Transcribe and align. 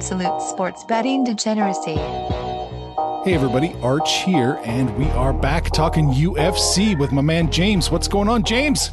Absolute 0.00 0.40
sports 0.40 0.82
betting 0.84 1.24
degeneracy. 1.24 1.96
Hey 3.22 3.34
everybody, 3.34 3.74
Arch 3.82 4.22
here, 4.22 4.58
and 4.64 4.96
we 4.96 5.04
are 5.10 5.34
back 5.34 5.72
talking 5.72 6.06
UFC 6.06 6.98
with 6.98 7.12
my 7.12 7.20
man 7.20 7.52
James. 7.52 7.90
What's 7.90 8.08
going 8.08 8.26
on, 8.26 8.42
James? 8.42 8.92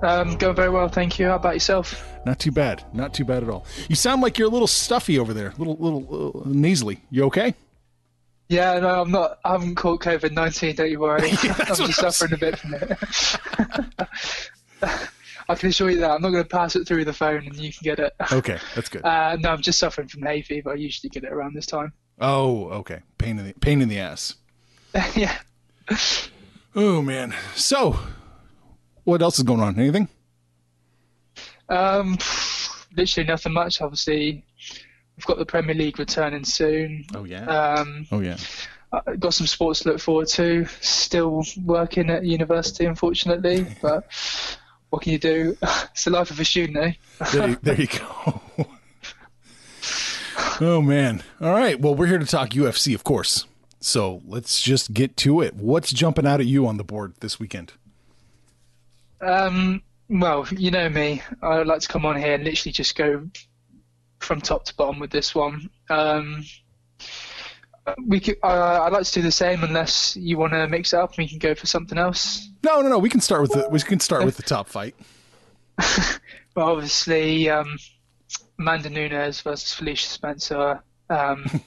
Um, 0.00 0.38
going 0.38 0.56
very 0.56 0.70
well, 0.70 0.88
thank 0.88 1.18
you. 1.18 1.26
How 1.26 1.34
about 1.34 1.52
yourself? 1.52 2.10
Not 2.24 2.38
too 2.38 2.50
bad. 2.50 2.84
Not 2.94 3.12
too 3.12 3.26
bad 3.26 3.42
at 3.42 3.50
all. 3.50 3.66
You 3.90 3.96
sound 3.96 4.22
like 4.22 4.38
you're 4.38 4.48
a 4.48 4.50
little 4.50 4.66
stuffy 4.66 5.18
over 5.18 5.34
there, 5.34 5.52
little 5.58 5.76
little 5.76 6.42
uh, 6.42 6.48
nasally. 6.48 7.02
You 7.10 7.24
okay? 7.24 7.54
Yeah, 8.48 8.78
no, 8.78 9.02
I'm 9.02 9.10
not. 9.10 9.38
I 9.44 9.52
haven't 9.52 9.74
caught 9.74 10.00
COVID 10.00 10.32
nineteen. 10.32 10.74
Don't 10.74 10.90
you 10.90 11.00
worry. 11.00 11.32
Yeah, 11.44 11.54
I'm 11.58 11.66
just 11.66 12.02
I'm 12.02 12.10
suffering 12.10 12.32
a 12.32 12.38
bit 12.38 12.58
from 12.58 12.72
it. 12.72 12.98
I 15.48 15.54
can 15.54 15.70
assure 15.70 15.90
you 15.90 15.98
that 16.00 16.10
I'm 16.10 16.20
not 16.20 16.30
going 16.30 16.42
to 16.42 16.48
pass 16.48 16.76
it 16.76 16.86
through 16.86 17.04
the 17.06 17.12
phone, 17.12 17.46
and 17.46 17.56
you 17.56 17.72
can 17.72 17.82
get 17.82 17.98
it. 17.98 18.12
Okay, 18.32 18.58
that's 18.74 18.88
good. 18.88 19.04
Uh, 19.04 19.36
no, 19.40 19.50
I'm 19.50 19.62
just 19.62 19.78
suffering 19.78 20.08
from 20.08 20.22
hay 20.22 20.42
fever. 20.42 20.70
I 20.72 20.74
usually 20.74 21.08
get 21.10 21.24
it 21.24 21.32
around 21.32 21.54
this 21.54 21.66
time. 21.66 21.92
Oh, 22.20 22.68
okay. 22.80 23.00
Pain 23.16 23.38
in 23.38 23.46
the 23.46 23.54
pain 23.54 23.80
in 23.80 23.88
the 23.88 23.98
ass. 23.98 24.34
yeah. 25.14 25.38
Oh 26.74 27.00
man. 27.02 27.34
So, 27.54 27.98
what 29.04 29.22
else 29.22 29.38
is 29.38 29.44
going 29.44 29.60
on? 29.60 29.78
Anything? 29.78 30.08
Um, 31.68 32.18
literally 32.96 33.26
nothing 33.26 33.52
much. 33.52 33.80
Obviously, 33.80 34.44
we've 35.16 35.26
got 35.26 35.38
the 35.38 35.46
Premier 35.46 35.74
League 35.74 35.98
returning 35.98 36.44
soon. 36.44 37.04
Oh 37.14 37.24
yeah. 37.24 37.44
Um, 37.46 38.06
oh 38.12 38.20
yeah. 38.20 38.36
I- 38.92 39.16
got 39.16 39.34
some 39.34 39.46
sports 39.46 39.80
to 39.80 39.90
look 39.90 40.00
forward 40.00 40.28
to. 40.28 40.66
Still 40.80 41.44
working 41.64 42.10
at 42.10 42.24
university, 42.24 42.84
unfortunately, 42.86 43.66
but 43.82 44.06
what 44.90 45.02
can 45.02 45.12
you 45.12 45.18
do? 45.18 45.56
It's 45.92 46.04
the 46.04 46.10
life 46.10 46.30
of 46.30 46.38
a 46.40 46.44
student, 46.44 46.76
eh? 46.78 46.92
There, 47.32 47.48
you- 47.50 47.58
there 47.62 47.80
you 47.80 47.86
go. 47.88 48.40
oh 50.60 50.80
man. 50.82 51.22
All 51.40 51.52
right. 51.52 51.78
Well, 51.80 51.94
we're 51.94 52.06
here 52.06 52.18
to 52.18 52.26
talk 52.26 52.50
UFC, 52.50 52.94
of 52.94 53.04
course. 53.04 53.46
So 53.80 54.22
let's 54.26 54.60
just 54.60 54.92
get 54.92 55.16
to 55.18 55.40
it. 55.40 55.54
What's 55.54 55.92
jumping 55.92 56.26
out 56.26 56.40
at 56.40 56.46
you 56.46 56.66
on 56.66 56.76
the 56.76 56.84
board 56.84 57.14
this 57.20 57.38
weekend? 57.40 57.72
Um, 59.20 59.82
well, 60.08 60.46
you 60.50 60.70
know 60.70 60.88
me. 60.88 61.22
I 61.42 61.62
like 61.62 61.80
to 61.80 61.88
come 61.88 62.04
on 62.06 62.16
here 62.16 62.34
and 62.34 62.44
literally 62.44 62.72
just 62.72 62.96
go 62.96 63.28
from 64.20 64.40
top 64.40 64.64
to 64.66 64.74
bottom 64.74 64.98
with 65.00 65.10
this 65.10 65.34
one. 65.34 65.70
Um, 65.90 66.44
we 68.06 68.20
could, 68.20 68.36
uh, 68.42 68.82
I'd 68.82 68.92
like 68.92 69.04
to 69.04 69.12
do 69.12 69.22
the 69.22 69.30
same 69.30 69.62
unless 69.62 70.16
you 70.16 70.38
want 70.38 70.52
to 70.52 70.66
mix 70.68 70.92
it 70.92 70.98
up 70.98 71.10
and 71.10 71.18
we 71.18 71.28
can 71.28 71.38
go 71.38 71.54
for 71.54 71.66
something 71.66 71.98
else. 71.98 72.48
No, 72.62 72.80
no, 72.80 72.88
no. 72.88 72.98
We 72.98 73.08
can 73.08 73.20
start 73.20 73.42
with 73.42 73.52
the 73.52 73.68
we 73.70 73.80
can 73.80 74.00
start 74.00 74.24
with 74.24 74.36
the 74.36 74.42
top 74.42 74.68
fight. 74.68 74.94
But 76.54 76.72
obviously, 76.72 77.48
um, 77.48 77.78
Amanda 78.58 78.90
Nunes 78.90 79.42
versus 79.42 79.72
Felicia 79.72 80.08
Spencer. 80.08 80.82
Um, 81.08 81.44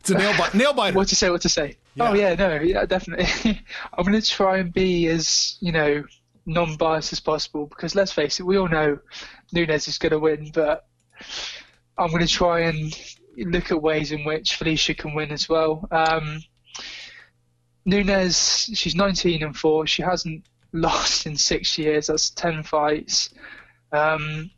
It's 0.00 0.08
a 0.08 0.14
nail 0.14 0.32
bite. 0.38 0.54
Nail 0.54 0.72
biter. 0.72 0.96
what 0.96 1.08
to 1.08 1.14
say? 1.14 1.28
What 1.28 1.42
to 1.42 1.50
say? 1.50 1.76
Oh 1.98 2.14
yeah, 2.14 2.34
no, 2.34 2.54
yeah, 2.54 2.86
definitely. 2.86 3.60
I'm 3.92 4.06
going 4.06 4.18
to 4.18 4.26
try 4.26 4.56
and 4.56 4.72
be 4.72 5.06
as 5.08 5.58
you 5.60 5.72
know 5.72 6.04
non-biased 6.46 7.12
as 7.12 7.20
possible 7.20 7.66
because 7.66 7.94
let's 7.94 8.10
face 8.10 8.40
it, 8.40 8.44
we 8.44 8.56
all 8.56 8.68
know 8.68 8.98
Nunes 9.52 9.88
is 9.88 9.98
going 9.98 10.12
to 10.12 10.18
win, 10.18 10.50
but 10.54 10.86
I'm 11.98 12.08
going 12.08 12.26
to 12.26 12.32
try 12.32 12.60
and 12.60 12.98
look 13.46 13.70
at 13.70 13.82
ways 13.82 14.12
in 14.12 14.24
which 14.24 14.56
Felicia 14.56 14.94
can 14.94 15.14
win 15.14 15.30
as 15.30 15.48
well. 15.48 15.86
Um, 15.90 16.40
Nunes, 17.84 18.70
she's 18.74 18.94
19 18.94 19.42
and 19.42 19.56
four. 19.56 19.86
She 19.86 20.02
hasn't 20.02 20.44
lost 20.72 21.26
in 21.26 21.36
six 21.36 21.78
years. 21.78 22.06
That's 22.06 22.30
10 22.30 22.62
fights. 22.62 23.30
Um, 23.92 24.50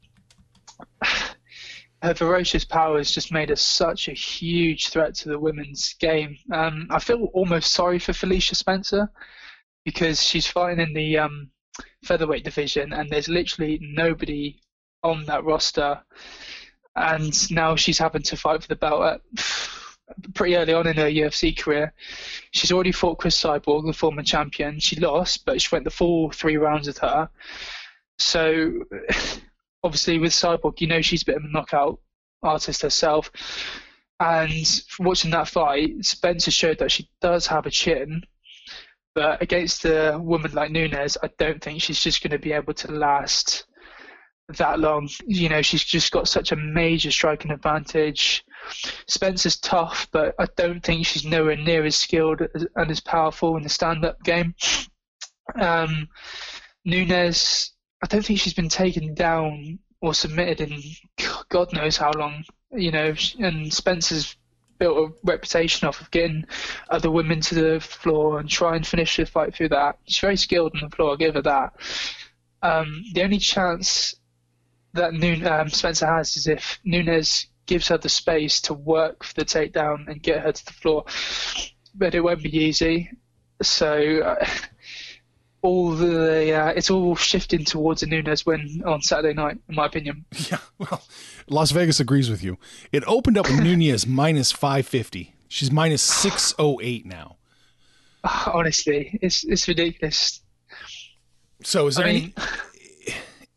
her 2.02 2.14
ferocious 2.14 2.64
power 2.64 2.98
has 2.98 3.12
just 3.12 3.32
made 3.32 3.48
her 3.48 3.56
such 3.56 4.08
a 4.08 4.12
huge 4.12 4.88
threat 4.88 5.14
to 5.14 5.28
the 5.28 5.38
women's 5.38 5.94
game. 5.94 6.36
Um, 6.52 6.88
I 6.90 6.98
feel 6.98 7.28
almost 7.32 7.72
sorry 7.72 8.00
for 8.00 8.12
Felicia 8.12 8.56
Spencer 8.56 9.08
because 9.84 10.22
she's 10.22 10.46
fighting 10.46 10.84
in 10.84 10.94
the 10.94 11.18
um, 11.18 11.50
featherweight 12.04 12.44
division, 12.44 12.92
and 12.92 13.08
there's 13.08 13.28
literally 13.28 13.78
nobody 13.80 14.60
on 15.02 15.24
that 15.26 15.44
roster. 15.44 16.00
And 16.94 17.50
now 17.50 17.76
she's 17.76 17.98
having 17.98 18.22
to 18.22 18.36
fight 18.36 18.62
for 18.62 18.68
the 18.68 18.76
belt 18.76 19.02
at 19.02 19.20
pretty 20.34 20.56
early 20.56 20.74
on 20.74 20.86
in 20.86 20.96
her 20.96 21.10
UFC 21.10 21.56
career. 21.56 21.92
She's 22.50 22.72
already 22.72 22.92
fought 22.92 23.18
Cris 23.18 23.40
Cyborg, 23.40 23.86
the 23.86 23.92
former 23.92 24.22
champion. 24.22 24.78
She 24.78 24.96
lost, 24.96 25.44
but 25.46 25.60
she 25.60 25.68
went 25.72 25.84
the 25.84 25.90
full 25.90 26.30
three 26.30 26.56
rounds 26.56 26.86
with 26.86 26.98
her. 26.98 27.28
So 28.18 28.84
obviously 29.84 30.18
with 30.18 30.32
Cyborg, 30.32 30.80
you 30.80 30.86
know 30.86 31.02
she's 31.02 31.22
a 31.22 31.26
bit 31.26 31.36
of 31.36 31.44
a 31.44 31.48
knockout 31.48 31.98
artist 32.42 32.82
herself. 32.82 33.30
And 34.20 34.82
watching 35.00 35.32
that 35.32 35.48
fight, 35.48 36.04
Spencer 36.04 36.50
showed 36.50 36.78
that 36.78 36.92
she 36.92 37.08
does 37.20 37.46
have 37.48 37.66
a 37.66 37.70
chin. 37.70 38.22
But 39.14 39.42
against 39.42 39.84
a 39.84 40.18
woman 40.18 40.52
like 40.52 40.70
Nunes, 40.70 41.18
I 41.22 41.30
don't 41.38 41.62
think 41.62 41.82
she's 41.82 42.00
just 42.00 42.22
going 42.22 42.30
to 42.30 42.38
be 42.38 42.52
able 42.52 42.72
to 42.74 42.92
last 42.92 43.66
that 44.58 44.80
long. 44.80 45.08
You 45.26 45.48
know, 45.48 45.62
she's 45.62 45.84
just 45.84 46.12
got 46.12 46.28
such 46.28 46.52
a 46.52 46.56
major 46.56 47.10
striking 47.10 47.50
advantage. 47.50 48.44
Spencer's 49.06 49.58
tough, 49.58 50.08
but 50.12 50.34
I 50.38 50.46
don't 50.56 50.82
think 50.82 51.06
she's 51.06 51.24
nowhere 51.24 51.56
near 51.56 51.84
as 51.84 51.96
skilled 51.96 52.40
and 52.76 52.90
as 52.90 53.00
powerful 53.00 53.56
in 53.56 53.62
the 53.62 53.68
stand-up 53.68 54.22
game. 54.22 54.54
Um, 55.60 56.08
Nunes, 56.84 57.72
I 58.02 58.06
don't 58.06 58.24
think 58.24 58.38
she's 58.38 58.54
been 58.54 58.68
taken 58.68 59.14
down 59.14 59.78
or 60.00 60.14
submitted 60.14 60.60
in 60.60 60.82
God 61.48 61.72
knows 61.72 61.96
how 61.96 62.12
long. 62.12 62.44
You 62.70 62.90
know, 62.90 63.14
and 63.38 63.72
Spencer's 63.72 64.36
built 64.78 65.10
a 65.10 65.12
reputation 65.24 65.86
off 65.86 66.00
of 66.00 66.10
getting 66.10 66.44
other 66.90 67.10
women 67.10 67.40
to 67.40 67.54
the 67.54 67.80
floor 67.80 68.40
and 68.40 68.48
try 68.48 68.74
and 68.74 68.86
finish 68.86 69.16
the 69.16 69.26
fight 69.26 69.54
through 69.54 69.68
that. 69.68 69.98
She's 70.06 70.18
very 70.18 70.36
skilled 70.36 70.72
on 70.74 70.88
the 70.88 70.96
floor. 70.96 71.10
I'll 71.10 71.16
give 71.16 71.34
her 71.34 71.42
that. 71.42 71.74
Um, 72.62 73.04
the 73.12 73.22
only 73.22 73.38
chance 73.38 74.14
that 74.94 75.14
um, 75.46 75.68
Spencer 75.68 76.06
has 76.06 76.36
is 76.36 76.46
if 76.46 76.78
Nunes 76.84 77.46
gives 77.66 77.88
her 77.88 77.98
the 77.98 78.08
space 78.08 78.60
to 78.62 78.74
work 78.74 79.24
for 79.24 79.34
the 79.34 79.44
takedown 79.44 80.08
and 80.08 80.22
get 80.22 80.42
her 80.42 80.52
to 80.52 80.64
the 80.64 80.72
floor. 80.72 81.04
But 81.94 82.14
it 82.14 82.20
won't 82.20 82.42
be 82.42 82.56
easy. 82.56 83.10
So 83.62 84.20
uh, 84.20 84.46
all 85.62 85.90
the 85.92 86.52
uh, 86.52 86.68
it's 86.68 86.90
all 86.90 87.14
shifting 87.14 87.64
towards 87.64 88.02
a 88.02 88.06
Nunes 88.06 88.44
win 88.44 88.82
on 88.84 89.00
Saturday 89.00 89.34
night, 89.34 89.58
in 89.68 89.74
my 89.74 89.86
opinion. 89.86 90.24
Yeah, 90.50 90.58
well, 90.78 91.02
Las 91.48 91.70
Vegas 91.70 92.00
agrees 92.00 92.28
with 92.28 92.42
you. 92.42 92.58
It 92.90 93.04
opened 93.06 93.38
up 93.38 93.46
with 93.48 93.60
Nunes 93.62 94.06
minus 94.06 94.52
550. 94.52 95.34
She's 95.48 95.70
minus 95.70 96.02
608 96.02 97.06
now. 97.06 97.36
Honestly, 98.52 99.18
it's 99.22 99.44
it's 99.44 99.68
ridiculous. 99.68 100.40
So 101.62 101.86
is 101.86 101.96
there 101.96 102.06
I 102.06 102.08
any 102.08 102.20
mean, 102.20 102.34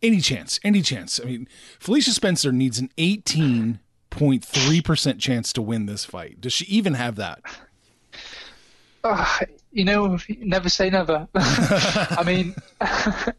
any 0.05 0.21
chance? 0.21 0.59
Any 0.63 0.81
chance? 0.81 1.19
I 1.19 1.25
mean, 1.25 1.47
Felicia 1.79 2.11
Spencer 2.11 2.51
needs 2.51 2.79
an 2.79 2.89
18.3% 2.97 5.19
chance 5.19 5.53
to 5.53 5.61
win 5.61 5.85
this 5.85 6.05
fight. 6.05 6.41
Does 6.41 6.53
she 6.53 6.65
even 6.65 6.93
have 6.93 7.15
that? 7.15 7.41
uh, 9.05 9.39
you 9.71 9.85
know, 9.85 10.17
never 10.39 10.69
say 10.69 10.89
never. 10.89 11.27
I 11.35 12.23
mean, 12.25 12.55
uh, 12.81 13.31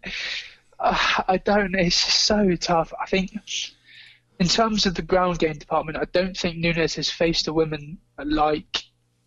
I 1.29 1.41
don't. 1.45 1.75
It's 1.75 2.05
just 2.05 2.25
so 2.25 2.55
tough. 2.57 2.93
I 3.01 3.07
think, 3.07 3.33
in 4.39 4.47
terms 4.47 4.87
of 4.87 4.95
the 4.95 5.03
ground 5.03 5.39
game 5.39 5.55
department, 5.55 5.99
I 5.99 6.05
don't 6.13 6.37
think 6.37 6.59
Nunes 6.59 6.95
has 6.95 7.11
faced 7.11 7.49
a 7.49 7.53
woman 7.53 7.99
like 8.25 8.85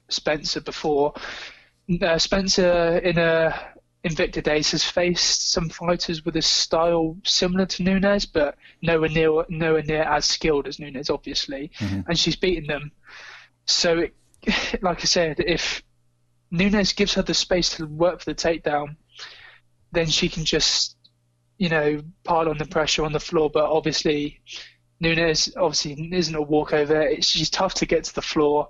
Spencer 0.09 0.61
before. 0.61 1.13
Uh, 2.01 2.17
Spencer 2.17 2.99
in 2.99 3.17
a 3.17 3.73
Invicta 4.05 4.41
days 4.41 4.71
has 4.71 4.83
faced 4.83 5.51
some 5.51 5.67
fighters 5.67 6.23
with 6.23 6.37
a 6.37 6.41
style 6.41 7.17
similar 7.25 7.65
to 7.65 7.83
Nunes, 7.83 8.25
but 8.25 8.55
nowhere 8.81 9.09
near 9.09 9.43
nowhere 9.49 9.83
near 9.83 10.03
as 10.03 10.25
skilled 10.25 10.67
as 10.67 10.79
Nunes, 10.79 11.09
obviously, 11.09 11.71
and 12.07 12.17
she's 12.17 12.37
beaten 12.37 12.65
them. 12.65 12.91
So, 13.65 13.99
it, 13.99 14.13
like 14.81 15.01
I 15.01 15.05
said, 15.05 15.41
if 15.41 15.83
Nunes 16.49 16.93
gives 16.93 17.13
her 17.15 17.21
the 17.21 17.33
space 17.33 17.75
to 17.75 17.87
work 17.87 18.19
for 18.21 18.31
the 18.31 18.35
takedown, 18.35 18.95
then 19.91 20.07
she 20.07 20.29
can 20.29 20.45
just, 20.45 20.95
you 21.57 21.67
know, 21.67 22.01
pile 22.23 22.47
on 22.47 22.57
the 22.57 22.65
pressure 22.65 23.03
on 23.03 23.11
the 23.11 23.19
floor. 23.19 23.49
But 23.49 23.69
obviously, 23.69 24.39
Nunes 25.01 25.53
obviously 25.57 26.09
isn't 26.13 26.35
a 26.35 26.41
walkover. 26.41 27.01
It's, 27.01 27.27
she's 27.27 27.49
tough 27.49 27.73
to 27.75 27.85
get 27.85 28.05
to 28.05 28.15
the 28.15 28.21
floor. 28.21 28.69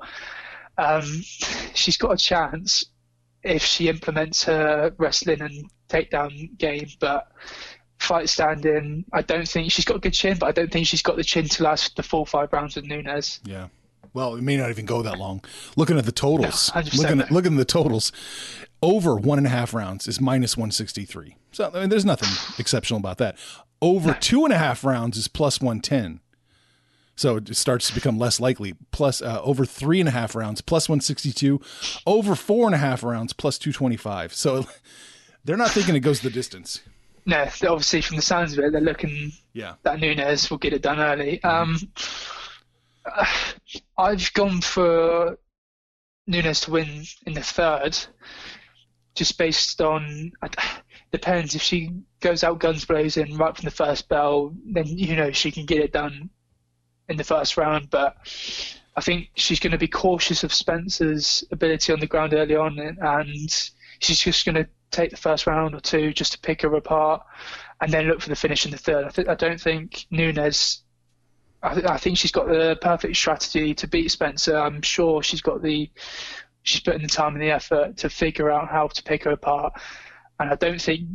Um, 0.79 1.03
she's 1.75 1.97
got 1.97 2.13
a 2.13 2.17
chance 2.17 2.85
if 3.44 3.63
she 3.63 3.88
implements 3.88 4.44
her 4.44 4.94
wrestling 4.97 5.41
and 5.41 5.69
takedown 5.88 6.57
game, 6.57 6.88
but 7.00 7.31
fight 8.00 8.30
standing, 8.30 9.06
I 9.13 9.21
don't 9.21 9.47
think 9.47 9.71
she's 9.71 9.86
got 9.86 9.97
a 9.97 10.00
good 10.00 10.13
chin, 10.13 10.38
but 10.39 10.47
I 10.47 10.51
don't 10.51 10.71
think 10.71 10.88
she's 10.88 11.01
got 11.01 11.15
the 11.15 11.24
chin 11.24 11.47
to 11.50 11.63
last 11.63 11.95
the 11.95 12.03
full 12.03 12.25
five 12.25 12.51
rounds 12.53 12.75
with 12.75 12.86
Nunes. 12.86 13.39
Yeah. 13.44 13.68
Well, 14.13 14.36
it 14.36 14.41
may 14.41 14.57
not 14.57 14.69
even 14.69 14.86
go 14.86 15.01
that 15.03 15.19
long. 15.19 15.44
Looking 15.75 15.97
at 15.97 16.06
the 16.06 16.12
totals, 16.12 16.71
No, 16.74 16.81
looking 16.95 17.21
at 17.21 17.31
looking 17.31 17.53
at 17.53 17.57
the 17.57 17.65
totals, 17.65 18.12
over 18.81 19.15
one 19.15 19.38
and 19.38 19.45
a 19.45 19.51
half 19.51 19.74
rounds 19.74 20.07
is 20.07 20.19
minus 20.19 20.57
one 20.57 20.71
sixty 20.71 21.06
three. 21.06 21.35
So 21.51 21.69
I 21.74 21.81
mean, 21.81 21.89
there's 21.89 22.06
nothing 22.06 22.30
exceptional 22.57 23.00
about 23.00 23.19
that. 23.19 23.38
Over 23.81 24.13
two 24.13 24.45
and 24.45 24.53
a 24.53 24.57
half 24.57 24.83
rounds 24.83 25.15
is 25.18 25.27
plus 25.27 25.62
one 25.62 25.80
ten. 25.80 26.21
So 27.19 27.36
it 27.36 27.54
starts 27.57 27.89
to 27.89 27.94
become 27.94 28.18
less 28.18 28.39
likely. 28.39 28.75
Plus 28.92 29.21
uh, 29.21 29.42
over 29.44 29.66
three 29.66 30.00
and 30.00 30.07
a 30.07 30.12
half 30.13 30.36
rounds, 30.36 30.62
plus 30.62 30.88
one 30.88 31.01
sixty 31.01 31.33
two. 31.33 31.60
Over 32.07 32.33
four 32.33 32.66
and 32.66 32.74
a 32.74 32.77
half 32.77 33.04
rounds, 33.04 33.33
plus 33.33 33.57
two 33.57 33.74
twenty 33.74 33.98
five. 33.98 34.33
So 34.33 34.68
they're 35.44 35.57
not 35.57 35.71
thinking 35.71 35.98
it 35.98 36.00
goes 36.00 36.21
the 36.21 36.30
distance. 36.30 36.81
No, 37.25 37.42
obviously 37.44 38.00
from 38.00 38.16
the 38.16 38.21
sounds 38.21 38.54
of 38.54 38.60
it, 38.63 38.71
they're 38.71 38.80
looking 38.80 39.33
Yeah. 39.51 39.74
that 39.83 40.00
Nunes 40.00 40.50
will 40.50 40.60
get 40.60 40.71
it 40.71 40.81
done 40.81 41.01
early. 41.01 41.44
Um, 41.44 41.77
I've 43.98 44.31
gone 44.31 44.62
for 44.62 45.38
Nunes 46.25 46.62
to 46.62 46.71
win 46.71 47.04
in 47.25 47.33
the 47.33 47.42
third, 47.44 47.98
just 49.16 49.38
based 49.38 49.81
on 49.81 50.31
depends 51.12 51.54
if 51.54 51.62
she 51.62 51.92
goes 52.21 52.45
out 52.45 52.60
guns 52.60 52.86
blazing 52.86 53.36
right 53.36 53.54
from 53.57 53.66
the 53.66 53.71
first 53.71 54.07
bell, 54.07 54.54
then 54.66 54.86
you 54.88 55.18
know 55.18 55.31
she 55.33 55.51
can 55.51 55.66
get 55.66 55.80
it 55.80 55.92
done 55.92 56.30
in 57.09 57.17
the 57.17 57.23
first 57.23 57.57
round. 57.57 57.89
But 57.89 58.15
I 58.95 59.01
think 59.01 59.29
she's 59.35 59.59
going 59.59 59.71
to 59.71 59.77
be 59.77 59.88
cautious 59.88 60.44
of 60.44 60.53
Spencer's 60.53 61.44
ability 61.51 61.94
on 61.94 62.00
the 62.00 62.07
ground 62.07 62.33
early 62.33 62.56
on, 62.56 62.79
and, 62.79 63.69
she's 64.01 64.19
just 64.19 64.45
going 64.45 64.56
to 64.56 64.67
take 64.91 65.11
the 65.11 65.17
first 65.17 65.45
round 65.45 65.75
or 65.75 65.81
two 65.81 66.13
just 66.13 66.31
to 66.31 66.39
pick 66.39 66.61
her 66.61 66.73
apart, 66.75 67.21
and 67.81 67.91
then 67.91 68.06
look 68.06 68.21
for 68.21 68.29
the 68.29 68.35
finish 68.35 68.65
in 68.65 68.71
the 68.71 68.77
third. 68.77 69.06
I, 69.06 69.09
th- 69.09 69.27
I 69.27 69.35
don't 69.35 69.59
think 69.59 70.06
Nunes. 70.09 70.83
I, 71.61 71.73
th- 71.73 71.85
I 71.85 71.97
think 71.97 72.17
she's 72.17 72.31
got 72.31 72.47
the 72.47 72.77
perfect 72.81 73.17
strategy 73.17 73.73
to 73.75 73.88
beat 73.88 74.09
Spencer. 74.09 74.57
I'm 74.57 74.81
sure 74.81 75.21
she's 75.21 75.41
got 75.41 75.61
the 75.61 75.89
she's 76.63 76.81
putting 76.81 77.01
the 77.01 77.07
time 77.07 77.33
and 77.33 77.41
the 77.41 77.51
effort 77.51 77.97
to 77.97 78.09
figure 78.09 78.50
out 78.50 78.69
how 78.69 78.88
to 78.88 79.03
pick 79.03 79.23
her 79.25 79.31
apart. 79.31 79.73
And 80.39 80.50
I 80.50 80.56
don't 80.56 80.81
think 80.81 81.09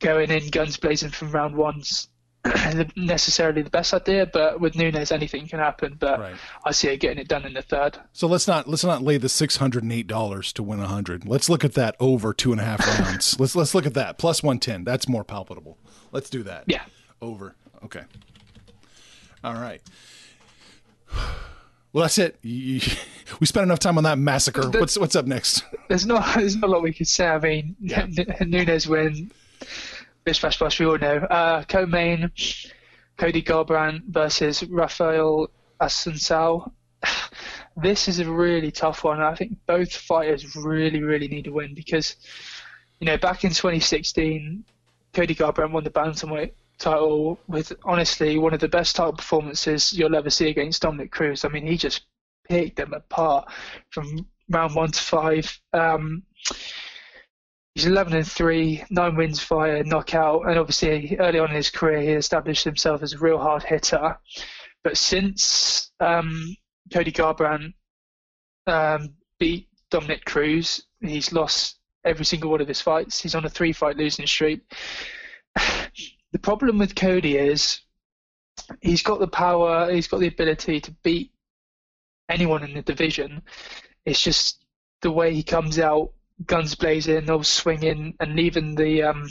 going 0.00 0.30
in 0.30 0.48
guns 0.50 0.76
blazing 0.76 1.10
from 1.10 1.30
round 1.30 1.56
one's 1.56 2.08
necessarily 2.96 3.62
the 3.62 3.70
best 3.70 3.92
idea. 3.94 4.26
But 4.26 4.60
with 4.60 4.74
Nunes, 4.76 5.12
anything 5.12 5.46
can 5.48 5.58
happen. 5.58 5.96
But 5.98 6.18
Right. 6.20 6.36
I 6.64 6.72
see 6.72 6.88
it 6.88 6.98
getting 6.98 7.18
it 7.18 7.28
done 7.28 7.44
in 7.44 7.54
the 7.54 7.62
third. 7.62 7.98
So 8.12 8.26
let's 8.26 8.46
not 8.48 8.68
let's 8.68 8.84
not 8.84 9.02
lay 9.02 9.16
the 9.18 9.28
six 9.28 9.56
hundred 9.56 9.82
and 9.82 9.92
eight 9.92 10.06
dollars 10.06 10.52
to 10.54 10.62
win 10.62 10.80
a 10.80 10.86
hundred. 10.86 11.26
Let's 11.26 11.48
look 11.48 11.64
at 11.64 11.74
that 11.74 11.96
over 12.00 12.32
two 12.32 12.52
and 12.52 12.60
a 12.60 12.64
half 12.64 12.86
rounds. 12.86 13.38
let's 13.40 13.54
let's 13.56 13.74
look 13.74 13.86
at 13.86 13.94
that 13.94 14.18
plus 14.18 14.42
one 14.42 14.58
ten. 14.58 14.84
That's 14.84 15.08
more 15.08 15.24
palpable. 15.24 15.78
Let's 16.12 16.30
do 16.30 16.42
that. 16.44 16.64
Yeah. 16.66 16.82
Over. 17.22 17.54
Okay. 17.84 18.02
All 19.44 19.54
right. 19.54 19.80
Well, 21.92 22.02
that's 22.02 22.18
it. 22.18 22.36
You- 22.42 22.80
we 23.40 23.46
spent 23.46 23.64
enough 23.64 23.78
time 23.78 23.96
on 23.96 24.04
that 24.04 24.18
massacre. 24.18 24.68
What's 24.68 24.98
what's 24.98 25.16
up 25.16 25.24
next? 25.24 25.64
There's 25.88 26.04
not 26.04 26.34
there's 26.34 26.54
not 26.54 26.68
a 26.68 26.70
lot 26.72 26.82
we 26.82 26.92
could 26.92 27.08
say. 27.08 27.26
I 27.26 27.38
mean, 27.38 27.74
Yeah. 27.80 28.02
N- 28.18 28.50
Nunes 28.50 28.86
win. 28.86 29.30
Bash 30.26 30.58
bosh, 30.58 30.80
we 30.80 30.86
all 30.86 30.98
know. 30.98 31.18
Uh, 31.18 31.62
co-main, 31.62 32.32
Cody 33.16 33.42
Garbrandt 33.42 34.02
versus 34.08 34.64
Rafael 34.64 35.48
Assunção. 35.80 36.72
This 37.76 38.08
is 38.08 38.18
a 38.18 38.28
really 38.28 38.72
tough 38.72 39.04
one. 39.04 39.20
I 39.20 39.34
think 39.34 39.58
both 39.66 39.94
fighters 39.94 40.56
really, 40.56 41.02
really 41.02 41.28
need 41.28 41.44
to 41.44 41.52
win 41.52 41.74
because, 41.74 42.16
you 42.98 43.06
know, 43.06 43.18
back 43.18 43.44
in 43.44 43.50
2016, 43.50 44.64
Cody 45.12 45.34
Garbrandt 45.34 45.70
won 45.72 45.84
the 45.84 45.90
bantamweight 45.90 46.52
title 46.78 47.38
with 47.46 47.72
honestly 47.84 48.38
one 48.38 48.54
of 48.54 48.60
the 48.60 48.68
best 48.68 48.96
title 48.96 49.12
performances 49.12 49.92
you'll 49.92 50.16
ever 50.16 50.30
see 50.30 50.48
against 50.48 50.82
Dominick 50.82 51.12
Cruz. 51.12 51.44
I 51.44 51.48
mean, 51.48 51.66
he 51.66 51.76
just 51.76 52.06
picked 52.48 52.76
them 52.76 52.94
apart 52.94 53.48
from 53.90 54.26
round 54.48 54.74
one 54.74 54.90
to 54.90 55.00
five. 55.00 55.60
Um, 55.72 56.22
he's 57.76 57.84
11 57.84 58.14
and 58.14 58.26
three, 58.26 58.82
nine 58.88 59.16
wins 59.16 59.42
via 59.42 59.84
knockout, 59.84 60.48
and 60.48 60.58
obviously 60.58 61.14
early 61.20 61.38
on 61.38 61.50
in 61.50 61.56
his 61.56 61.68
career 61.68 62.00
he 62.00 62.08
established 62.08 62.64
himself 62.64 63.02
as 63.02 63.12
a 63.12 63.18
real 63.18 63.36
hard 63.36 63.62
hitter. 63.62 64.16
But 64.82 64.96
since 64.96 65.92
um, 66.00 66.56
Cody 66.90 67.12
Garbrandt 67.12 67.74
um, 68.66 69.10
beat 69.38 69.68
Dominick 69.90 70.24
Cruz, 70.24 70.86
he's 71.02 71.34
lost 71.34 71.76
every 72.02 72.24
single 72.24 72.50
one 72.50 72.62
of 72.62 72.68
his 72.68 72.80
fights. 72.80 73.20
He's 73.20 73.34
on 73.34 73.44
a 73.44 73.50
three-fight 73.50 73.98
losing 73.98 74.26
streak. 74.26 74.60
the 76.32 76.38
problem 76.40 76.78
with 76.78 76.94
Cody 76.94 77.36
is 77.36 77.80
he's 78.80 79.02
got 79.02 79.20
the 79.20 79.28
power, 79.28 79.92
he's 79.92 80.08
got 80.08 80.20
the 80.20 80.28
ability 80.28 80.80
to 80.80 80.92
beat 81.02 81.30
anyone 82.30 82.64
in 82.64 82.72
the 82.72 82.80
division. 82.80 83.42
It's 84.06 84.22
just 84.22 84.64
the 85.02 85.10
way 85.10 85.34
he 85.34 85.42
comes 85.42 85.78
out, 85.78 86.12
guns 86.44 86.74
blazing, 86.74 87.30
all 87.30 87.42
swinging, 87.42 88.14
and 88.20 88.36
leaving 88.36 88.74
the 88.74 89.02
um, 89.02 89.28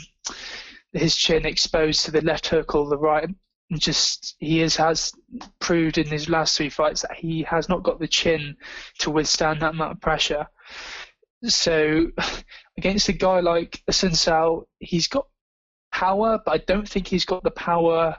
his 0.92 1.14
chin 1.16 1.46
exposed 1.46 2.04
to 2.04 2.10
the 2.10 2.22
left 2.22 2.46
hook 2.48 2.74
or 2.74 2.88
the 2.88 2.98
right. 2.98 3.28
And 3.70 3.80
just 3.80 4.36
he 4.38 4.62
is, 4.62 4.76
has 4.76 5.12
proved 5.58 5.98
in 5.98 6.06
his 6.06 6.28
last 6.28 6.56
three 6.56 6.70
fights 6.70 7.02
that 7.02 7.16
he 7.16 7.42
has 7.42 7.68
not 7.68 7.82
got 7.82 7.98
the 7.98 8.08
chin 8.08 8.56
to 9.00 9.10
withstand 9.10 9.60
that 9.60 9.74
amount 9.74 9.92
of 9.92 10.00
pressure. 10.00 10.46
So 11.44 12.06
against 12.78 13.08
a 13.08 13.12
guy 13.12 13.40
like 13.40 13.82
Assunção, 13.90 14.64
he's 14.78 15.08
got 15.08 15.26
power, 15.92 16.40
but 16.44 16.52
I 16.52 16.58
don't 16.58 16.88
think 16.88 17.08
he's 17.08 17.24
got 17.24 17.42
the 17.42 17.50
power 17.50 18.16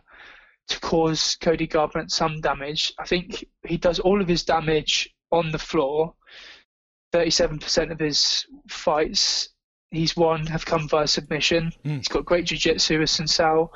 to 0.67 0.79
cause 0.81 1.37
Cody 1.39 1.67
Garbrandt 1.67 2.11
some 2.11 2.41
damage. 2.41 2.93
I 2.99 3.05
think 3.05 3.45
he 3.65 3.77
does 3.77 3.99
all 3.99 4.21
of 4.21 4.27
his 4.27 4.43
damage 4.43 5.09
on 5.31 5.51
the 5.51 5.59
floor. 5.59 6.13
37% 7.13 7.91
of 7.91 7.99
his 7.99 8.45
fights 8.67 9.49
he's 9.91 10.15
won 10.15 10.45
have 10.47 10.65
come 10.65 10.87
via 10.87 11.07
submission. 11.07 11.71
He's 11.97 12.07
got 12.07 12.25
great 12.25 12.45
jiu-jitsu 12.45 12.99
Assunção. 12.99 13.69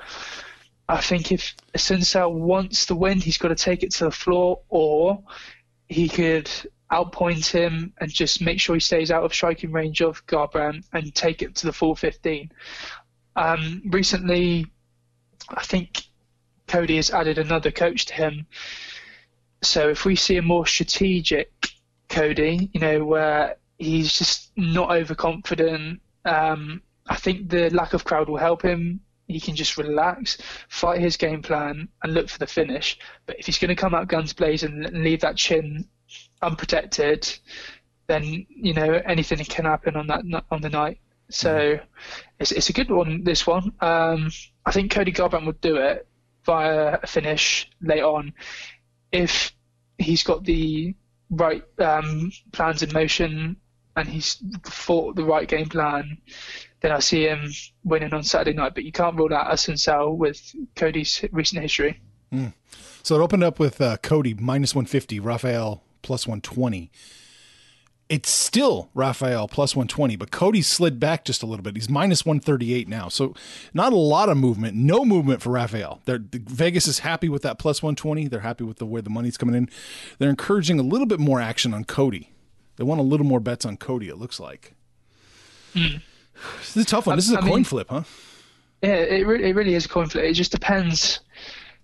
I 0.90 1.00
think 1.00 1.32
if 1.32 1.56
Sunsao 1.78 2.32
wants 2.32 2.86
the 2.86 2.96
win, 2.96 3.22
he's 3.22 3.38
got 3.38 3.48
to 3.50 3.56
take 3.56 3.84
it 3.84 3.92
to 3.94 4.06
the 4.06 4.12
floor, 4.12 4.62
or 4.68 5.24
he 5.88 6.10
could 6.10 6.50
outpoint 6.92 7.50
him 7.50 7.94
and 8.02 8.12
just 8.12 8.42
make 8.42 8.60
sure 8.60 8.76
he 8.76 8.82
stays 8.82 9.12
out 9.12 9.24
of 9.24 9.34
striking 9.34 9.72
range 9.72 10.02
of 10.02 10.26
Garbrandt 10.28 10.84
and 10.92 11.16
take 11.16 11.42
it 11.42 11.56
to 11.56 11.68
the 11.68 11.74
full 11.74 11.96
15. 11.96 12.52
Um, 13.38 13.82
recently, 13.86 14.66
I 15.48 15.64
think 15.64 16.04
Cody 16.68 16.98
has 16.98 17.12
added 17.12 17.38
another 17.38 17.72
coach 17.72 18.06
to 18.08 18.14
him. 18.14 18.46
So 19.64 19.90
if 19.90 20.04
we 20.04 20.18
see 20.18 20.36
a 20.38 20.42
more 20.42 20.66
strategic 20.66 21.52
Cody, 22.12 22.70
you 22.74 22.80
know, 22.80 23.04
where 23.04 23.56
he's 23.80 24.18
just 24.18 24.52
not 24.56 24.92
overconfident, 24.92 26.02
um, 26.26 26.82
I 27.08 27.16
think 27.16 27.50
the 27.50 27.70
lack 27.72 27.94
of 27.94 28.04
crowd 28.04 28.30
will 28.30 28.38
help 28.38 28.62
him. 28.62 29.02
He 29.28 29.40
can 29.40 29.56
just 29.56 29.78
relax, 29.78 30.38
fight 30.70 31.00
his 31.00 31.18
game 31.18 31.42
plan, 31.42 31.88
and 32.04 32.14
look 32.14 32.30
for 32.30 32.38
the 32.38 32.48
finish. 32.48 33.00
But 33.26 33.40
if 33.40 33.46
he's 33.46 33.58
going 33.58 33.70
to 33.70 33.76
come 33.76 33.96
out 33.96 34.10
guns 34.10 34.34
blazing 34.34 34.84
and 34.86 35.04
leave 35.04 35.22
that 35.22 35.38
chin 35.38 35.88
unprotected, 36.42 37.28
then 38.08 38.46
you 38.50 38.74
know 38.74 39.02
anything 39.06 39.38
can 39.46 39.66
happen 39.66 39.96
on 39.96 40.08
that 40.08 40.44
on 40.52 40.62
the 40.62 40.70
night. 40.70 41.00
So 41.30 41.80
it's 42.40 42.52
it's 42.52 42.70
a 42.70 42.74
good 42.74 42.92
one. 42.92 43.24
This 43.24 43.48
one, 43.48 43.72
um, 43.80 44.30
I 44.66 44.72
think 44.72 44.92
Cody 44.92 45.14
Garbrandt 45.14 45.46
would 45.46 45.62
do 45.62 45.78
it 45.78 46.08
via 46.46 47.00
a 47.02 47.08
finish 47.08 47.70
late 47.82 48.04
on 48.04 48.34
if 49.12 49.54
he's 49.98 50.24
got 50.24 50.44
the 50.44 50.96
right 51.32 51.64
um, 51.80 52.32
plans 52.52 52.84
in 52.84 52.94
motion 52.94 53.56
and 53.96 54.08
he's 54.08 54.42
fought 54.66 55.16
the 55.16 55.24
right 55.24 55.48
game 55.48 55.70
plan. 55.70 56.18
Then 56.82 56.92
I 56.92 57.00
see 57.00 57.24
him 57.24 57.52
winning 57.84 58.14
on 58.14 58.24
Saturday 58.24 58.56
night, 58.56 58.74
but 58.74 58.84
you 58.84 58.92
can't 58.92 59.16
rule 59.16 59.34
out 59.34 59.52
Assunção 59.52 60.18
with 60.18 60.56
Cody's 60.76 61.24
recent 61.32 61.62
history. 61.62 62.00
Mm. 62.34 62.54
So 63.04 63.16
it 63.16 63.24
opened 63.24 63.44
up 63.44 63.60
with 63.60 63.82
uh, 63.82 63.98
Cody 63.98 64.34
minus 64.34 64.74
150, 64.74 65.20
Rafael 65.20 65.84
plus 66.02 66.28
120 66.28 66.92
it's 68.12 68.30
still 68.30 68.90
Raphael 68.94 69.48
plus 69.48 69.74
120, 69.74 70.18
but 70.18 70.32
Cody 70.32 70.62
slid 70.62 71.00
back 71.00 71.24
just 71.24 71.42
a 71.42 71.46
little 71.46 71.64
bit. 71.64 71.78
He's 71.78 71.90
minus 71.90 72.26
138 72.26 72.90
now. 72.90 73.08
So 73.08 73.34
not 73.74 73.94
a 73.94 73.96
lot 73.96 74.28
of 74.28 74.36
movement, 74.36 74.76
no 74.76 75.06
movement 75.06 75.42
for 75.42 75.52
Raphael. 75.52 76.02
They're, 76.04 76.20
Vegas 76.22 76.88
is 76.88 77.00
happy 77.00 77.30
with 77.30 77.42
that 77.44 77.58
plus 77.58 77.82
120. 77.82 78.28
They're 78.28 78.42
happy 78.42 78.66
with 78.66 78.80
the 78.80 78.86
way 78.86 79.00
the 79.00 79.10
money's 79.10 79.38
coming 79.38 79.56
in. 79.56 79.70
They're 80.20 80.30
encouraging 80.30 80.78
a 80.78 80.84
little 80.84 81.08
bit 81.08 81.22
more 81.22 81.40
action 81.40 81.74
on 81.74 81.86
Cody. 81.86 82.34
They 82.76 82.84
want 82.84 83.00
a 83.00 83.04
little 83.04 83.26
more 83.26 83.40
bets 83.40 83.64
on 83.66 83.78
Cody, 83.78 84.10
it 84.10 84.18
looks 84.18 84.42
like. 84.42 84.74
Mm. 85.74 86.02
This 86.60 86.76
is 86.76 86.84
a 86.84 86.86
tough 86.86 87.08
one. 87.08 87.16
This 87.16 87.30
is 87.30 87.34
a 87.34 87.38
I 87.38 87.42
coin 87.42 87.56
mean, 87.56 87.64
flip, 87.64 87.88
huh? 87.90 88.04
Yeah, 88.82 88.96
it, 88.96 89.26
re- 89.26 89.50
it 89.50 89.56
really 89.56 89.74
is 89.74 89.86
a 89.86 89.90
coin 89.90 90.10
flip. 90.10 90.26
It 90.26 90.34
just 90.34 90.52
depends 90.52 91.22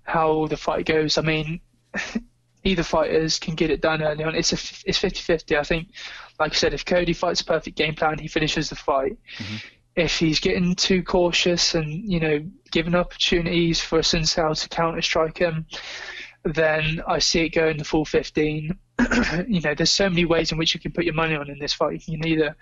how 0.04 0.48
the 0.48 0.58
fight 0.58 0.86
goes. 0.86 1.18
I 1.18 1.22
mean, 1.22 1.62
either 2.68 2.84
fighters 2.84 3.40
can 3.40 3.56
get 3.56 3.70
it 3.70 3.82
done 3.82 4.04
early 4.04 4.24
on. 4.24 4.36
It's 4.36 4.52
a 4.52 4.56
it's 4.88 5.00
50-50. 5.00 5.58
I 5.58 5.64
think, 5.64 5.90
like 6.40 6.52
I 6.52 6.56
said, 6.56 6.74
if 6.74 6.86
Cody 6.86 7.14
fights 7.14 7.42
a 7.42 7.46
perfect 7.46 7.78
game 7.78 7.96
plan, 7.96 8.20
he 8.20 8.28
finishes 8.28 8.70
the 8.70 8.76
fight. 8.76 9.18
Mm-hmm. 9.38 9.56
If 9.96 10.20
he's 10.20 10.40
getting 10.40 10.76
too 10.76 11.02
cautious 11.02 11.74
and 11.74 11.90
you 11.90 12.20
know 12.20 12.46
giving 12.72 12.94
opportunities 12.94 13.80
for 13.82 14.00
Assunção 14.00 14.60
to 14.62 14.70
counter 14.70 15.02
strike 15.02 15.38
him, 15.38 15.66
then 16.44 17.02
I 17.08 17.20
see 17.20 17.46
it 17.46 17.50
going 17.50 17.78
the 17.78 17.84
full 17.84 18.06
15. 18.06 18.78
you 19.48 19.62
know, 19.62 19.74
there's 19.74 19.92
so 19.92 20.10
many 20.10 20.26
ways 20.26 20.52
in 20.52 20.58
which 20.58 20.74
you 20.74 20.80
can 20.80 20.92
put 20.92 21.06
your 21.06 21.14
money 21.14 21.36
on 21.36 21.50
in 21.50 21.60
this 21.60 21.74
fight. 21.74 22.08
You 22.08 22.20
can 22.20 22.28
either 22.28 22.56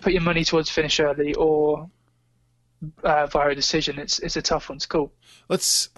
put 0.00 0.12
your 0.12 0.22
money 0.22 0.44
towards 0.44 0.70
finish 0.70 1.00
early 1.00 1.34
or 1.34 1.88
uh, 3.04 3.26
via 3.26 3.50
a 3.50 3.54
decision. 3.54 3.98
It's 3.98 4.18
it's 4.18 4.36
a 4.36 4.42
tough 4.42 4.68
one 4.68 4.78
to 4.78 4.88
call. 4.88 5.12
Let's 5.48 5.88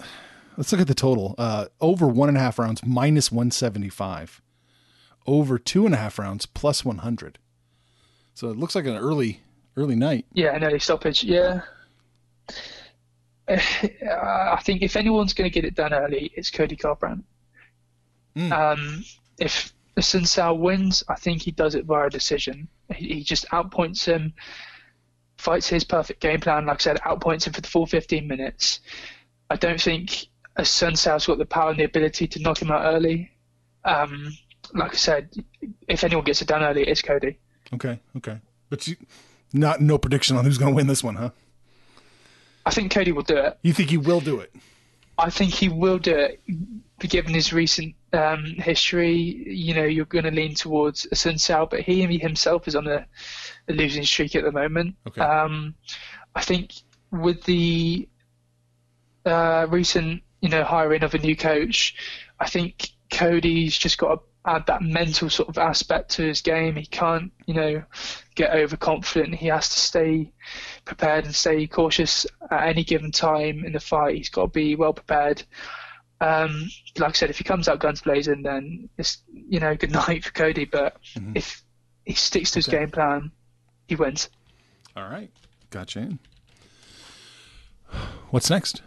Let's 0.57 0.71
look 0.71 0.81
at 0.81 0.87
the 0.87 0.95
total. 0.95 1.35
Uh, 1.37 1.65
over 1.81 2.07
one 2.07 2.29
and 2.29 2.37
a 2.37 2.41
half 2.41 2.57
rounds, 2.59 2.81
minus 2.85 3.31
175. 3.31 4.41
Over 5.27 5.57
two 5.57 5.85
and 5.85 5.93
a 5.93 5.97
half 5.97 6.19
rounds, 6.19 6.45
plus 6.45 6.85
100. 6.85 7.39
So 8.33 8.49
it 8.49 8.57
looks 8.57 8.75
like 8.75 8.85
an 8.85 8.97
early 8.97 9.41
early 9.77 9.95
night. 9.95 10.25
Yeah, 10.33 10.55
an 10.55 10.63
early 10.63 10.79
stoppage. 10.79 11.23
Yeah. 11.23 11.61
I 13.47 14.59
think 14.63 14.81
if 14.81 14.95
anyone's 14.95 15.33
going 15.33 15.49
to 15.49 15.53
get 15.53 15.65
it 15.65 15.75
done 15.75 15.93
early, 15.93 16.31
it's 16.35 16.49
Cody 16.49 16.75
Garbrandt. 16.75 17.23
Mm. 18.35 18.51
Um, 18.51 19.03
if 19.39 19.73
Assunção 19.97 20.59
wins, 20.59 21.03
I 21.07 21.15
think 21.15 21.41
he 21.41 21.51
does 21.51 21.75
it 21.75 21.85
via 21.85 22.09
decision. 22.09 22.67
He, 22.93 23.15
he 23.15 23.23
just 23.23 23.47
outpoints 23.49 24.05
him, 24.05 24.33
fights 25.37 25.67
his 25.67 25.83
perfect 25.83 26.21
game 26.21 26.39
plan. 26.39 26.65
Like 26.65 26.81
I 26.81 26.83
said, 26.83 26.97
outpoints 27.01 27.47
him 27.47 27.53
for 27.53 27.61
the 27.61 27.67
full 27.67 27.85
15 27.85 28.27
minutes. 28.27 28.79
I 29.49 29.55
don't 29.55 29.79
think 29.79 30.27
Assunção's 30.57 31.25
got 31.27 31.37
the 31.37 31.45
power 31.45 31.71
and 31.71 31.79
the 31.79 31.83
ability 31.83 32.27
to 32.27 32.39
knock 32.39 32.61
him 32.61 32.71
out 32.71 32.85
early. 32.85 33.31
Um, 33.83 34.35
like 34.73 34.93
I 34.93 34.97
said, 34.97 35.29
if 35.87 36.03
anyone 36.03 36.25
gets 36.25 36.41
it 36.41 36.47
done 36.47 36.63
early, 36.63 36.83
it's 36.83 37.01
Cody. 37.01 37.37
Okay, 37.73 37.99
okay, 38.17 38.39
but 38.69 38.87
you, 38.87 38.95
not 39.53 39.81
no 39.81 39.97
prediction 39.97 40.37
on 40.37 40.45
who's 40.45 40.57
going 40.57 40.71
to 40.71 40.75
win 40.75 40.87
this 40.87 41.03
one, 41.03 41.15
huh? 41.15 41.31
I 42.65 42.71
think 42.71 42.91
Cody 42.91 43.11
will 43.11 43.23
do 43.23 43.37
it. 43.37 43.59
You 43.61 43.73
think 43.73 43.89
he 43.89 43.97
will 43.97 44.21
do 44.21 44.39
it? 44.39 44.53
I 45.17 45.29
think 45.29 45.53
he 45.53 45.69
will 45.69 45.99
do 45.99 46.15
it. 46.15 46.41
Given 46.99 47.33
his 47.33 47.53
recent 47.53 47.95
um, 48.13 48.45
history, 48.45 49.13
you 49.13 49.73
know, 49.73 49.83
you're 49.83 50.05
going 50.05 50.23
to 50.25 50.31
lean 50.31 50.55
towards 50.55 51.05
Assunção, 51.13 51.69
but 51.69 51.81
he 51.81 52.17
himself 52.17 52.67
is 52.67 52.75
on 52.75 52.87
a, 52.87 53.05
a 53.67 53.73
losing 53.73 54.03
streak 54.03 54.35
at 54.35 54.43
the 54.43 54.51
moment. 54.51 54.95
Okay. 55.07 55.21
Um, 55.21 55.75
I 56.33 56.41
think 56.41 56.73
with 57.11 57.43
the 57.43 58.07
uh, 59.25 59.67
recent 59.69 60.23
you 60.45 60.51
know, 60.51 60.63
hiring 60.63 61.01
of 61.01 61.15
a 61.15 61.17
new 61.17 61.35
coach, 61.35 61.95
I 62.39 62.47
think 62.47 62.89
Cody's 63.09 63.75
just 63.75 63.97
got 63.97 64.13
to 64.13 64.21
add 64.45 64.67
that 64.67 64.83
mental 64.83 65.27
sort 65.27 65.49
of 65.49 65.57
aspect 65.57 66.11
to 66.11 66.21
his 66.21 66.41
game. 66.41 66.75
He 66.75 66.85
can't, 66.85 67.31
you 67.47 67.55
know, 67.55 67.83
get 68.35 68.53
overconfident. 68.53 69.33
He 69.33 69.47
has 69.47 69.67
to 69.69 69.79
stay 69.79 70.31
prepared 70.85 71.25
and 71.25 71.33
stay 71.33 71.65
cautious 71.65 72.27
at 72.51 72.67
any 72.67 72.83
given 72.83 73.11
time 73.11 73.65
in 73.65 73.73
the 73.73 73.79
fight. 73.79 74.17
He's 74.17 74.29
got 74.29 74.43
to 74.43 74.47
be 74.49 74.75
well 74.75 74.93
prepared. 74.93 75.41
Um, 76.21 76.69
like 76.99 77.09
I 77.09 77.13
said, 77.13 77.31
if 77.31 77.39
he 77.39 77.43
comes 77.43 77.67
out 77.67 77.79
guns 77.79 78.01
blazing, 78.01 78.43
then 78.43 78.87
it's 78.99 79.23
you 79.33 79.59
know 79.59 79.75
good 79.79 79.91
night 79.91 80.25
for 80.25 80.31
Cody. 80.31 80.65
But 80.65 80.97
mm-hmm. 81.15 81.31
if 81.33 81.63
he 82.03 82.13
sticks 82.13 82.51
to 82.51 82.59
his 82.59 82.67
game 82.67 82.91
plan, 82.91 83.31
he 83.87 83.95
wins. 83.95 84.29
All 84.95 85.09
right, 85.09 85.31
gotcha. 85.71 86.01
In. 86.01 86.19
What's 88.29 88.51
next? 88.51 88.83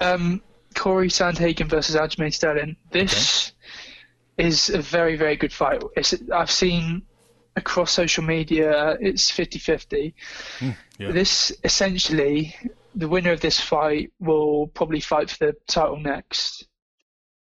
Um, 0.00 0.42
Corey 0.74 1.08
Sandhagen 1.08 1.68
versus 1.68 1.96
Aljamain 1.96 2.32
Sterling. 2.32 2.76
This 2.90 3.52
okay. 4.38 4.48
is 4.48 4.70
a 4.70 4.80
very, 4.80 5.16
very 5.16 5.36
good 5.36 5.52
fight. 5.52 5.82
It's, 5.96 6.14
I've 6.32 6.50
seen 6.50 7.02
across 7.56 7.90
social 7.90 8.24
media 8.24 8.96
it's 9.00 9.30
50-50. 9.30 10.14
Mm, 10.60 10.76
yeah. 10.98 11.10
This 11.10 11.52
essentially, 11.64 12.54
the 12.94 13.08
winner 13.08 13.32
of 13.32 13.40
this 13.40 13.60
fight 13.60 14.12
will 14.20 14.68
probably 14.68 15.00
fight 15.00 15.30
for 15.30 15.46
the 15.46 15.56
title 15.66 15.98
next. 15.98 16.66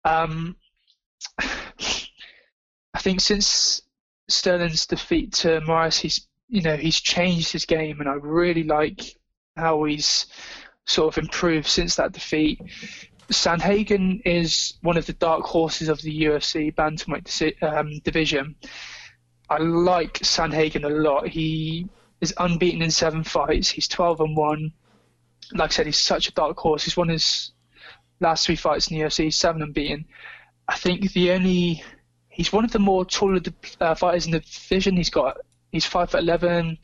Um, 0.04 0.57
I 1.38 2.99
think 2.99 3.21
since 3.21 3.83
Sterling's 4.28 4.87
defeat 4.87 5.33
to 5.35 5.61
Moraes, 5.61 6.00
he's 6.00 6.26
you 6.49 6.62
know 6.62 6.76
he's 6.76 7.00
changed 7.00 7.52
his 7.52 7.64
game, 7.64 8.00
and 8.00 8.09
I 8.09 8.14
really 8.14 8.64
like 8.64 9.16
how 9.57 9.85
he's 9.85 10.26
sort 10.87 11.17
of 11.17 11.23
improved 11.23 11.67
since 11.67 11.97
that 11.97 12.13
defeat. 12.13 12.61
Sandhagen 13.31 14.21
is 14.25 14.75
one 14.83 14.97
of 14.97 15.07
the 15.07 15.13
dark 15.13 15.45
horses 15.45 15.89
of 15.89 16.03
the 16.03 16.25
UFC 16.25 16.75
bantamweight 16.75 17.63
um, 17.63 18.01
division. 18.01 18.57
I 19.49 19.59
like 19.59 20.15
Sandhagen 20.21 20.85
a 20.85 20.89
lot. 20.89 21.29
He 21.29 21.89
is 22.21 22.35
unbeaten 22.39 22.83
in 22.83 22.91
seven 22.91 23.25
fights. 23.25 23.69
He's 23.71 23.89
12 23.89 24.21
and 24.21 24.37
one. 24.37 24.73
Like 25.53 25.71
I 25.71 25.73
said, 25.73 25.87
he's 25.87 25.99
such 25.99 26.29
a 26.29 26.33
dark 26.33 26.59
horse. 26.59 26.85
He's 26.85 26.97
won 26.97 27.09
his 27.09 27.53
last 28.21 28.47
three 28.47 28.57
fights 28.57 28.91
in 28.91 28.99
the 28.99 29.05
UFC. 29.05 29.33
Seven 29.33 29.63
unbeaten. 29.63 30.05
I 30.69 30.77
think 30.77 31.13
the 31.13 31.33
only 31.33 31.83
he's 32.29 32.53
one 32.53 32.65
of 32.65 32.71
the 32.71 32.79
more 32.79 33.05
taller 33.05 33.41
uh, 33.81 33.95
fighters 33.95 34.27
in 34.27 34.33
the 34.33 34.41
division. 34.41 34.97
He's 34.97 35.11
got 35.11 35.39
he's 35.73 35.87
five 35.87 36.11
foot 36.11 36.21
eleven. 36.21 36.79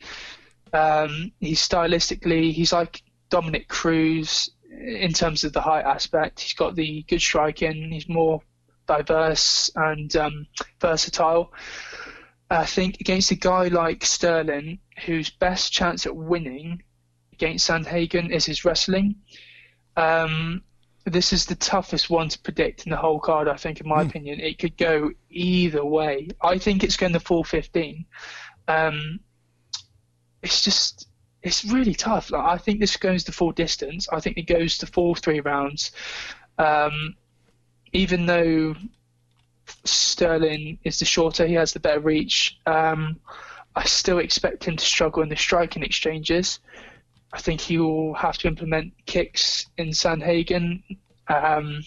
Um, 0.73 1.31
he's 1.39 1.65
stylistically 1.65 2.51
he's 2.51 2.73
like 2.73 3.01
Dominick 3.29 3.67
Cruz 3.67 4.49
in 4.69 5.13
terms 5.13 5.43
of 5.43 5.53
the 5.53 5.61
height 5.61 5.85
aspect. 5.85 6.39
He's 6.39 6.53
got 6.53 6.75
the 6.75 7.03
good 7.03 7.21
striking. 7.21 7.91
He's 7.91 8.07
more 8.07 8.41
diverse 8.87 9.69
and 9.75 10.15
um, 10.15 10.47
versatile. 10.79 11.51
I 12.49 12.65
think 12.65 13.01
against 13.01 13.31
a 13.31 13.35
guy 13.35 13.67
like 13.67 14.05
Sterling, 14.05 14.79
whose 15.05 15.29
best 15.29 15.73
chance 15.73 16.05
at 16.05 16.15
winning 16.15 16.81
against 17.33 17.69
Sandhagen 17.69 18.31
is 18.31 18.45
his 18.45 18.63
wrestling. 18.63 19.15
Um, 19.97 20.63
this 21.05 21.33
is 21.33 21.45
the 21.45 21.55
toughest 21.55 22.09
one 22.09 22.29
to 22.29 22.39
predict 22.39 22.85
in 22.85 22.91
the 22.91 22.97
whole 22.97 23.19
card. 23.19 23.47
I 23.47 23.57
think, 23.57 23.81
in 23.81 23.87
my 23.87 24.03
mm. 24.03 24.09
opinion, 24.09 24.39
it 24.39 24.59
could 24.59 24.77
go 24.77 25.11
either 25.29 25.83
way. 25.83 26.29
I 26.41 26.57
think 26.57 26.83
it's 26.83 26.97
going 26.97 27.13
to 27.13 27.19
fall 27.19 27.43
15. 27.43 28.05
Um, 28.67 29.19
it's 30.41 30.63
just 30.63 31.07
it's 31.43 31.65
really 31.65 31.93
tough. 31.93 32.31
Like, 32.31 32.43
I 32.43 32.57
think 32.57 32.79
this 32.79 32.97
goes 32.97 33.23
the 33.23 33.31
full 33.31 33.51
distance. 33.51 34.07
I 34.09 34.19
think 34.19 34.37
it 34.37 34.43
goes 34.47 34.77
to 34.79 34.85
full 34.85 35.15
three 35.15 35.39
rounds. 35.39 35.91
Um, 36.57 37.15
even 37.93 38.25
though 38.25 38.75
Sterling 39.83 40.79
is 40.83 40.99
the 40.99 41.05
shorter, 41.05 41.45
he 41.45 41.53
has 41.53 41.73
the 41.73 41.79
better 41.79 41.99
reach. 41.99 42.59
Um, 42.65 43.19
I 43.75 43.85
still 43.85 44.19
expect 44.19 44.63
him 44.63 44.75
to 44.75 44.85
struggle 44.85 45.23
in 45.23 45.29
the 45.29 45.35
striking 45.35 45.83
exchanges. 45.83 46.59
I 47.33 47.39
think 47.39 47.61
he 47.61 47.77
will 47.77 48.13
have 48.15 48.37
to 48.39 48.47
implement 48.47 48.93
kicks 49.05 49.67
in 49.77 49.89
Sandhagen. 49.89 50.81
Um, 51.27 51.83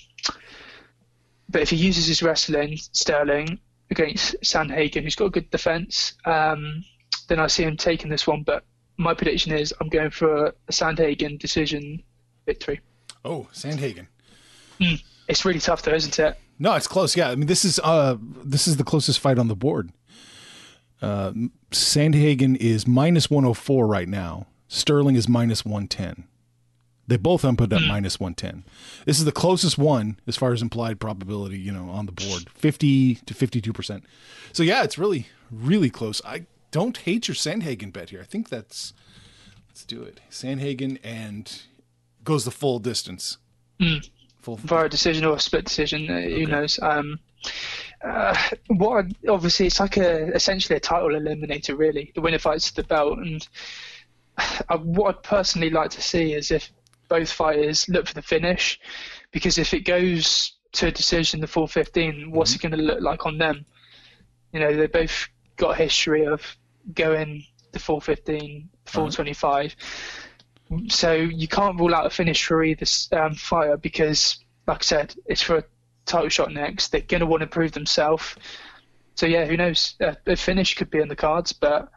but 1.48 1.62
if 1.62 1.70
he 1.70 1.76
uses 1.76 2.06
his 2.06 2.22
wrestling, 2.22 2.76
Sterling, 2.76 3.58
against 3.90 4.36
Sandhagen, 4.42 5.02
who's 5.02 5.16
got 5.16 5.26
a 5.26 5.30
good 5.30 5.50
defence, 5.50 6.14
um, 6.24 6.84
then 7.28 7.40
I 7.40 7.48
see 7.48 7.64
him 7.64 7.76
taking 7.76 8.08
this 8.08 8.26
one. 8.26 8.42
But 8.44 8.64
my 9.00 9.14
prediction 9.14 9.52
is 9.52 9.74
I'm 9.80 9.88
going 9.88 10.10
for 10.10 10.46
a 10.46 10.52
Sandhagen 10.70 11.38
decision 11.38 12.02
victory. 12.46 12.80
Oh, 13.24 13.48
Sandhagen. 13.52 14.06
It's 15.28 15.44
really 15.44 15.60
tough 15.60 15.82
though, 15.82 15.94
isn't 15.94 16.18
it? 16.18 16.38
No, 16.58 16.74
it's 16.74 16.86
close. 16.86 17.16
Yeah, 17.16 17.30
I 17.30 17.34
mean 17.34 17.46
this 17.46 17.64
is 17.64 17.80
uh 17.82 18.16
this 18.20 18.68
is 18.68 18.76
the 18.76 18.84
closest 18.84 19.18
fight 19.18 19.38
on 19.38 19.48
the 19.48 19.56
board. 19.56 19.90
Uh, 21.00 21.32
Sandhagen 21.70 22.56
is 22.56 22.86
minus 22.86 23.30
104 23.30 23.86
right 23.86 24.08
now. 24.08 24.46
Sterling 24.68 25.16
is 25.16 25.26
minus 25.26 25.64
110. 25.64 26.24
They 27.06 27.16
both 27.16 27.42
input 27.42 27.72
at 27.72 27.80
minus 27.82 28.20
110. 28.20 28.64
This 29.06 29.18
is 29.18 29.24
the 29.24 29.32
closest 29.32 29.78
one 29.78 30.20
as 30.26 30.36
far 30.36 30.52
as 30.52 30.60
implied 30.60 31.00
probability, 31.00 31.58
you 31.58 31.72
know, 31.72 31.88
on 31.88 32.04
the 32.04 32.12
board, 32.12 32.50
50 32.50 33.14
to 33.14 33.34
52%. 33.34 34.02
So 34.52 34.62
yeah, 34.62 34.82
it's 34.82 34.98
really 34.98 35.26
really 35.50 35.90
close. 35.90 36.20
I 36.24 36.46
don't 36.70 36.96
hate 36.98 37.28
your 37.28 37.34
Sandhagen 37.34 37.92
bet 37.92 38.10
here. 38.10 38.20
I 38.20 38.24
think 38.24 38.48
that's 38.48 38.92
let's 39.68 39.84
do 39.84 40.02
it. 40.02 40.20
Sandhagen 40.30 40.98
and 41.02 41.62
goes 42.24 42.44
the 42.44 42.50
full 42.50 42.78
distance. 42.78 43.38
Full 44.42 44.56
via 44.56 44.88
decision 44.88 45.24
or 45.24 45.36
a 45.36 45.40
split 45.40 45.64
decision. 45.64 46.10
Uh, 46.10 46.20
Who 46.20 46.46
knows? 46.46 46.78
Um, 46.80 47.18
uh, 48.04 48.36
what 48.68 49.04
I'd- 49.04 49.28
obviously 49.28 49.66
it's 49.66 49.80
like 49.80 49.96
a 49.96 50.26
essentially 50.34 50.76
a 50.76 50.80
title 50.80 51.08
eliminator, 51.10 51.76
really. 51.78 52.12
The 52.14 52.20
winner 52.20 52.38
fights 52.38 52.70
the 52.70 52.82
belt, 52.84 53.18
and 53.18 53.46
I, 54.68 54.76
what 54.76 55.16
I'd 55.16 55.22
personally 55.22 55.70
like 55.70 55.90
to 55.90 56.02
see 56.02 56.32
is 56.34 56.50
if 56.50 56.70
both 57.08 57.30
fighters 57.30 57.88
look 57.88 58.06
for 58.06 58.14
the 58.14 58.22
finish, 58.22 58.78
because 59.32 59.58
if 59.58 59.74
it 59.74 59.80
goes 59.80 60.52
to 60.72 60.86
a 60.86 60.92
decision, 60.92 61.40
the 61.40 61.46
full 61.46 61.66
15, 61.66 62.30
what's 62.30 62.54
it 62.54 62.62
going 62.62 62.70
to 62.72 62.78
look 62.78 63.00
like 63.00 63.26
on 63.26 63.36
them? 63.38 63.66
You 64.52 64.60
know, 64.60 64.74
they 64.76 64.86
both 64.86 65.28
got 65.56 65.72
a 65.72 65.82
history 65.82 66.24
of 66.26 66.40
going 66.94 67.44
the 67.72 67.78
full 67.78 68.00
15, 68.00 68.68
full 68.86 69.10
25 69.10 69.76
so 70.88 71.12
you 71.12 71.48
can't 71.48 71.78
rule 71.78 71.94
out 71.94 72.06
a 72.06 72.10
finish 72.10 72.44
for 72.44 72.62
either 72.62 72.86
um, 73.12 73.34
fighter 73.34 73.76
because, 73.76 74.38
like 74.66 74.78
I 74.78 74.82
said, 74.82 75.14
it's 75.26 75.42
for 75.42 75.58
a 75.58 75.64
title 76.06 76.28
shot 76.28 76.52
next. 76.52 76.92
They're 76.92 77.00
going 77.00 77.20
to 77.20 77.26
want 77.26 77.40
to 77.40 77.46
prove 77.46 77.72
themselves. 77.72 78.36
So 79.16 79.26
yeah, 79.26 79.46
who 79.46 79.56
knows? 79.56 79.94
A, 80.00 80.16
a 80.26 80.36
finish 80.36 80.74
could 80.76 80.90
be 80.90 81.02
on 81.02 81.08
the 81.08 81.16
cards, 81.16 81.52
but 81.52 81.90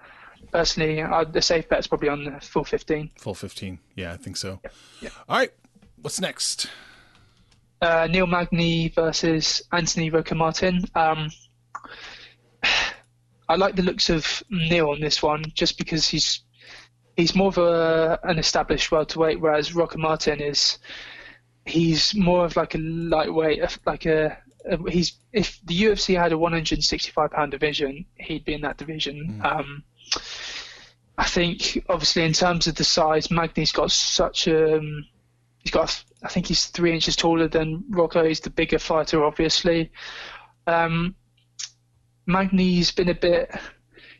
personally, 0.52 1.04
the 1.32 1.42
safe 1.42 1.70
bet 1.70 1.80
is 1.80 1.88
probably 1.88 2.10
on 2.10 2.26
the 2.26 2.40
full 2.42 2.64
15. 2.64 3.12
full 3.18 3.36
15. 3.36 3.80
Yeah, 3.96 4.14
I 4.14 4.18
think 4.18 4.38
so. 4.38 4.60
Yeah. 5.02 5.10
All 5.30 5.38
right. 5.38 5.52
What's 6.02 6.20
next? 6.20 6.70
Uh, 7.82 8.08
Neil 8.10 8.28
Magny 8.28 8.90
versus 8.90 9.62
Anthony 9.72 10.10
Rocco 10.10 10.36
Martin. 10.36 10.84
Um, 10.96 11.30
I 13.54 13.56
like 13.56 13.76
the 13.76 13.84
looks 13.84 14.10
of 14.10 14.42
Neil 14.50 14.90
on 14.90 15.00
this 15.00 15.22
one 15.22 15.44
just 15.54 15.78
because 15.78 16.08
he's 16.08 16.42
he's 17.16 17.36
more 17.36 17.50
of 17.50 17.60
a, 17.60 18.20
an 18.24 18.40
established 18.40 18.92
welterweight, 18.92 19.40
whereas 19.40 19.76
Rocco 19.76 20.00
Martin 20.00 20.42
is 20.42 20.80
he's 21.64 22.16
more 22.16 22.46
of 22.46 22.56
like 22.56 22.74
a 22.74 22.80
lightweight, 22.80 23.78
like 23.86 24.08
a, 24.08 24.40
a 24.68 24.90
he's 24.90 25.20
if 25.32 25.60
the 25.66 25.84
UFC 25.84 26.20
had 26.20 26.32
a 26.32 26.38
165 26.38 27.30
pound 27.30 27.52
division, 27.52 28.08
he'd 28.16 28.44
be 28.44 28.56
in 28.56 28.62
that 28.62 28.78
division. 28.78 29.40
Um, 29.44 29.84
I 31.20 31.26
think 31.26 31.86
obviously 31.90 32.24
in 32.24 32.34
terms 32.34 32.66
of 32.66 32.74
the 32.74 32.84
size, 32.84 33.30
Magny's 33.30 33.72
got 33.72 33.92
such 33.92 34.48
a 34.48 34.78
um, 34.78 35.06
he's 35.60 35.72
got 35.72 36.04
I 36.24 36.30
think 36.30 36.48
he's 36.48 36.66
three 36.66 36.92
inches 36.92 37.16
taller 37.16 37.48
than 37.48 37.84
Rocco. 37.92 38.26
He's 38.26 38.40
the 38.40 38.50
bigger 38.50 38.80
fighter, 38.80 39.24
obviously. 39.24 39.92
Um, 40.66 41.14
Magny's 42.26 42.92
been 42.92 43.10
a 43.10 43.16
bit 43.16 43.52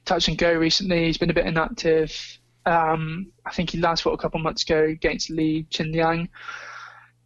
touch 0.06 0.28
and 0.28 0.38
go 0.38 0.54
recently. 0.54 1.06
He's 1.06 1.18
been 1.18 1.30
a 1.30 1.34
bit 1.34 1.46
inactive. 1.46 2.40
Um, 2.66 3.32
I 3.46 3.52
think 3.52 3.72
he 3.72 3.78
last 3.80 4.04
fought 4.04 4.14
a 4.14 4.18
couple 4.18 4.40
months 4.40 4.64
ago 4.64 4.84
against 4.84 5.30
Li 5.30 5.68
Jingliang. 5.70 6.30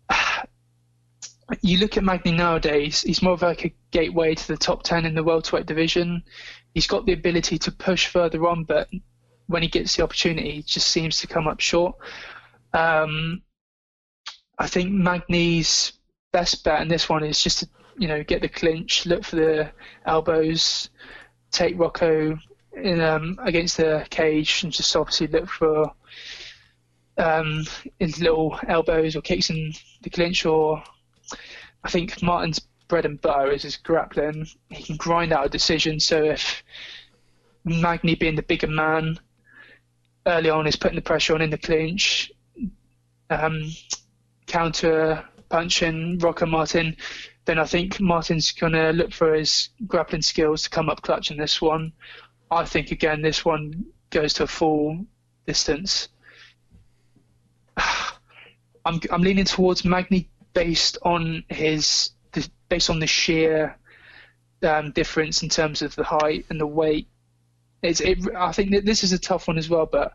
You 1.62 1.78
look 1.78 1.96
at 1.96 2.04
Magny 2.04 2.34
nowadays, 2.34 3.04
he's 3.04 3.22
more 3.22 3.32
of 3.32 3.42
like 3.42 3.64
a 3.64 3.74
gateway 3.92 4.36
to 4.36 4.48
the 4.50 4.58
top 4.58 4.84
10 4.84 5.06
in 5.06 5.16
the 5.16 5.24
welterweight 5.24 5.66
division. 5.66 6.22
He's 6.74 6.88
got 6.88 7.06
the 7.06 7.14
ability 7.14 7.58
to 7.60 7.72
push 7.72 8.08
further 8.08 8.46
on, 8.46 8.66
but 8.66 8.90
when 9.46 9.62
he 9.62 9.70
gets 9.70 9.96
the 9.96 10.04
opportunity, 10.04 10.52
he 10.52 10.62
just 10.62 10.90
seems 10.90 11.22
to 11.22 11.28
come 11.28 11.48
up 11.48 11.62
short. 11.62 11.96
Um, 12.74 13.44
I 14.60 14.68
think 14.68 14.92
Magny's 14.92 15.94
best 16.34 16.66
bet 16.66 16.82
in 16.82 16.90
this 16.90 17.08
one 17.08 17.24
is 17.24 17.42
just 17.42 17.60
to, 17.60 17.70
you 17.98 18.08
know, 18.08 18.24
get 18.24 18.42
the 18.42 18.50
clinch, 18.50 19.06
look 19.06 19.24
for 19.24 19.36
the 19.38 19.72
elbows, 20.06 20.90
take 21.52 21.78
Rocco 21.80 22.38
in, 22.76 23.02
um, 23.02 23.40
against 23.44 23.78
the 23.78 24.06
cage, 24.10 24.64
and 24.64 24.72
just 24.72 24.96
obviously 24.96 25.28
look 25.28 25.50
for 25.50 25.92
um, 27.18 27.64
his 28.00 28.20
little 28.20 28.60
elbows 28.68 29.16
or 29.16 29.22
kicks 29.22 29.50
in 29.50 29.74
the 30.04 30.10
clinch. 30.10 30.46
Or 30.46 30.84
I 31.84 31.90
think 31.90 32.22
Martin's 32.22 32.60
bread 32.88 33.06
and 33.06 33.20
butter 33.22 33.52
is 33.52 33.64
his 33.64 33.78
grappling. 33.78 34.48
He 34.70 34.84
can 34.84 34.98
grind 34.98 35.34
out 35.34 35.46
a 35.46 35.50
decision. 35.50 36.00
So 36.00 36.24
if 36.24 36.64
Magny 37.66 38.16
being 38.16 38.36
the 38.36 38.44
bigger 38.44 38.68
man 38.68 39.20
early 40.26 40.50
on 40.50 40.68
is 40.68 40.76
putting 40.76 40.96
the 40.96 41.02
pressure 41.02 41.34
on 41.34 41.42
in 41.42 41.50
the 41.50 41.58
clinch, 41.58 42.32
um, 43.30 43.72
counter 44.46 45.24
punching 45.50 46.20
Rocco 46.20 46.46
Martin, 46.46 46.96
then 47.48 47.60
I 47.60 47.66
think 47.66 48.02
Martin's 48.02 48.52
going 48.52 48.74
to 48.74 48.92
look 48.92 49.14
for 49.14 49.34
his 49.34 49.70
grappling 49.88 50.22
skills 50.22 50.64
to 50.64 50.70
come 50.70 50.90
up 50.90 51.02
clutch 51.02 51.32
in 51.32 51.38
this 51.38 51.62
one. 51.62 51.94
I 52.52 52.66
think 52.66 52.92
again 52.92 53.22
this 53.22 53.46
one 53.46 53.86
goes 54.10 54.34
to 54.34 54.44
a 54.44 54.48
full 54.48 55.06
distance. 55.46 56.10
I'm 57.78 59.00
I'm 59.12 59.22
leaning 59.22 59.46
towards 59.46 59.86
Magny 59.86 60.30
based 60.54 60.98
on 61.04 61.44
his 61.48 62.12
based 62.68 62.90
on 62.90 63.00
the 63.00 63.08
sheer 63.08 63.78
um, 64.64 64.92
difference 64.92 65.42
in 65.42 65.48
terms 65.48 65.82
of 65.82 65.96
the 65.96 66.04
height 66.04 66.46
and 66.50 66.60
the 66.60 66.68
weight. 66.68 67.08
It's 67.82 68.02
it. 68.02 68.20
I 68.36 68.52
think 68.52 68.72
that 68.72 68.86
this 68.86 69.06
is 69.06 69.14
a 69.14 69.20
tough 69.20 69.48
one 69.48 69.58
as 69.58 69.70
well, 69.70 69.86
but 69.86 70.14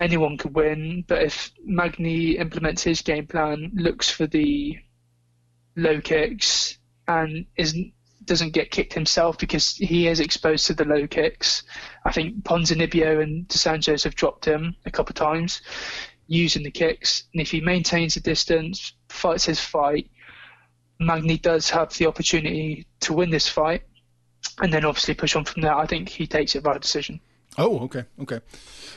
anyone 0.00 0.38
could 0.38 0.54
win. 0.54 1.04
But 1.06 1.22
if 1.22 1.52
Magny 1.62 2.38
implements 2.38 2.82
his 2.82 3.02
game 3.02 3.26
plan, 3.26 3.72
looks 3.74 4.08
for 4.08 4.26
the 4.26 4.78
low 5.76 6.00
kicks, 6.00 6.78
and 7.08 7.46
isn't 7.56 7.92
doesn't 8.26 8.52
get 8.52 8.70
kicked 8.70 8.92
himself 8.92 9.38
because 9.38 9.74
he 9.74 10.06
is 10.06 10.20
exposed 10.20 10.66
to 10.66 10.74
the 10.74 10.84
low 10.84 11.06
kicks. 11.06 11.64
I 12.04 12.12
think 12.12 12.44
Ponzinibbio 12.44 13.22
and 13.22 13.48
DeSantos 13.48 14.04
have 14.04 14.14
dropped 14.14 14.44
him 14.44 14.76
a 14.86 14.90
couple 14.90 15.10
of 15.12 15.16
times 15.16 15.62
using 16.28 16.62
the 16.62 16.70
kicks, 16.70 17.24
and 17.32 17.42
if 17.42 17.50
he 17.50 17.60
maintains 17.60 18.14
the 18.14 18.20
distance, 18.20 18.92
fights 19.08 19.46
his 19.46 19.58
fight, 19.58 20.08
Magny 21.00 21.38
does 21.38 21.68
have 21.70 21.92
the 21.94 22.06
opportunity 22.06 22.86
to 23.00 23.12
win 23.12 23.30
this 23.30 23.48
fight, 23.48 23.82
and 24.62 24.72
then 24.72 24.84
obviously 24.84 25.14
push 25.14 25.34
on 25.34 25.44
from 25.44 25.62
there. 25.62 25.74
I 25.74 25.86
think 25.86 26.08
he 26.08 26.26
takes 26.26 26.54
it 26.54 26.62
by 26.62 26.78
decision. 26.78 27.20
Oh, 27.58 27.80
okay. 27.80 28.04
Okay. 28.20 28.40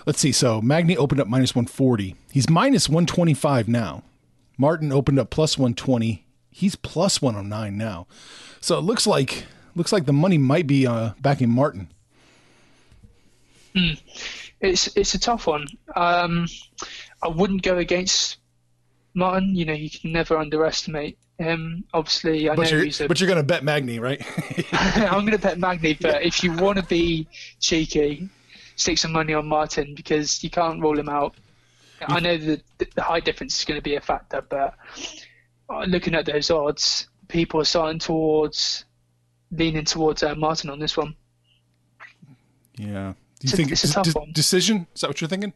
Let's 0.06 0.20
see. 0.20 0.32
So 0.32 0.62
Magny 0.62 0.96
opened 0.96 1.22
up 1.22 1.28
minus 1.28 1.56
140. 1.56 2.16
He's 2.32 2.50
minus 2.50 2.88
125 2.88 3.68
now. 3.68 4.04
Martin 4.58 4.92
opened 4.92 5.18
up 5.18 5.32
plus 5.32 5.58
120. 5.58 6.24
He's 6.54 6.76
plus 6.76 7.22
109 7.22 7.78
now. 7.78 8.08
So 8.62 8.78
it 8.78 8.82
looks 8.82 9.06
like 9.08 9.46
looks 9.76 9.92
like 9.92 10.06
the 10.06 10.14
money 10.14 10.38
might 10.38 10.68
be 10.68 10.86
uh, 10.88 11.12
backing 11.20 11.50
Martin. 11.50 11.90
It's 14.62 14.96
it's 14.96 15.14
a 15.14 15.20
tough 15.20 15.48
one. 15.48 15.68
Um, 15.96 16.48
I 17.22 17.28
wouldn't 17.28 17.64
go 17.64 17.78
against 17.78 18.38
Martin. 19.14 19.56
You 19.56 19.66
know, 19.66 19.74
you 19.74 19.90
can 19.90 20.12
never 20.12 20.38
underestimate 20.38 21.18
him. 21.40 21.84
Obviously, 21.94 22.50
I 22.50 22.56
But 22.56 22.64
know 22.64 22.78
you're 22.78 22.86
he's 22.86 23.02
a 23.02 23.08
but 23.08 23.20
you're 23.20 23.28
gonna 23.28 23.44
bet 23.44 23.64
Magny, 23.64 24.00
right? 24.00 24.22
I'm 24.72 25.22
going 25.22 25.32
to 25.32 25.40
bet 25.40 25.60
Magny, 25.60 25.98
but 26.00 26.24
if 26.24 26.44
you 26.44 26.54
want 26.54 26.78
to 26.78 26.84
be 26.84 27.28
cheeky, 27.60 28.30
stick 28.76 28.98
some 28.98 29.12
money 29.12 29.34
on 29.34 29.48
Martin 29.48 29.96
because 29.96 30.44
you 30.44 30.50
can't 30.50 30.82
rule 30.82 30.98
him 30.98 31.10
out. 31.10 31.36
I 32.06 32.20
know 32.20 32.38
that 32.38 32.62
the 32.96 33.02
high 33.02 33.22
difference 33.22 33.58
is 33.60 33.66
going 33.66 33.78
to 33.78 33.82
be 33.84 33.96
a 33.96 34.02
factor, 34.02 34.42
but 34.42 34.76
looking 35.88 36.16
at 36.16 36.26
those 36.26 36.50
odds, 36.52 37.08
people 37.28 37.60
are 37.62 37.66
starting 37.66 38.00
towards 38.00 38.86
leaning 39.52 39.86
towards 39.86 40.24
uh, 40.24 40.34
Martin 40.36 40.70
on 40.70 40.80
this 40.80 40.98
one. 40.98 41.16
yeah. 42.78 43.14
Do 43.40 43.48
you 43.48 43.50
It's 43.50 43.54
a- 43.54 43.58
think 43.58 43.72
it's 43.72 43.84
a 43.84 43.92
tough 43.94 44.06
de- 44.06 44.12
one. 44.20 44.32
decision? 44.32 44.88
Is 44.96 45.02
that 45.02 45.10
what 45.10 45.22
you're 45.22 45.28
thinking? 45.28 45.54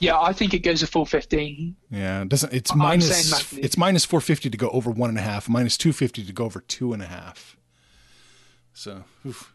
Yeah, 0.00 0.20
I 0.20 0.32
think 0.32 0.52
it 0.52 0.58
goes 0.58 0.82
a 0.82 0.86
full 0.88 1.06
15. 1.06 1.76
Yeah, 1.90 2.22
it 2.22 2.28
doesn't 2.28 2.52
it's 2.52 2.72
I'm 2.72 2.78
minus 2.78 3.52
it's 3.56 3.76
minus 3.78 4.04
four 4.04 4.20
fifty 4.20 4.50
to 4.50 4.56
go 4.58 4.68
over 4.70 4.90
one 4.90 5.08
and 5.08 5.18
a 5.18 5.22
half, 5.22 5.48
minus 5.48 5.78
two 5.78 5.92
fifty 5.92 6.24
to 6.24 6.32
go 6.32 6.44
over 6.44 6.60
two 6.60 6.92
and 6.92 7.00
a 7.00 7.06
half. 7.06 7.56
So 8.72 9.04
oof. 9.24 9.53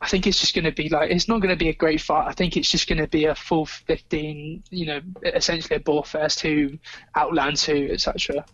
I 0.00 0.08
think 0.08 0.26
it's 0.26 0.38
just 0.40 0.54
going 0.54 0.64
to 0.66 0.72
be 0.72 0.88
like 0.90 1.10
it's 1.10 1.26
not 1.26 1.40
going 1.40 1.48
to 1.54 1.56
be 1.58 1.68
a 1.70 1.74
great 1.74 2.00
fight. 2.02 2.26
I 2.28 2.32
think 2.32 2.56
it's 2.56 2.70
just 2.70 2.86
going 2.88 2.98
to 2.98 3.06
be 3.08 3.24
a 3.24 3.34
full 3.34 3.64
15. 3.66 4.64
You 4.70 4.86
know, 4.86 5.00
essentially 5.24 5.76
a 5.76 5.80
ball 5.80 6.02
first 6.02 6.40
who 6.40 6.78
outlands 7.14 7.64
who, 7.64 7.88
etc. 7.90 8.44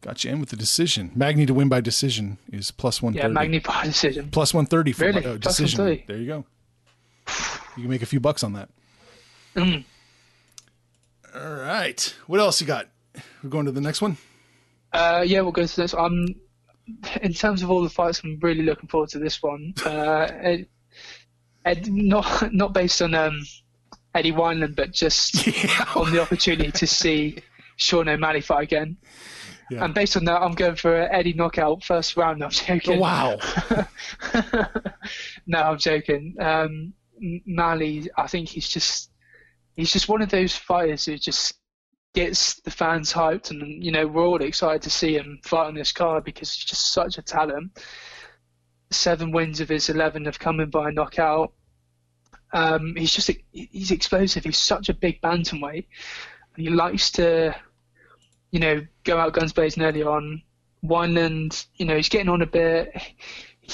got 0.00 0.24
you 0.24 0.30
in 0.30 0.40
with 0.40 0.48
the 0.48 0.56
decision. 0.56 1.12
Magny 1.14 1.44
to 1.46 1.52
win 1.52 1.68
by 1.68 1.80
decision 1.82 2.38
is 2.50 2.70
plus 2.70 3.02
one 3.02 3.12
Yeah. 3.12 3.28
Magny 3.28 3.58
by 3.58 3.84
decision. 3.84 4.30
plus 4.30 4.54
one 4.54 4.64
thirty 4.66 4.92
for 4.92 5.04
Really? 5.04 5.24
uh, 5.24 5.36
Plus 5.38 5.56
decision. 5.58 6.02
There 6.06 6.16
you 6.16 6.26
go. 6.26 6.44
You 7.76 7.82
can 7.84 7.90
make 7.90 8.02
a 8.02 8.06
few 8.06 8.20
bucks 8.20 8.42
on 8.42 8.54
that. 8.54 8.68
Mm. 9.54 9.84
All 11.34 11.54
right. 11.56 12.14
What 12.26 12.40
else 12.40 12.60
you 12.60 12.66
got? 12.66 12.88
We're 13.42 13.50
going 13.50 13.66
to 13.66 13.72
the 13.72 13.80
next 13.80 14.00
one. 14.00 14.16
Uh, 14.92 15.22
yeah, 15.26 15.40
we'll 15.42 15.52
go 15.52 15.66
to 15.66 15.76
this. 15.76 15.94
Um, 15.94 16.34
in 17.22 17.32
terms 17.32 17.62
of 17.62 17.70
all 17.70 17.82
the 17.82 17.90
fights, 17.90 18.22
I'm 18.24 18.38
really 18.40 18.62
looking 18.62 18.88
forward 18.88 19.10
to 19.10 19.18
this 19.18 19.42
one. 19.42 19.74
Uh, 19.84 20.28
it, 20.42 20.68
it, 21.64 21.88
not 21.88 22.52
not 22.52 22.72
based 22.72 23.02
on 23.02 23.14
um, 23.14 23.40
Eddie 24.14 24.32
Wineland, 24.32 24.76
but 24.76 24.92
just 24.92 25.46
Yeah. 25.64 25.84
on 25.94 26.12
the 26.12 26.20
opportunity 26.20 26.70
to 26.72 26.86
see 26.86 27.38
Sean 27.76 28.08
O'Malley 28.08 28.40
fight 28.40 28.64
again. 28.64 28.96
Yeah. 29.70 29.84
And 29.84 29.94
based 29.94 30.16
on 30.16 30.24
that, 30.24 30.42
I'm 30.42 30.54
going 30.54 30.74
for 30.74 30.94
Eddie 30.94 31.32
knockout 31.32 31.84
first 31.84 32.16
round. 32.16 32.40
No, 32.40 32.46
I'm 32.46 32.50
joking. 32.50 32.98
Wow. 32.98 33.38
no, 35.46 35.58
I'm 35.58 35.78
joking. 35.78 36.34
Um, 36.40 36.92
M- 37.22 38.08
I 38.16 38.26
think 38.26 38.48
he's 38.48 38.68
just 38.68 39.10
he's 39.76 39.92
just 39.92 40.08
one 40.08 40.22
of 40.22 40.28
those 40.30 40.56
fighters 40.56 41.04
who 41.04 41.16
just 41.18 41.54
gets 42.14 42.60
the 42.60 42.70
fans 42.70 43.12
hyped, 43.12 43.50
and 43.50 43.84
you 43.84 43.92
know 43.92 44.06
we're 44.06 44.26
all 44.26 44.42
excited 44.42 44.82
to 44.82 44.90
see 44.90 45.16
him 45.16 45.38
fight 45.44 45.66
on 45.66 45.74
this 45.74 45.92
card 45.92 46.24
because 46.24 46.52
he's 46.52 46.64
just 46.64 46.92
such 46.92 47.18
a 47.18 47.22
talent. 47.22 47.78
Seven 48.90 49.30
wins 49.30 49.60
of 49.60 49.68
his 49.68 49.88
eleven 49.88 50.24
have 50.24 50.38
come 50.38 50.60
in 50.60 50.70
by 50.70 50.90
knockout. 50.90 51.52
Um, 52.52 52.94
he's 52.96 53.12
just 53.12 53.30
he's 53.52 53.90
explosive. 53.90 54.44
He's 54.44 54.58
such 54.58 54.88
a 54.88 54.94
big 54.94 55.20
bantamweight. 55.20 55.86
and 56.56 56.64
He 56.64 56.68
likes 56.68 57.12
to, 57.12 57.54
you 58.50 58.58
know, 58.58 58.84
go 59.04 59.18
out 59.18 59.32
guns 59.32 59.52
blazing 59.52 59.84
early 59.84 60.02
on. 60.02 60.42
Wineland, 60.84 61.66
you 61.76 61.84
know, 61.86 61.96
he's 61.96 62.08
getting 62.08 62.28
on 62.28 62.42
a 62.42 62.46
bit. 62.46 62.90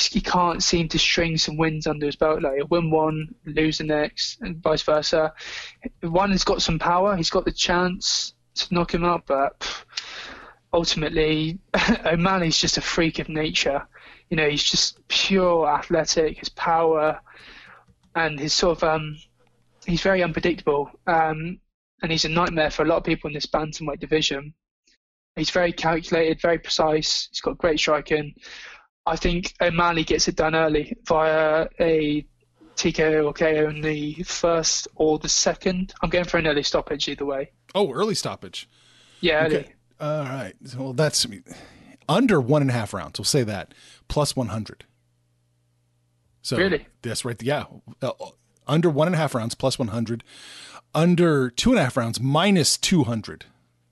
He 0.05 0.21
can't 0.21 0.63
seem 0.63 0.89
to 0.89 0.99
string 0.99 1.37
some 1.37 1.57
wins 1.57 1.87
under 1.87 2.07
his 2.07 2.17
belt. 2.17 2.43
Like 2.43 2.57
he'll 2.57 2.67
win 2.69 2.91
one, 2.91 3.35
lose 3.45 3.79
the 3.79 3.85
next, 3.85 4.41
and 4.41 4.63
vice 4.63 4.83
versa. 4.83 5.33
One 6.03 6.31
has 6.31 6.45
got 6.45 6.63
some 6.63 6.79
power. 6.79 7.17
He's 7.17 7.31
got 7.31 7.45
the 7.45 7.53
chance 7.53 8.35
to 8.57 8.75
knock 8.75 8.95
him 8.95 9.05
out, 9.05 9.27
but 9.27 9.85
ultimately, 10.73 11.59
O'Malley's 12.05 12.59
just 12.59 12.79
a 12.79 12.83
freak 12.83 13.19
of 13.19 13.29
nature. 13.29 13.87
You 14.31 14.37
know, 14.37 14.49
he's 14.49 14.65
just 14.65 15.07
pure 15.09 15.69
athletic. 15.69 16.39
His 16.39 16.49
power 16.49 17.21
and 18.15 18.39
his 18.39 18.53
sort 18.53 18.79
of 18.79 18.85
um, 18.85 19.17
he's 19.87 20.03
very 20.03 20.23
unpredictable. 20.23 20.91
Um, 21.07 21.61
and 22.03 22.13
he's 22.13 22.25
a 22.25 22.29
nightmare 22.29 22.71
for 22.71 22.83
a 22.83 22.87
lot 22.87 22.99
of 22.99 23.05
people 23.05 23.29
in 23.29 23.35
this 23.35 23.47
bantamweight 23.47 24.01
division. 24.01 24.53
He's 25.35 25.51
very 25.51 25.73
calculated, 25.73 26.41
very 26.41 26.59
precise. 26.59 27.29
He's 27.31 27.41
got 27.41 27.59
great 27.59 27.79
striking. 27.79 28.35
I 29.07 29.17
think 29.17 29.55
O'Malley 29.61 30.05
gets 30.05 30.27
it 30.29 30.37
done 30.37 30.55
early 30.55 30.97
via 31.07 31.69
a 31.79 32.27
TKO 32.77 33.25
or 33.25 33.33
KO 33.33 33.69
in 33.69 33.81
the 33.81 34.15
first 34.25 34.89
or 34.97 35.19
the 35.19 35.29
second. 35.29 35.95
I'm 36.03 36.11
going 36.11 36.25
for 36.25 36.39
an 36.39 36.47
early 36.47 36.63
stoppage 36.63 37.09
either 37.09 37.25
way. 37.25 37.51
Oh, 37.75 37.93
early 37.93 38.15
stoppage. 38.15 38.69
Yeah, 39.21 39.47
early. 39.47 39.57
Okay. 39.57 39.73
All 40.01 40.25
right. 40.25 40.55
Well, 40.77 40.93
that's 40.93 41.27
under 42.09 42.41
one 42.41 42.63
and 42.63 42.71
a 42.71 42.75
half 42.75 42.93
rounds. 42.93 43.19
We'll 43.19 43.25
say 43.25 43.45
that 43.45 43.73
plus 44.09 44.37
100. 44.37 44.85
So 46.43 46.57
Really? 46.57 46.87
That's 47.03 47.25
right. 47.25 47.41
Yeah. 47.43 47.65
Uh, 48.03 48.13
under 48.67 48.91
one 48.91 49.09
and 49.09 49.15
a 49.15 49.19
half 49.19 49.35
rounds 49.35 49.55
plus 49.55 49.79
100. 49.79 50.23
Under 50.95 51.51
two 51.51 51.71
and 51.71 51.79
a 51.79 51.83
half 51.85 51.97
rounds 51.97 52.21
minus 52.21 52.77
200. 52.77 53.47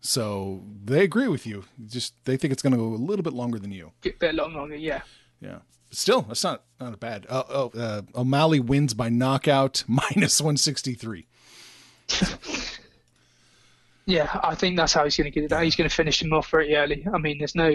So 0.06 0.62
they 0.84 1.02
agree 1.02 1.28
with 1.28 1.46
you. 1.46 1.64
Just 1.86 2.12
they 2.26 2.36
think 2.36 2.52
it's 2.52 2.62
going 2.62 2.72
to 2.72 2.76
go 2.78 2.88
a 2.88 3.00
little 3.00 3.22
bit 3.22 3.32
longer 3.32 3.58
than 3.58 3.72
you. 3.72 3.92
Get 4.02 4.22
a 4.22 4.32
long 4.32 4.52
longer, 4.54 4.76
yeah. 4.76 5.00
Yeah. 5.40 5.60
But 5.88 5.96
still, 5.98 6.20
that's 6.22 6.44
not 6.44 6.62
not 6.78 6.92
a 6.92 6.98
bad. 6.98 7.26
Uh, 7.28 7.42
oh, 7.48 7.72
uh, 7.74 8.02
O'Malley 8.14 8.60
wins 8.60 8.92
by 8.92 9.08
knockout 9.08 9.82
minus 9.88 10.40
163. 10.40 11.26
Yeah, 14.06 14.38
I 14.44 14.54
think 14.54 14.76
that's 14.76 14.92
how 14.92 15.04
he's 15.04 15.16
going 15.16 15.30
to 15.32 15.40
get 15.40 15.50
it. 15.50 15.64
He's 15.64 15.76
going 15.76 15.88
to 15.88 15.94
finish 15.94 16.20
him 16.20 16.32
off 16.34 16.50
very 16.50 16.74
early. 16.76 17.06
I 17.12 17.16
mean, 17.16 17.38
there's 17.38 17.54
no 17.54 17.70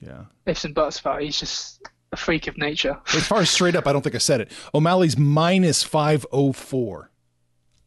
Yeah. 0.00 0.26
ifs 0.46 0.64
and 0.64 0.74
buts 0.74 1.00
about 1.00 1.22
it. 1.22 1.24
He's 1.24 1.40
just 1.40 1.82
a 2.12 2.16
freak 2.16 2.46
of 2.46 2.56
nature. 2.56 3.00
As 3.14 3.26
far 3.26 3.40
as 3.40 3.50
straight 3.50 3.74
up, 3.74 3.86
I 3.88 3.92
don't 3.92 4.02
think 4.02 4.14
I 4.14 4.18
said 4.18 4.40
it. 4.42 4.52
O'Malley's 4.74 5.18
minus 5.18 5.82
504. 5.82 7.10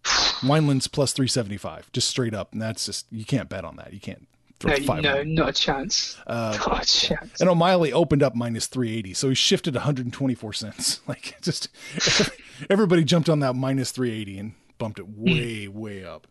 Wineland's 0.42 0.88
plus 0.88 1.14
375, 1.14 1.92
just 1.92 2.08
straight 2.08 2.34
up. 2.34 2.54
And 2.54 2.62
that's 2.62 2.86
just, 2.86 3.06
you 3.12 3.26
can't 3.26 3.50
bet 3.50 3.66
on 3.66 3.76
that. 3.78 3.94
You 3.94 4.00
can't 4.00 4.28
throw 4.60 4.72
No, 4.76 4.84
five. 4.86 5.04
no, 5.04 5.20
on 5.20 5.34
not 5.34 5.50
a 5.50 5.54
chance. 5.54 6.18
Uh, 6.28 6.58
not 6.68 6.84
a 6.84 6.88
chance. 6.88 7.42
And 7.42 7.50
O'Malley 7.50 7.92
opened 7.92 8.24
up 8.24 8.36
minus 8.36 8.68
380, 8.68 9.14
so 9.14 9.30
he 9.30 9.36
shifted 9.36 9.74
124 9.76 10.54
cents. 10.54 11.02
Like, 11.08 11.36
just 11.42 11.70
everybody 12.70 13.04
jumped 13.04 13.30
on 13.30 13.40
that 13.40 13.54
minus 13.56 13.92
380 13.92 14.40
and 14.40 14.54
bumped 14.78 15.00
it 15.00 15.08
way, 15.10 15.68
way 15.68 16.04
up. 16.06 16.28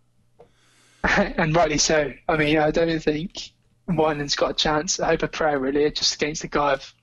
and 1.03 1.55
rightly 1.55 1.79
so. 1.79 2.13
I 2.29 2.37
mean, 2.37 2.59
I 2.59 2.71
don't 2.71 2.99
think 3.03 3.51
Wineland's 3.89 4.35
got 4.37 4.51
a 4.53 4.55
chance. 4.55 5.01
I 5.01 5.09
hope 5.09 5.23
a 5.23 5.29
prayer 5.29 5.59
really, 5.59 5.91
just 5.91 6.15
against 6.15 6.45
a 6.45 6.49
guy 6.49 6.73
of 6.73 6.95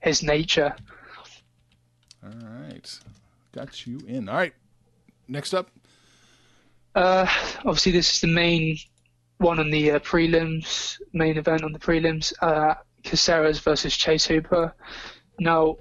his 0.00 0.22
nature. 0.22 0.74
All 2.24 2.30
right. 2.32 2.98
Got 3.52 3.86
you 3.86 4.00
in. 4.06 4.28
All 4.28 4.36
right. 4.36 4.54
Next 5.28 5.54
up. 5.54 5.70
Uh, 6.94 7.26
obviously, 7.58 7.92
this 7.92 8.14
is 8.14 8.20
the 8.20 8.26
main 8.26 8.76
one 9.38 9.58
on 9.58 9.70
the 9.70 9.92
uh, 9.92 9.98
prelims, 10.00 11.00
main 11.12 11.38
event 11.38 11.62
on 11.62 11.72
the 11.72 11.78
prelims. 11.78 12.32
Uh, 12.40 12.74
Caceres 13.02 13.60
versus 13.60 13.96
Chase 13.96 14.26
Hooper. 14.26 14.74
Now, 15.38 15.76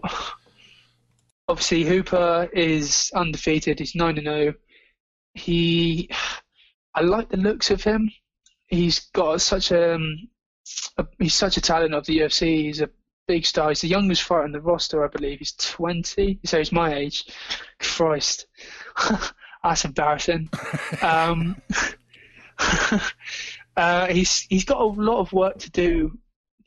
obviously, 1.47 1.83
Hooper 1.83 2.49
is 2.53 3.11
undefeated. 3.13 3.79
He's 3.79 3.95
nine 3.95 4.17
and 4.17 4.27
zero. 4.27 4.53
He, 5.33 6.09
I 6.95 7.01
like 7.01 7.29
the 7.29 7.37
looks 7.37 7.71
of 7.71 7.83
him. 7.83 8.09
He's 8.67 8.99
got 9.11 9.41
such 9.41 9.71
a, 9.71 9.95
um, 9.95 10.29
a 10.97 11.05
he's 11.17 11.33
such 11.33 11.57
a 11.57 11.61
talent 11.61 11.93
of 11.93 12.05
the 12.05 12.19
UFC. 12.19 12.63
He's 12.63 12.81
a 12.81 12.89
big 13.27 13.45
star. 13.45 13.69
He's 13.69 13.81
the 13.81 13.87
youngest 13.87 14.23
fighter 14.23 14.43
on 14.43 14.51
the 14.51 14.61
roster, 14.61 15.03
I 15.03 15.07
believe. 15.07 15.39
He's 15.39 15.53
20, 15.53 16.39
so 16.45 16.57
he's 16.57 16.71
my 16.71 16.95
age. 16.95 17.25
Christ, 17.79 18.47
that's 19.63 19.85
embarrassing. 19.85 20.49
um, 21.01 21.61
uh, 23.77 24.07
he's 24.07 24.41
he's 24.49 24.65
got 24.65 24.81
a 24.81 24.85
lot 24.85 25.19
of 25.19 25.33
work 25.33 25.57
to 25.59 25.71
do 25.71 26.17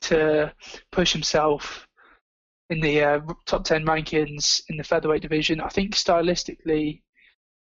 to 0.02 0.52
push 0.90 1.12
himself 1.12 1.86
in 2.70 2.80
the 2.80 3.02
uh, 3.02 3.20
top 3.46 3.64
10 3.64 3.84
rankings 3.84 4.62
in 4.68 4.76
the 4.76 4.84
featherweight 4.84 5.22
division. 5.22 5.60
I 5.60 5.68
think 5.68 5.94
stylistically, 5.94 7.02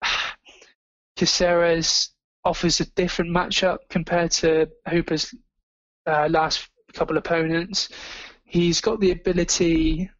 Caceres 1.16 2.10
offers 2.44 2.80
a 2.80 2.90
different 2.92 3.34
matchup 3.34 3.78
compared 3.88 4.30
to 4.32 4.68
Hooper's 4.88 5.34
uh, 6.06 6.28
last 6.30 6.68
couple 6.92 7.16
opponents. 7.16 7.88
He's 8.44 8.80
got 8.80 9.00
the 9.00 9.12
ability 9.12 10.10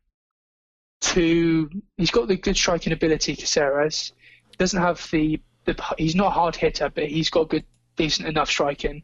to. 1.03 1.71
He's 1.99 2.11
got 2.11 2.29
the 2.29 2.37
good 2.37 2.57
striking 2.57 2.93
ability. 2.93 3.37
Caceres 3.37 4.13
doesn't 4.59 4.81
have 4.81 5.07
the, 5.11 5.41
the. 5.65 5.77
He's 5.99 6.15
not 6.15 6.29
a 6.29 6.31
hard 6.31 6.57
hitter, 6.57 6.89
but 6.89 7.07
he's 7.07 7.31
got 7.31 7.49
good, 7.49 7.65
decent 7.97 8.29
enough 8.29 8.51
striking. 8.51 9.03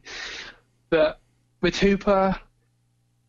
But 0.89 1.19
with 1.61 1.77
Hooper, 1.77 2.35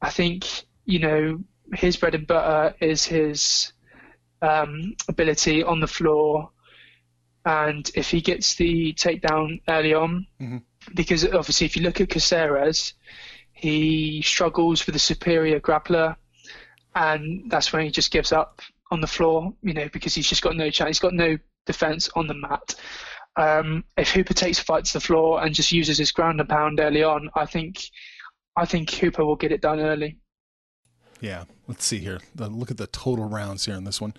I 0.03 0.11
think 0.11 0.47
you 0.85 0.99
know 0.99 1.41
his 1.75 1.97
bread 1.97 2.15
and 2.15 2.27
butter 2.27 2.75
is 2.81 3.05
his 3.05 3.73
um, 4.43 4.95
ability 5.09 5.63
on 5.63 5.81
the 5.81 5.87
floor, 5.87 6.51
and 7.45 7.91
if 7.95 8.11
he 8.11 8.21
gets 8.21 8.55
the 8.55 8.93
takedown 8.95 9.61
early 9.69 9.95
on, 9.95 10.27
Mhm. 10.41 10.63
because 10.95 11.25
obviously 11.25 11.67
if 11.67 11.77
you 11.77 11.83
look 11.83 12.01
at 12.01 12.09
Caceres, 12.09 12.95
he 13.53 14.23
struggles 14.23 14.87
with 14.87 14.97
a 14.97 15.01
superior 15.01 15.61
grappler, 15.61 16.17
and 16.95 17.51
that's 17.51 17.73
when 17.73 17.85
he 17.85 17.91
just 17.91 18.11
gives 18.11 18.33
up 18.33 18.63
on 18.91 19.01
the 19.01 19.07
floor, 19.07 19.53
you 19.63 19.73
know, 19.75 19.89
because 19.93 20.15
he's 20.15 20.29
just 20.29 20.43
got 20.43 20.57
no 20.57 20.71
chance. 20.71 20.89
He's 20.89 20.99
got 20.99 21.13
no 21.15 21.39
defense 21.67 22.09
on 22.15 22.27
the 22.27 22.35
mat. 22.35 22.75
Um, 23.37 23.85
if 23.97 24.11
Hooper 24.11 24.35
takes 24.35 24.61
a 24.61 24.65
fight 24.65 24.85
to 24.87 24.93
the 24.95 25.01
floor 25.01 25.43
and 25.43 25.55
just 25.55 25.73
uses 25.73 25.99
his 25.99 26.13
ground 26.13 26.41
and 26.41 26.49
pound 26.49 26.81
early 26.81 27.03
on, 27.03 27.31
I 27.35 27.47
think, 27.47 27.83
I 28.57 28.67
think 28.67 28.91
Hooper 28.91 29.25
will 29.25 29.37
get 29.37 29.53
it 29.53 29.63
done 29.63 29.81
early. 29.81 30.19
Yeah. 31.21 31.45
Let's 31.69 31.85
see 31.85 31.99
here. 31.99 32.19
The, 32.35 32.49
look 32.49 32.71
at 32.71 32.79
the 32.79 32.89
total 32.89 33.27
rounds 33.27 33.67
here 33.67 33.77
in 33.77 33.85
this 33.85 34.01
one. 34.01 34.15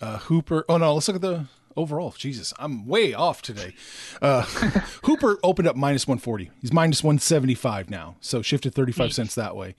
Uh, 0.00 0.18
Hooper. 0.18 0.64
Oh, 0.68 0.78
no. 0.78 0.94
Let's 0.94 1.08
look 1.08 1.16
at 1.16 1.22
the 1.22 1.46
overall. 1.76 2.12
Jesus. 2.16 2.52
I'm 2.58 2.86
way 2.86 3.14
off 3.14 3.42
today. 3.42 3.74
Uh, 4.20 4.42
Hooper 5.04 5.38
opened 5.42 5.68
up 5.68 5.76
minus 5.76 6.06
140. 6.06 6.50
He's 6.60 6.72
minus 6.72 7.04
175 7.04 7.90
now. 7.90 8.16
So 8.20 8.42
shifted 8.42 8.74
35 8.74 9.12
cents 9.12 9.34
that 9.36 9.54
way. 9.54 9.76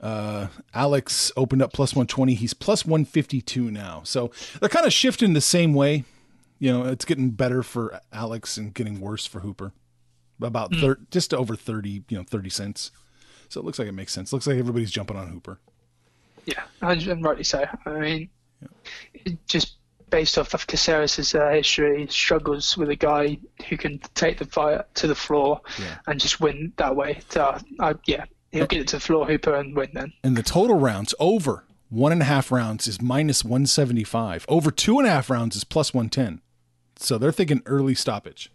Uh, 0.00 0.48
Alex 0.74 1.32
opened 1.36 1.62
up 1.62 1.72
plus 1.72 1.94
120. 1.94 2.34
He's 2.34 2.54
plus 2.54 2.84
152 2.84 3.70
now. 3.70 4.02
So 4.04 4.30
they're 4.60 4.68
kind 4.68 4.86
of 4.86 4.92
shifting 4.92 5.32
the 5.32 5.40
same 5.40 5.74
way. 5.74 6.04
You 6.58 6.72
know, 6.72 6.84
it's 6.86 7.04
getting 7.04 7.30
better 7.30 7.62
for 7.62 8.00
Alex 8.12 8.56
and 8.56 8.72
getting 8.72 9.00
worse 9.00 9.26
for 9.26 9.40
Hooper. 9.40 9.72
About 10.40 10.74
thir- 10.74 10.98
just 11.10 11.32
over 11.32 11.56
30, 11.56 12.04
you 12.08 12.16
know, 12.18 12.22
30 12.22 12.50
cents. 12.50 12.90
So 13.48 13.60
it 13.60 13.64
looks 13.64 13.78
like 13.78 13.88
it 13.88 13.92
makes 13.92 14.12
sense. 14.12 14.32
Looks 14.32 14.46
like 14.46 14.58
everybody's 14.58 14.90
jumping 14.90 15.16
on 15.16 15.28
Hooper. 15.28 15.60
Yeah, 16.44 16.62
and, 16.82 17.00
and 17.06 17.24
rightly 17.24 17.44
so. 17.44 17.64
I 17.86 17.90
mean, 17.90 18.28
it 19.14 19.38
just 19.48 19.76
based 20.10 20.36
off 20.38 20.52
of 20.54 20.66
Caceres' 20.66 21.34
uh, 21.34 21.48
history, 21.50 22.06
struggles 22.10 22.76
with 22.76 22.90
a 22.90 22.96
guy 22.96 23.38
who 23.68 23.76
can 23.76 23.98
take 24.14 24.38
the 24.38 24.44
fight 24.46 24.82
to 24.96 25.06
the 25.06 25.14
floor 25.14 25.60
Yeah. 25.78 25.96
and 26.06 26.20
just 26.20 26.38
win 26.40 26.72
that 26.76 26.94
way. 26.94 27.20
So, 27.30 27.42
uh, 27.42 27.58
I, 27.80 27.94
yeah, 28.06 28.24
he'll 28.52 28.66
get 28.66 28.80
it 28.82 28.88
to 28.88 28.96
the 28.96 29.00
floor, 29.00 29.26
Hooper, 29.26 29.54
and 29.54 29.74
win 29.74 29.88
then. 29.94 30.12
And 30.22 30.36
the 30.36 30.42
total 30.42 30.78
rounds 30.78 31.14
over 31.18 31.64
one 31.88 32.12
and 32.12 32.22
a 32.22 32.26
half 32.26 32.52
rounds 32.52 32.86
is 32.86 33.00
minus 33.00 33.42
175. 33.44 34.44
Over 34.48 34.70
two 34.70 34.98
and 34.98 35.06
a 35.06 35.10
half 35.10 35.30
rounds 35.30 35.56
is 35.56 35.64
plus 35.64 35.92
110. 35.94 36.40
So 36.96 37.18
they're 37.18 37.32
thinking 37.32 37.62
early 37.66 37.94
stoppage. 37.94 38.50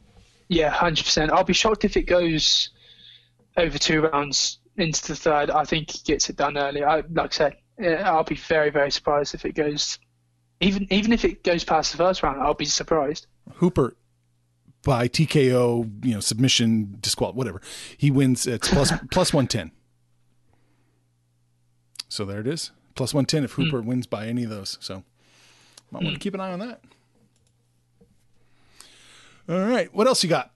Yeah, 0.47 0.69
hundred 0.69 1.05
percent. 1.05 1.31
I'll 1.31 1.43
be 1.43 1.53
shocked 1.53 1.85
if 1.85 1.95
it 1.95 2.03
goes 2.03 2.69
over 3.57 3.77
two 3.77 4.01
rounds 4.01 4.59
into 4.77 5.07
the 5.07 5.15
third. 5.15 5.49
I 5.49 5.63
think 5.63 5.91
he 5.91 5.99
gets 6.03 6.29
it 6.29 6.35
done 6.35 6.57
early. 6.57 6.83
I, 6.83 7.03
like 7.11 7.31
I 7.31 7.35
said, 7.35 7.57
eh, 7.79 7.95
I'll 7.95 8.23
be 8.23 8.35
very, 8.35 8.69
very 8.69 8.91
surprised 8.91 9.33
if 9.33 9.45
it 9.45 9.53
goes. 9.53 9.99
Even 10.59 10.87
even 10.91 11.13
if 11.13 11.23
it 11.25 11.43
goes 11.43 11.63
past 11.63 11.91
the 11.91 11.97
first 11.97 12.23
round, 12.23 12.41
I'll 12.41 12.53
be 12.53 12.65
surprised. 12.65 13.27
Hooper 13.55 13.95
by 14.83 15.07
TKO, 15.07 16.05
you 16.05 16.13
know, 16.13 16.19
submission, 16.19 16.97
disqual, 16.99 17.33
whatever. 17.33 17.61
He 17.97 18.11
wins. 18.11 18.47
It's 18.47 18.69
plus 18.69 18.91
plus 19.11 19.33
110. 19.33 19.71
So 22.09 22.25
there 22.25 22.41
it 22.41 22.47
is. 22.47 22.71
Plus 22.95 23.13
110 23.13 23.45
if 23.45 23.53
hmm. 23.53 23.63
Hooper 23.63 23.81
wins 23.81 24.05
by 24.05 24.27
any 24.27 24.43
of 24.43 24.49
those. 24.49 24.77
So 24.81 25.03
might 25.91 26.03
want 26.03 26.07
to 26.07 26.11
hmm. 26.11 26.17
keep 26.17 26.33
an 26.33 26.41
eye 26.41 26.51
on 26.51 26.59
that. 26.59 26.81
All 29.51 29.59
right. 29.59 29.93
What 29.93 30.07
else 30.07 30.23
you 30.23 30.29
got? 30.29 30.51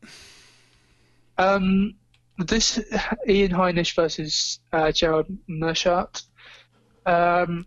Um, 1.38 1.96
this 2.38 2.80
Ian 3.28 3.52
Heinisch 3.52 3.94
versus 3.96 4.60
uh, 4.72 4.92
Gerald 4.92 5.28
Meerschaert. 5.50 6.24
Um, 7.06 7.66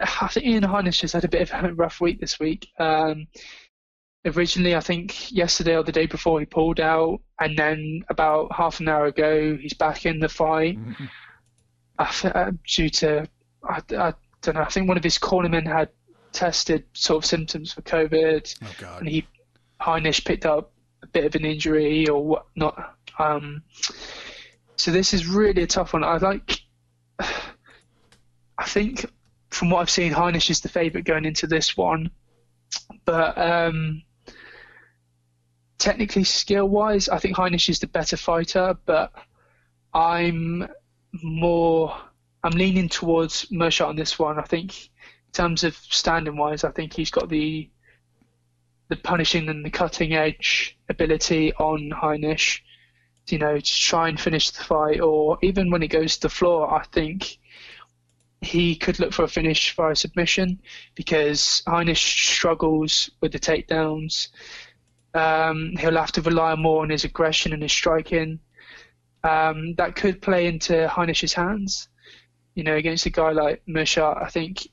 I 0.00 0.28
think 0.28 0.46
Ian 0.46 0.62
Heinisch 0.64 1.02
has 1.02 1.12
had 1.12 1.24
a 1.24 1.28
bit 1.28 1.50
of 1.50 1.64
a 1.64 1.74
rough 1.74 2.00
week 2.00 2.20
this 2.20 2.38
week. 2.40 2.66
Um, 2.78 3.26
originally, 4.24 4.74
I 4.74 4.80
think 4.80 5.30
yesterday 5.30 5.76
or 5.76 5.82
the 5.82 5.92
day 5.92 6.06
before 6.06 6.40
he 6.40 6.46
pulled 6.46 6.80
out, 6.80 7.20
and 7.40 7.58
then 7.58 8.02
about 8.08 8.50
half 8.52 8.80
an 8.80 8.88
hour 8.88 9.06
ago 9.06 9.56
he's 9.60 9.74
back 9.74 10.06
in 10.06 10.18
the 10.18 10.28
fight. 10.28 10.78
I 11.98 12.10
th- 12.10 12.34
uh, 12.34 12.50
due 12.66 12.88
to 12.90 13.28
I, 13.68 13.82
I 13.98 14.14
don't 14.42 14.54
know. 14.54 14.62
I 14.62 14.68
think 14.68 14.88
one 14.88 14.96
of 14.96 15.04
his 15.04 15.18
cornermen 15.18 15.66
had 15.66 15.90
tested 16.32 16.84
sort 16.94 17.22
of 17.22 17.28
symptoms 17.28 17.72
for 17.72 17.82
COVID 17.82 18.54
Oh 18.64 18.66
God. 18.78 19.00
and 19.00 19.08
he 19.08 19.26
Heinisch 19.80 20.24
picked 20.24 20.46
up 20.46 20.72
a 21.02 21.06
bit 21.06 21.24
of 21.24 21.34
an 21.34 21.44
injury 21.44 22.08
or 22.08 22.24
whatnot. 22.24 22.96
Um, 23.18 23.62
so 24.76 24.90
this 24.90 25.14
is 25.14 25.26
really 25.26 25.62
a 25.62 25.66
tough 25.66 25.92
one. 25.92 26.04
I 26.04 26.16
like. 26.16 26.60
I 27.18 28.66
think 28.66 29.06
from 29.50 29.70
what 29.70 29.80
I've 29.80 29.90
seen, 29.90 30.12
Heinisch 30.12 30.50
is 30.50 30.60
the 30.60 30.68
favourite 30.68 31.04
going 31.04 31.24
into 31.24 31.46
this 31.46 31.76
one, 31.76 32.10
but 33.04 33.36
um, 33.38 34.02
technically 35.78 36.24
skill-wise, 36.24 37.08
I 37.08 37.18
think 37.18 37.36
Heinisch 37.36 37.68
is 37.68 37.78
the 37.78 37.86
better 37.86 38.16
fighter. 38.16 38.76
But 38.84 39.12
I'm 39.92 40.68
more. 41.22 41.96
I'm 42.42 42.52
leaning 42.52 42.88
towards 42.88 43.46
Meerschaert 43.50 43.88
on 43.88 43.96
this 43.96 44.18
one. 44.18 44.38
I 44.38 44.42
think 44.42 44.86
in 44.86 45.32
terms 45.32 45.64
of 45.64 45.76
standing-wise, 45.76 46.62
I 46.64 46.70
think 46.70 46.92
he's 46.92 47.10
got 47.10 47.28
the 47.28 47.70
the 48.88 48.96
punishing 48.96 49.48
and 49.48 49.64
the 49.64 49.70
cutting 49.70 50.14
edge 50.14 50.78
ability 50.88 51.52
on 51.54 51.90
Heinisch, 51.90 52.60
you 53.28 53.38
know, 53.38 53.56
to 53.56 53.62
try 53.62 54.08
and 54.08 54.20
finish 54.20 54.50
the 54.50 54.62
fight, 54.62 55.00
or 55.00 55.38
even 55.42 55.70
when 55.70 55.82
it 55.82 55.88
goes 55.88 56.16
to 56.16 56.22
the 56.22 56.28
floor, 56.28 56.72
I 56.72 56.84
think 56.84 57.38
he 58.44 58.76
could 58.76 59.00
look 59.00 59.12
for 59.12 59.24
a 59.24 59.28
finish 59.28 59.74
via 59.74 59.96
submission 59.96 60.60
because 60.94 61.62
Heinisch 61.66 62.34
struggles 62.34 63.10
with 63.20 63.32
the 63.32 63.38
takedowns. 63.38 64.28
Um, 65.14 65.72
he'll 65.78 65.96
have 65.96 66.12
to 66.12 66.22
rely 66.22 66.54
more 66.54 66.82
on 66.82 66.90
his 66.90 67.04
aggression 67.04 67.52
and 67.52 67.62
his 67.62 67.72
striking. 67.72 68.40
Um, 69.22 69.74
that 69.76 69.96
could 69.96 70.20
play 70.20 70.46
into 70.46 70.86
Heinisch's 70.88 71.32
hands. 71.32 71.88
You 72.54 72.62
know, 72.62 72.76
against 72.76 73.06
a 73.06 73.10
guy 73.10 73.32
like 73.32 73.62
Meerschaert, 73.66 74.22
I 74.22 74.28
think 74.28 74.68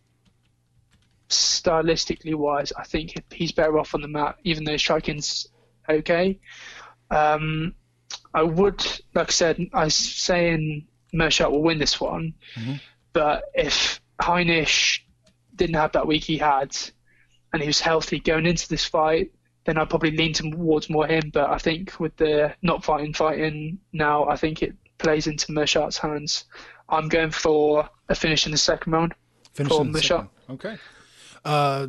stylistically 1.31 2.35
wise, 2.35 2.71
I 2.77 2.83
think 2.83 3.13
he's 3.31 3.51
better 3.51 3.77
off 3.79 3.95
on 3.95 4.01
the 4.01 4.07
mat, 4.07 4.37
even 4.43 4.63
though 4.63 4.77
striking's 4.77 5.47
okay. 5.89 6.39
Um, 7.09 7.75
I 8.33 8.43
would, 8.43 8.81
like 9.13 9.29
I 9.29 9.31
said, 9.31 9.59
I 9.73 9.85
was 9.85 9.95
saying 9.95 10.87
Meerschaert 11.13 11.51
will 11.51 11.63
win 11.63 11.79
this 11.79 11.99
one, 11.99 12.33
but 13.13 13.43
if 13.53 14.01
Heinisch 14.21 15.01
didn't 15.55 15.75
have 15.75 15.91
that 15.93 16.07
week 16.07 16.23
he 16.23 16.37
had, 16.37 16.75
and 17.53 17.61
he 17.61 17.67
was 17.67 17.79
healthy 17.81 18.19
going 18.19 18.45
into 18.45 18.67
this 18.69 18.85
fight, 18.85 19.31
then 19.65 19.77
I'd 19.77 19.89
probably 19.89 20.11
lean 20.11 20.33
towards 20.33 20.89
more 20.89 21.05
him. 21.07 21.29
But 21.33 21.49
I 21.49 21.57
think 21.57 21.99
with 21.99 22.15
the 22.17 22.55
not 22.61 22.83
fighting, 22.83 23.13
fighting 23.13 23.79
now, 23.93 24.25
I 24.25 24.35
think 24.35 24.63
it 24.63 24.73
plays 24.97 25.27
into 25.27 25.51
Meerschaert's 25.51 25.97
hands. 25.97 26.45
I'm 26.89 27.09
going 27.09 27.31
for 27.31 27.89
a 28.09 28.15
finish 28.15 28.45
in 28.45 28.51
the 28.51 28.57
second 28.57 28.93
round. 28.93 29.13
Finish 29.53 29.71
for 29.71 29.81
in 29.81 29.91
the 29.91 29.99
Meerschaert. 29.99 30.29
second. 30.29 30.29
Okay. 30.49 30.77
Uh, 31.43 31.87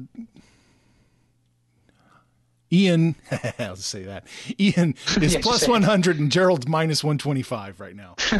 Ian, 2.73 3.17
I'll 3.59 3.77
just 3.77 3.91
say 3.91 4.05
that. 4.05 4.27
Ian 4.59 4.95
is 5.21 5.37
plus 5.37 5.45
just 5.45 5.61
say 5.61 5.67
it. 5.67 5.71
100 5.71 6.19
and 6.19 6.33
Gerald's 6.33 6.67
minus 6.67 7.05
125 7.05 7.81
right 7.81 7.95
now. 7.95 8.17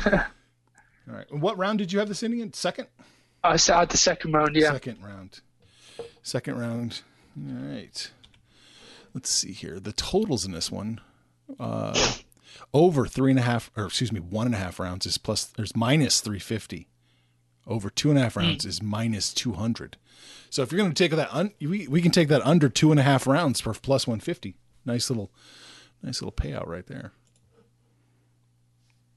All 1.09 1.15
right. 1.15 1.31
What 1.33 1.59
round 1.59 1.79
did 1.79 1.93
you 1.93 1.99
have 1.99 2.09
this 2.09 2.23
in 2.23 2.33
again? 2.33 2.53
Second? 2.55 2.89
I 3.45 3.57
said 3.57 3.91
the 3.91 3.97
second 3.97 4.33
round, 4.33 4.55
yeah. 4.55 4.73
Second 4.73 5.03
round. 5.05 5.41
Second 6.23 6.59
round. 6.59 7.03
All 7.37 7.55
right. 7.55 8.11
Let's 9.13 9.29
see 9.29 9.53
here. 9.53 9.81
The 9.81 9.93
totals 9.93 10.47
in 10.47 10.53
this 10.53 10.71
one. 10.71 11.01
Uh, 11.59 12.15
over 12.73 13.07
three 13.07 13.31
and 13.33 13.39
a 13.39 13.43
half, 13.43 13.71
or 13.77 13.87
excuse 13.87 14.13
me, 14.13 14.21
one 14.21 14.47
and 14.47 14.55
a 14.55 14.59
half 14.59 14.79
rounds 14.79 15.05
is 15.05 15.19
plus, 15.19 15.45
there's 15.45 15.77
minus 15.77 16.21
350. 16.21 16.87
Over 17.67 17.91
two 17.91 18.11
and 18.11 18.19
a 18.19 18.23
half 18.23 18.37
rounds 18.37 18.65
hmm. 18.65 18.71
is 18.71 18.83
minus 18.83 19.33
200. 19.33 19.97
So 20.51 20.63
if 20.63 20.73
you're 20.73 20.79
going 20.79 20.93
to 20.93 21.03
take 21.03 21.17
that, 21.17 21.33
un, 21.33 21.53
we, 21.61 21.87
we 21.87 22.03
can 22.03 22.11
take 22.11 22.29
that 22.29 22.45
under 22.45 22.69
two 22.69 22.91
and 22.91 23.01
a 23.01 23.03
half 23.03 23.27
rounds 23.27 23.61
for 23.61 23.73
plus 23.73 24.07
150. 24.07 24.57
Nice 24.85 25.09
little, 25.09 25.31
nice 26.03 26.21
little 26.21 26.33
payout 26.33 26.67
right 26.67 26.87
there. 26.87 27.13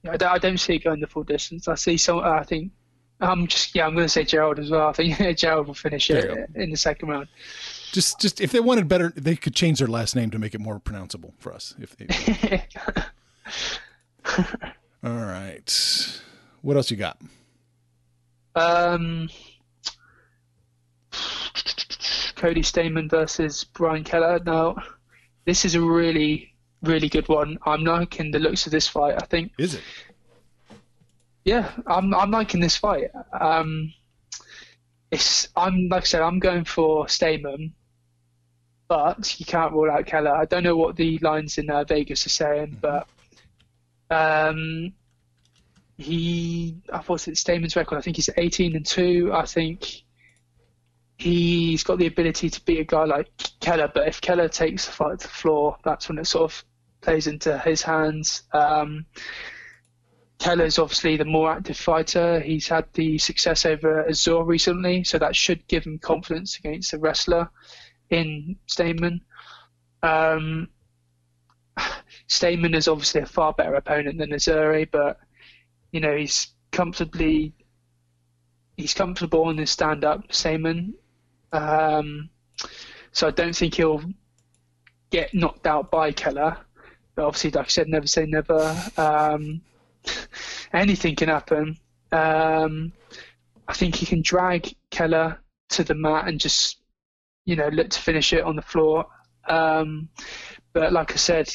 Yeah, 0.03 0.11
I 0.11 0.17
don't, 0.17 0.31
I 0.31 0.37
don't 0.37 0.59
see 0.59 0.75
it 0.75 0.83
going 0.83 0.99
the 0.99 1.07
full 1.07 1.23
distance. 1.23 1.67
I 1.67 1.75
see 1.75 1.97
some. 1.97 2.19
I 2.19 2.43
think 2.43 2.71
I'm 3.19 3.47
just 3.47 3.73
yeah. 3.75 3.87
I'm 3.87 3.95
going 3.95 4.05
to 4.05 4.09
say 4.09 4.23
Gerald 4.23 4.59
as 4.59 4.69
well. 4.69 4.87
I 4.87 4.93
think 4.93 5.17
Gerald 5.37 5.67
will 5.67 5.73
finish 5.73 6.09
it 6.09 6.49
in 6.53 6.69
the 6.69 6.77
second 6.77 7.09
round. 7.09 7.27
Just, 7.91 8.19
just 8.19 8.41
if 8.41 8.51
they 8.51 8.59
wanted 8.59 8.87
better, 8.87 9.13
they 9.15 9.35
could 9.35 9.55
change 9.55 9.79
their 9.79 9.87
last 9.87 10.15
name 10.15 10.29
to 10.31 10.39
make 10.39 10.53
it 10.53 10.59
more 10.59 10.79
pronounceable 10.79 11.33
for 11.37 11.53
us. 11.53 11.73
If 11.79 11.95
they, 11.95 12.63
all 15.03 15.13
right. 15.13 16.21
What 16.61 16.75
else 16.75 16.91
you 16.91 16.97
got? 16.97 17.21
Um, 18.55 19.29
Cody 22.35 22.61
Stamann 22.61 23.09
versus 23.09 23.63
Brian 23.63 24.03
Keller. 24.03 24.39
Now, 24.45 24.75
this 25.45 25.65
is 25.65 25.75
a 25.75 25.81
really, 25.81 26.53
really 26.83 27.09
good 27.09 27.27
one. 27.27 27.57
I'm 27.65 27.83
liking 27.83 28.31
the 28.31 28.39
looks 28.39 28.65
of 28.65 28.71
this 28.71 28.87
fight. 28.87 29.15
I 29.21 29.25
think, 29.25 29.51
Is 29.57 29.75
it? 29.75 29.81
yeah, 31.43 31.71
I'm 31.87 32.13
I'm 32.13 32.31
liking 32.31 32.59
this 32.61 32.77
fight. 32.77 33.09
Um, 33.39 33.93
it's 35.11 35.47
I'm 35.55 35.87
like 35.89 36.03
I 36.03 36.05
said, 36.05 36.21
I'm 36.21 36.39
going 36.39 36.65
for 36.65 37.05
Stamann, 37.05 37.71
but 38.87 39.39
you 39.39 39.45
can't 39.45 39.71
rule 39.73 39.91
out 39.91 40.05
Keller. 40.05 40.35
I 40.35 40.45
don't 40.45 40.63
know 40.63 40.75
what 40.77 40.95
the 40.95 41.17
lines 41.19 41.57
in 41.57 41.69
uh, 41.69 41.83
Vegas 41.83 42.25
are 42.25 42.29
saying, 42.29 42.77
but 42.81 43.07
um, 44.09 44.93
he 45.97 46.77
I 46.91 46.99
what's 47.05 47.27
it's 47.27 47.43
Stamann's 47.43 47.75
record? 47.75 47.97
I 47.97 48.01
think 48.01 48.17
he's 48.17 48.29
18 48.35 48.75
and 48.75 48.85
two. 48.85 49.31
I 49.33 49.45
think 49.45 50.03
he's 51.17 51.83
got 51.83 51.97
the 51.97 52.07
ability 52.07 52.49
to 52.49 52.65
beat 52.65 52.79
a 52.79 52.83
guy 52.83 53.05
like 53.05 53.29
Keller, 53.61 53.89
but 53.93 54.07
if 54.07 54.21
Keller 54.21 54.49
takes 54.49 54.85
the 54.85 54.91
fight 54.91 55.19
to 55.19 55.27
the 55.27 55.33
floor, 55.33 55.77
that's 55.83 56.09
when 56.09 56.17
it 56.17 56.27
sort 56.27 56.51
of 56.51 56.65
plays 57.01 57.27
into 57.27 57.57
his 57.59 57.81
hands. 57.81 58.43
Um, 58.51 59.05
Keller's 60.39 60.77
obviously 60.79 61.15
the 61.15 61.25
more 61.25 61.51
active 61.51 61.77
fighter. 61.77 62.41
He's 62.41 62.67
had 62.67 62.85
the 62.93 63.17
success 63.17 63.65
over 63.65 64.07
Azure 64.07 64.43
recently, 64.43 65.03
so 65.03 65.17
that 65.17 65.35
should 65.35 65.65
give 65.67 65.85
him 65.85 65.97
confidence 65.97 66.59
against 66.59 66.93
a 66.93 66.97
wrestler 66.97 67.49
in 68.09 68.57
Stamann. 68.67 69.21
Um, 70.03 70.67
Stamann 72.27 72.75
is 72.75 72.87
obviously 72.89 73.21
a 73.21 73.25
far 73.25 73.53
better 73.53 73.75
opponent 73.75 74.17
than 74.17 74.31
Azuri, 74.31 74.89
but 74.91 75.19
you 75.95 76.01
know 76.01 76.15
he's 76.15 76.49
comfortably 76.71 77.53
he's 78.75 78.93
comfortable 78.93 79.49
in 79.49 79.57
his 79.57 79.71
stand 79.71 80.03
up, 80.03 80.27
Stamann. 80.27 80.93
Um, 81.53 82.29
so 83.13 83.27
I 83.27 83.31
don't 83.31 83.55
think 83.55 83.75
he'll 83.75 84.03
get 85.09 85.33
knocked 85.33 85.65
out 85.65 85.89
by 85.89 86.11
Keller. 86.11 86.57
But 87.15 87.25
obviously, 87.27 87.51
like 87.51 87.67
I 87.67 87.69
said, 87.69 87.87
never 87.87 88.07
say 88.07 88.25
never. 88.25 88.75
Um, 88.97 89.61
anything 90.73 91.15
can 91.15 91.29
happen. 91.29 91.77
Um, 92.11 92.91
I 93.69 93.73
think 93.73 93.95
he 93.95 94.05
can 94.05 94.21
drag 94.21 94.75
Keller 94.91 95.39
to 95.69 95.83
the 95.85 95.95
mat 95.95 96.27
and 96.27 96.41
just 96.41 96.79
you 97.45 97.55
know, 97.55 97.69
look 97.69 97.89
to 97.91 97.99
finish 98.01 98.33
it 98.33 98.43
on 98.43 98.55
the 98.55 98.61
floor. 98.61 99.05
Um, 99.47 100.09
but 100.73 100.91
like 100.91 101.13
I 101.13 101.15
said, 101.15 101.47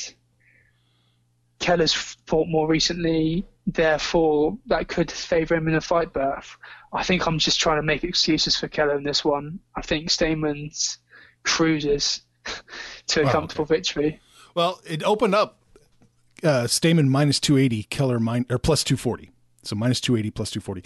Keller's 1.59 1.93
fought 2.27 2.49
more 2.49 2.69
recently, 2.69 3.45
therefore 3.67 4.59
that 4.67 4.89
could 4.89 5.11
favour 5.11 5.55
him 5.55 5.69
in 5.69 5.75
a 5.75 5.81
fight. 5.81 6.13
But 6.13 6.45
I 6.93 7.03
think 7.03 7.27
I'm 7.27 7.39
just 7.39 7.61
trying 7.61 7.77
to 7.79 7.83
make 7.83 8.05
excuses 8.05 8.57
for 8.57 8.69
Keller 8.69 8.97
in 8.97 9.05
this 9.05 9.25
one. 9.25 9.61
I 9.77 9.83
think 9.83 10.09
Stamann's 10.09 10.99
cruises 11.43 12.23
to 13.09 13.23
a 13.23 13.29
Oh, 13.29 13.31
comfortable 13.31 13.65
victory. 13.65 14.21
Well, 14.55 14.81
it 14.87 15.03
opened 15.05 15.35
up 15.35 15.59
uh, 16.43 16.65
Stamann 16.65 17.09
minus 17.09 17.39
280, 17.39 17.85
Keller 17.85 18.19
min- 18.19 18.47
or 18.51 18.59
plus 18.59 18.83
240. 18.83 19.31
So 19.63 19.77
minus 19.77 20.01
280 20.01 20.31
plus 20.31 20.51
240. 20.51 20.83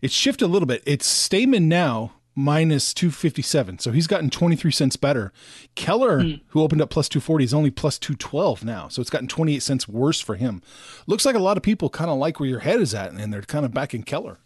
It 0.00 0.10
shifted 0.10 0.46
a 0.46 0.48
little 0.48 0.66
bit. 0.66 0.82
It's 0.86 1.06
Stamann 1.06 1.64
now 1.64 2.12
minus 2.36 2.94
257. 2.94 3.80
So 3.80 3.90
he's 3.90 4.06
gotten 4.06 4.30
23 4.30 4.70
cents 4.70 4.94
better. 4.94 5.32
Keller, 5.74 6.22
who 6.48 6.62
opened 6.62 6.82
up 6.82 6.90
plus 6.90 7.08
240, 7.08 7.44
is 7.44 7.54
only 7.54 7.70
plus 7.70 7.98
212 7.98 8.64
now. 8.64 8.86
So 8.88 9.00
it's 9.00 9.10
gotten 9.10 9.26
28 9.26 9.62
cents 9.62 9.88
worse 9.88 10.20
for 10.20 10.36
him. 10.36 10.62
Looks 11.06 11.24
like 11.24 11.34
a 11.34 11.40
lot 11.40 11.56
of 11.56 11.62
people 11.62 11.88
kind 11.88 12.10
of 12.10 12.18
like 12.18 12.38
where 12.38 12.48
your 12.48 12.60
head 12.60 12.80
is 12.80 12.94
at, 12.94 13.10
and 13.10 13.32
they're 13.32 13.42
kind 13.42 13.64
of 13.64 13.72
backing 13.72 14.04
Keller. 14.04 14.38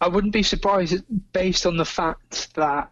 I 0.00 0.08
wouldn't 0.08 0.32
be 0.32 0.42
surprised 0.42 1.04
based 1.32 1.66
on 1.66 1.76
the 1.76 1.84
fact 1.84 2.54
that 2.54 2.90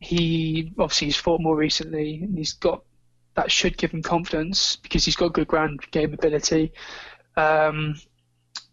he 0.00 0.72
obviously 0.78 1.08
he's 1.08 1.16
fought 1.16 1.40
more 1.40 1.56
recently 1.56 2.20
and 2.22 2.38
he's 2.38 2.52
got 2.52 2.84
that 3.34 3.50
should 3.50 3.76
give 3.76 3.90
him 3.90 4.02
confidence 4.02 4.76
because 4.76 5.04
he's 5.04 5.16
got 5.16 5.32
good 5.32 5.48
ground 5.48 5.80
game 5.90 6.14
ability. 6.14 6.72
Um, 7.36 7.96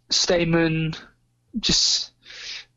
Stamann 0.09 0.97
just 1.59 2.11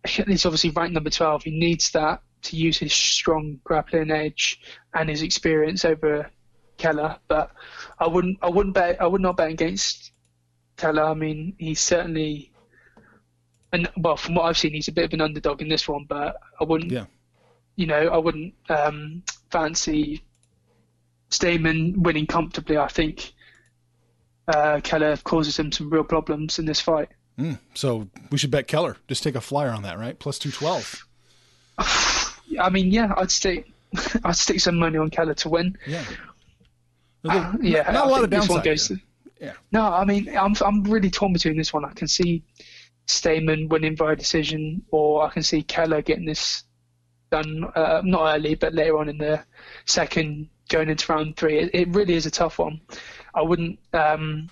he's 0.06 0.46
obviously 0.46 0.70
ranked 0.70 0.94
number 0.94 1.10
twelve. 1.10 1.42
He 1.44 1.50
needs 1.58 1.90
that 1.92 2.22
to 2.42 2.56
use 2.56 2.78
his 2.78 2.92
strong 2.92 3.58
grappling 3.64 4.10
edge 4.10 4.60
and 4.94 5.08
his 5.08 5.22
experience 5.22 5.84
over 5.84 6.30
Keller. 6.76 7.18
But 7.28 7.50
I 7.98 8.06
wouldn't 8.06 8.38
I 8.42 8.48
wouldn't 8.48 8.74
bet 8.74 9.00
I 9.00 9.06
would 9.06 9.20
not 9.20 9.36
bet 9.36 9.50
against 9.50 10.12
Keller. 10.76 11.02
I 11.04 11.14
mean 11.14 11.54
he's 11.58 11.80
certainly 11.80 12.52
and 13.72 13.88
well, 13.98 14.16
from 14.16 14.34
what 14.34 14.44
I've 14.44 14.56
seen, 14.56 14.72
he's 14.72 14.88
a 14.88 14.92
bit 14.92 15.04
of 15.04 15.12
an 15.12 15.20
underdog 15.20 15.60
in 15.60 15.68
this 15.68 15.86
one, 15.86 16.06
but 16.08 16.36
I 16.60 16.64
wouldn't, 16.64 16.90
Yeah. 16.90 17.04
you 17.76 17.86
know, 17.86 18.08
I 18.08 18.16
wouldn't 18.16 18.54
um, 18.70 19.22
fancy 19.50 20.22
Stamann 21.30 21.98
winning 21.98 22.26
comfortably. 22.26 22.78
I 22.78 22.88
think 22.88 23.32
uh, 24.48 24.80
Keller 24.82 25.16
causes 25.18 25.58
him 25.58 25.70
some 25.70 25.90
real 25.90 26.04
problems 26.04 26.58
in 26.58 26.64
this 26.64 26.80
fight. 26.80 27.10
So 27.74 28.08
we 28.30 28.38
should 28.38 28.50
bet 28.50 28.66
Keller. 28.66 28.96
Just 29.06 29.22
take 29.22 29.34
a 29.34 29.40
flyer 29.40 29.70
on 29.70 29.82
that, 29.82 29.98
right? 29.98 30.18
Plus 30.18 30.38
212. 30.38 31.06
I 32.60 32.70
mean, 32.70 32.90
yeah, 32.90 33.14
I'd 33.16 33.30
stick, 33.30 33.70
I'd 34.24 34.36
stick 34.36 34.60
some 34.60 34.76
money 34.76 34.98
on 34.98 35.10
Keller 35.10 35.34
to 35.34 35.48
win. 35.48 35.78
Yeah. 35.86 36.04
Uh, 37.28 37.52
yeah, 37.60 37.82
Not, 37.82 37.92
not 37.92 38.06
a 38.06 38.10
lot 38.10 38.24
of 38.24 38.30
think 38.30 38.42
this 38.42 38.48
one 38.48 38.62
downside. 38.64 38.88
goes 38.90 38.92
Yeah. 39.40 39.52
No, 39.72 39.82
I 39.92 40.04
mean, 40.04 40.36
I'm 40.36 40.54
I'm 40.64 40.82
really 40.84 41.10
torn 41.10 41.32
between 41.32 41.56
this 41.56 41.72
one. 41.72 41.84
I 41.84 41.92
can 41.92 42.08
see 42.08 42.42
Stamann 43.06 43.68
winning 43.68 43.94
by 43.94 44.14
decision, 44.14 44.82
or 44.90 45.24
I 45.24 45.30
can 45.30 45.42
see 45.42 45.62
Keller 45.62 46.02
getting 46.02 46.24
this 46.24 46.64
done 47.30 47.64
uh, 47.74 48.02
not 48.04 48.36
early, 48.36 48.54
but 48.54 48.74
later 48.74 48.98
on 48.98 49.08
in 49.08 49.18
the 49.18 49.44
second, 49.84 50.48
going 50.68 50.88
into 50.88 51.12
round 51.12 51.36
three. 51.36 51.58
It, 51.58 51.70
it 51.74 51.88
really 51.94 52.14
is 52.14 52.26
a 52.26 52.30
tough 52.30 52.58
one. 52.58 52.80
I 53.34 53.42
wouldn't 53.42 53.78
um, 53.92 54.48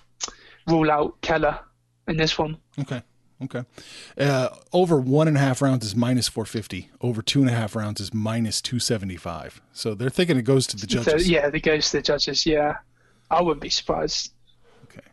rule 0.67 0.91
out 0.91 1.19
Keller 1.21 1.59
in 2.07 2.17
this 2.17 2.37
one. 2.37 2.57
Okay. 2.79 3.03
Okay. 3.43 3.63
Uh, 4.17 4.49
over 4.73 4.99
one 4.99 5.27
and 5.27 5.37
a 5.37 5.39
half 5.39 5.61
rounds 5.61 5.85
is 5.85 5.95
minus 5.95 6.27
450. 6.27 6.89
Over 7.01 7.21
two 7.21 7.41
and 7.41 7.49
a 7.49 7.53
half 7.53 7.75
rounds 7.75 8.01
is 8.01 8.11
minus 8.13 8.61
275. 8.63 9.61
So 9.73 9.93
they're 9.93 10.09
thinking 10.09 10.37
it 10.37 10.41
goes 10.43 10.65
to 10.67 10.75
the 10.75 10.91
So, 10.91 11.03
judges. 11.03 11.29
yeah, 11.29 11.47
it 11.53 11.59
goes 11.61 11.91
to 11.91 11.97
the 11.97 12.01
judges. 12.01 12.47
Yeah, 12.47 12.77
I 13.29 13.41
wouldn't 13.43 13.61
be 13.61 13.69
surprised. 13.69 14.33
Okay. 14.85 15.05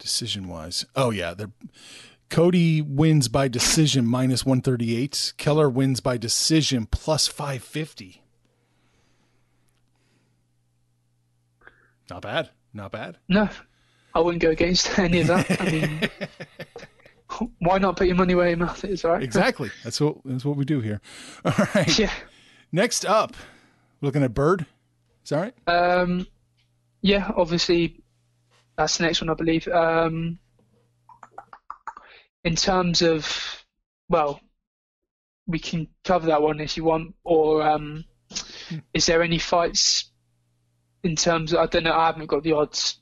Decision 0.00 0.48
wise. 0.48 0.84
Oh, 0.96 1.10
yeah. 1.10 1.32
They're, 1.34 1.52
Cody 2.28 2.82
wins 2.82 3.28
by 3.28 3.46
decision 3.46 4.04
minus 4.04 4.44
138. 4.44 5.34
Keller 5.36 5.70
wins 5.70 6.00
by 6.00 6.16
decision 6.18 6.86
plus 6.86 7.28
550. 7.28 8.22
Not 12.10 12.22
bad. 12.22 12.50
Not 12.72 12.92
bad. 12.92 13.18
No, 13.28 13.48
I 14.14 14.20
wouldn't 14.20 14.42
go 14.42 14.50
against 14.50 14.98
any 14.98 15.20
of 15.20 15.28
that. 15.28 15.60
I 15.60 15.70
mean, 15.70 16.10
why 17.58 17.78
not 17.78 17.96
put 17.96 18.06
your 18.06 18.16
money 18.16 18.34
where 18.34 18.48
your 18.48 18.58
mouth 18.58 18.84
is, 18.84 19.04
right? 19.04 19.22
Exactly. 19.22 19.70
That's 19.84 20.00
what 20.00 20.16
that's 20.24 20.44
what 20.44 20.56
we 20.56 20.64
do 20.64 20.80
here. 20.80 21.00
All 21.44 21.52
right. 21.74 21.98
Yeah. 21.98 22.12
Next 22.72 23.04
up, 23.04 23.34
looking 24.00 24.22
at 24.22 24.34
Byrd. 24.34 24.66
Is 25.24 25.30
that 25.30 25.54
right? 25.66 25.68
Um, 25.68 26.26
yeah, 27.02 27.30
obviously, 27.36 28.02
that's 28.76 28.98
the 28.98 29.04
next 29.04 29.20
one, 29.20 29.30
I 29.30 29.34
believe. 29.34 29.68
Um, 29.68 30.38
in 32.44 32.56
terms 32.56 33.02
of, 33.02 33.64
well, 34.08 34.40
we 35.46 35.58
can 35.58 35.88
cover 36.04 36.26
that 36.26 36.42
one 36.42 36.60
if 36.60 36.76
you 36.76 36.84
want, 36.84 37.14
or 37.24 37.62
um, 37.62 38.04
is 38.94 39.06
there 39.06 39.22
any 39.22 39.38
fights 39.38 40.10
in 41.02 41.16
terms 41.16 41.52
of, 41.52 41.60
I 41.60 41.66
don't 41.66 41.84
know, 41.84 41.94
I 41.94 42.06
haven't 42.06 42.26
got 42.26 42.42
the 42.42 42.52
odds 42.52 42.98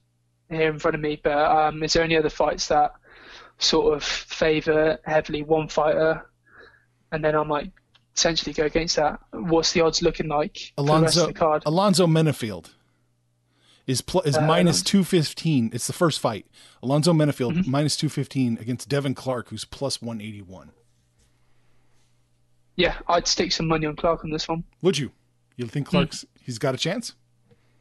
here 0.51 0.71
in 0.71 0.79
front 0.79 0.95
of 0.95 1.01
me, 1.01 1.21
but 1.23 1.33
um, 1.37 1.83
is 1.83 1.93
there 1.93 2.03
any 2.05 2.17
other 2.17 2.31
fights 2.31 2.69
that 2.69 2.93
sort 3.59 3.95
of 3.97 4.03
favour 4.05 4.99
heavily 5.05 5.43
one 5.43 5.69
fighter, 5.69 6.29
and 7.13 7.25
then 7.25 7.35
I 7.35 7.43
might 7.43 7.73
essentially 8.17 8.53
go 8.53 8.65
against 8.65 8.97
that? 8.97 9.19
What's 9.33 9.73
the 9.73 9.81
odds 9.83 10.03
looking 10.03 10.29
like 10.29 10.73
for 10.77 10.85
the 10.85 10.93
rest 11.01 11.17
of 11.17 11.23
Alonzo 11.23 11.27
the 11.27 11.33
card? 11.33 11.63
Alonzo 11.67 12.07
Menifield 12.07 12.71
is 13.87 14.01
pl- 14.01 14.23
is 14.23 14.37
Uh, 14.37 14.43
minus 14.43 14.83
two 14.83 15.05
fifteen. 15.05 15.71
It's 15.73 15.87
the 15.87 15.93
first 15.93 16.21
fight. 16.21 16.47
Alonzo 16.83 17.13
Menifield 17.13 17.53
Mm-hmm. 17.55 17.71
minus 17.71 17.97
two 17.97 18.09
fifteen 18.09 18.59
against 18.61 18.89
Devin 18.89 19.15
Clark, 19.15 19.49
who's 19.51 19.65
plus 19.65 20.01
one 20.03 20.21
eighty 20.21 20.43
one. 20.43 20.73
Yeah, 22.77 22.97
I'd 23.09 23.27
stake 23.27 23.53
some 23.53 23.67
money 23.69 23.87
on 23.87 23.97
Clark 23.97 24.23
on 24.25 24.31
this 24.31 24.47
one. 24.49 24.65
Would 24.83 24.99
you? 24.99 25.13
You 25.57 25.65
Hmm. 25.65 25.71
think 25.71 25.87
Clark's 25.89 26.25
he's 26.41 26.59
got 26.59 26.75
a 26.75 26.79
chance? 26.79 27.15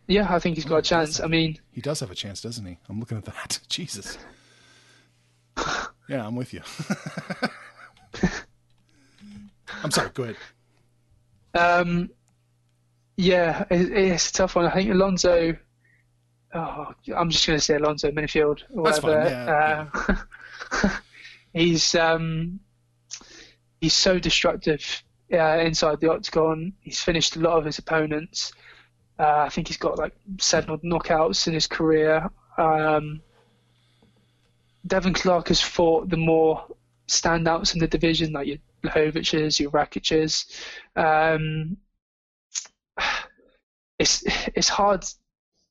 Yeah, 0.08 0.28
I 0.34 0.40
think 0.40 0.56
he's 0.56 0.66
got 0.66 0.78
a 0.78 0.82
chance. 0.82 1.20
I 1.20 1.28
mean, 1.28 1.58
He 1.72 1.82
does 1.82 2.00
have 2.02 2.12
a 2.12 2.16
chance, 2.16 2.42
doesn't 2.42 2.66
he? 2.66 2.78
I'm 2.90 3.00
looking 3.00 3.18
at 3.18 3.26
that. 3.26 3.60
Jesus. 3.70 4.18
Yeah, 6.08 6.28
I'm 6.28 6.36
with 6.36 6.54
you. 6.54 6.62
I'm 9.84 9.92
sorry. 9.92 10.10
Go 10.14 10.24
ahead. 10.24 10.36
um, 11.56 12.10
yeah, 13.18 13.66
it, 13.72 13.92
it's 13.92 14.30
a 14.30 14.34
tough 14.34 14.56
one. 14.56 14.66
I 14.66 14.74
think 14.74 14.92
Alonzo. 14.92 15.56
Oh, 16.54 16.94
I'm 17.16 17.30
just 17.30 17.46
going 17.48 17.58
to 17.58 17.64
say 17.64 17.76
Alonzo 17.76 18.12
Menifield 18.12 18.62
or 18.74 18.86
That's 18.86 19.00
fine, 19.00 19.12
whatever. 19.12 19.30
yeah, 19.30 19.88
Um, 20.84 20.92
he's 21.54 21.96
um, 21.96 22.60
he's 23.82 23.94
so 23.94 24.20
destructive 24.20 25.04
uh, 25.34 25.58
inside 25.60 26.00
the 26.00 26.12
octagon. 26.12 26.74
He's 26.80 27.02
finished 27.02 27.36
a 27.36 27.40
lot 27.40 27.58
of 27.58 27.66
his 27.66 27.78
opponents. 27.80 28.54
Uh, 29.18 29.44
I 29.46 29.50
think 29.50 29.68
he's 29.68 29.78
got 29.78 29.98
like 29.98 30.14
seven 30.40 30.78
knockouts 30.80 31.48
in 31.48 31.54
his 31.54 31.68
career. 31.68 32.30
Um, 32.58 33.22
Devin 34.88 35.14
Clark 35.14 35.48
has 35.48 35.62
fought 35.62 36.10
the 36.10 36.18
more 36.18 36.66
standouts 37.08 37.74
in 37.74 37.80
the 37.80 37.88
division, 37.88 38.34
like 38.34 38.48
your 38.48 38.58
Blachowicz's, 38.84 39.60
your 39.60 39.72
Rakic's. 39.72 40.46
Um, 40.96 41.78
it's 44.00 44.24
it's 44.54 44.70
hard 44.70 45.06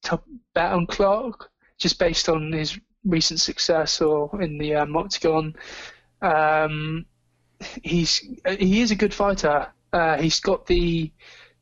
to 0.04 0.20
bet 0.54 0.72
on 0.72 0.86
Clark 0.86 1.50
just 1.78 1.98
based 1.98 2.28
on 2.28 2.52
his 2.52 2.78
recent 3.04 3.40
success 3.40 4.00
or 4.00 4.40
in 4.40 4.58
the 4.58 4.74
um, 4.74 4.96
octagon. 4.96 5.54
Um, 6.22 7.06
he's 7.82 8.18
he 8.58 8.80
is 8.80 8.90
a 8.90 8.96
good 8.96 9.14
fighter. 9.14 9.68
Uh, 9.92 10.16
he's 10.16 10.40
got 10.40 10.66
the 10.66 11.12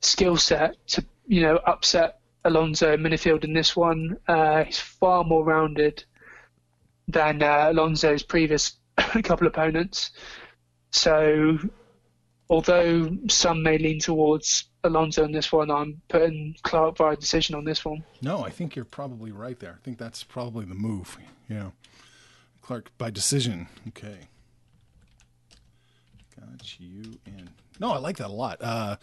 skill 0.01 0.37
set 0.37 0.75
to 0.89 1.05
you 1.27 1.41
know 1.41 1.57
upset 1.57 2.21
Alonzo 2.45 2.97
Menifield 2.97 3.45
in 3.45 3.53
this 3.53 3.77
one. 3.77 4.17
Uh, 4.27 4.65
he's 4.65 4.79
far 4.79 5.25
more 5.25 5.45
rounded 5.45 6.05
than 7.09 7.43
uh, 7.43 7.71
Alonzo's 7.73 8.23
previous 8.23 8.77
couple 9.23 9.47
opponents. 9.47 10.11
So, 10.91 11.59
although 12.51 13.17
some 13.29 13.63
may 13.63 13.79
lean 13.79 14.01
towards 14.01 14.65
Alonzo 14.85 15.25
in 15.25 15.33
this 15.33 15.53
one, 15.53 15.71
I'm 15.71 16.03
putting 16.09 16.57
Clark 16.63 16.97
by 16.97 17.15
decision 17.15 17.55
on 17.55 17.65
this 17.65 17.85
one. 17.85 18.05
No, 18.21 18.45
I 18.45 18.51
think 18.51 18.77
you're 18.77 18.85
probably 18.85 19.33
right 19.33 19.59
there. 19.59 19.79
I 19.81 19.85
think 19.85 19.99
that's 19.99 20.23
probably 20.25 20.65
the 20.65 20.75
move. 20.75 21.17
Yeah. 21.49 21.71
Clark 22.61 22.91
by 22.99 23.11
decision. 23.11 23.69
Okay. 23.89 24.19
Got 26.39 26.81
you 26.81 27.19
in. 27.27 27.51
No, 27.81 27.93
I 27.93 27.99
like 27.99 28.19
that 28.19 28.29
a 28.29 28.33
lot. 28.33 28.59
Uh, 28.61 28.97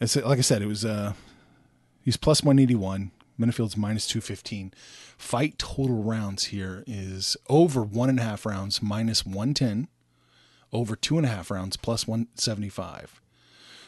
it's 0.00 0.16
like 0.16 0.38
I 0.38 0.42
said, 0.42 0.62
it 0.62 0.66
was 0.66 0.84
uh, 0.84 1.12
he's 2.04 2.16
plus 2.16 2.42
one 2.42 2.58
eighty 2.58 2.74
one. 2.74 3.10
Menifield's 3.36 3.76
minus 3.76 4.06
two 4.06 4.20
fifteen. 4.20 4.72
Fight 5.16 5.58
total 5.58 6.02
rounds 6.02 6.44
here 6.44 6.84
is 6.86 7.36
over 7.48 7.82
one 7.82 8.08
and 8.08 8.20
a 8.20 8.22
half 8.22 8.46
rounds 8.46 8.82
minus 8.82 9.26
one 9.26 9.54
ten. 9.54 9.88
Over 10.72 10.96
two 10.96 11.16
and 11.16 11.26
a 11.26 11.30
half 11.30 11.50
rounds 11.50 11.76
plus 11.76 12.06
one 12.06 12.28
seventy 12.34 12.68
five. 12.68 13.20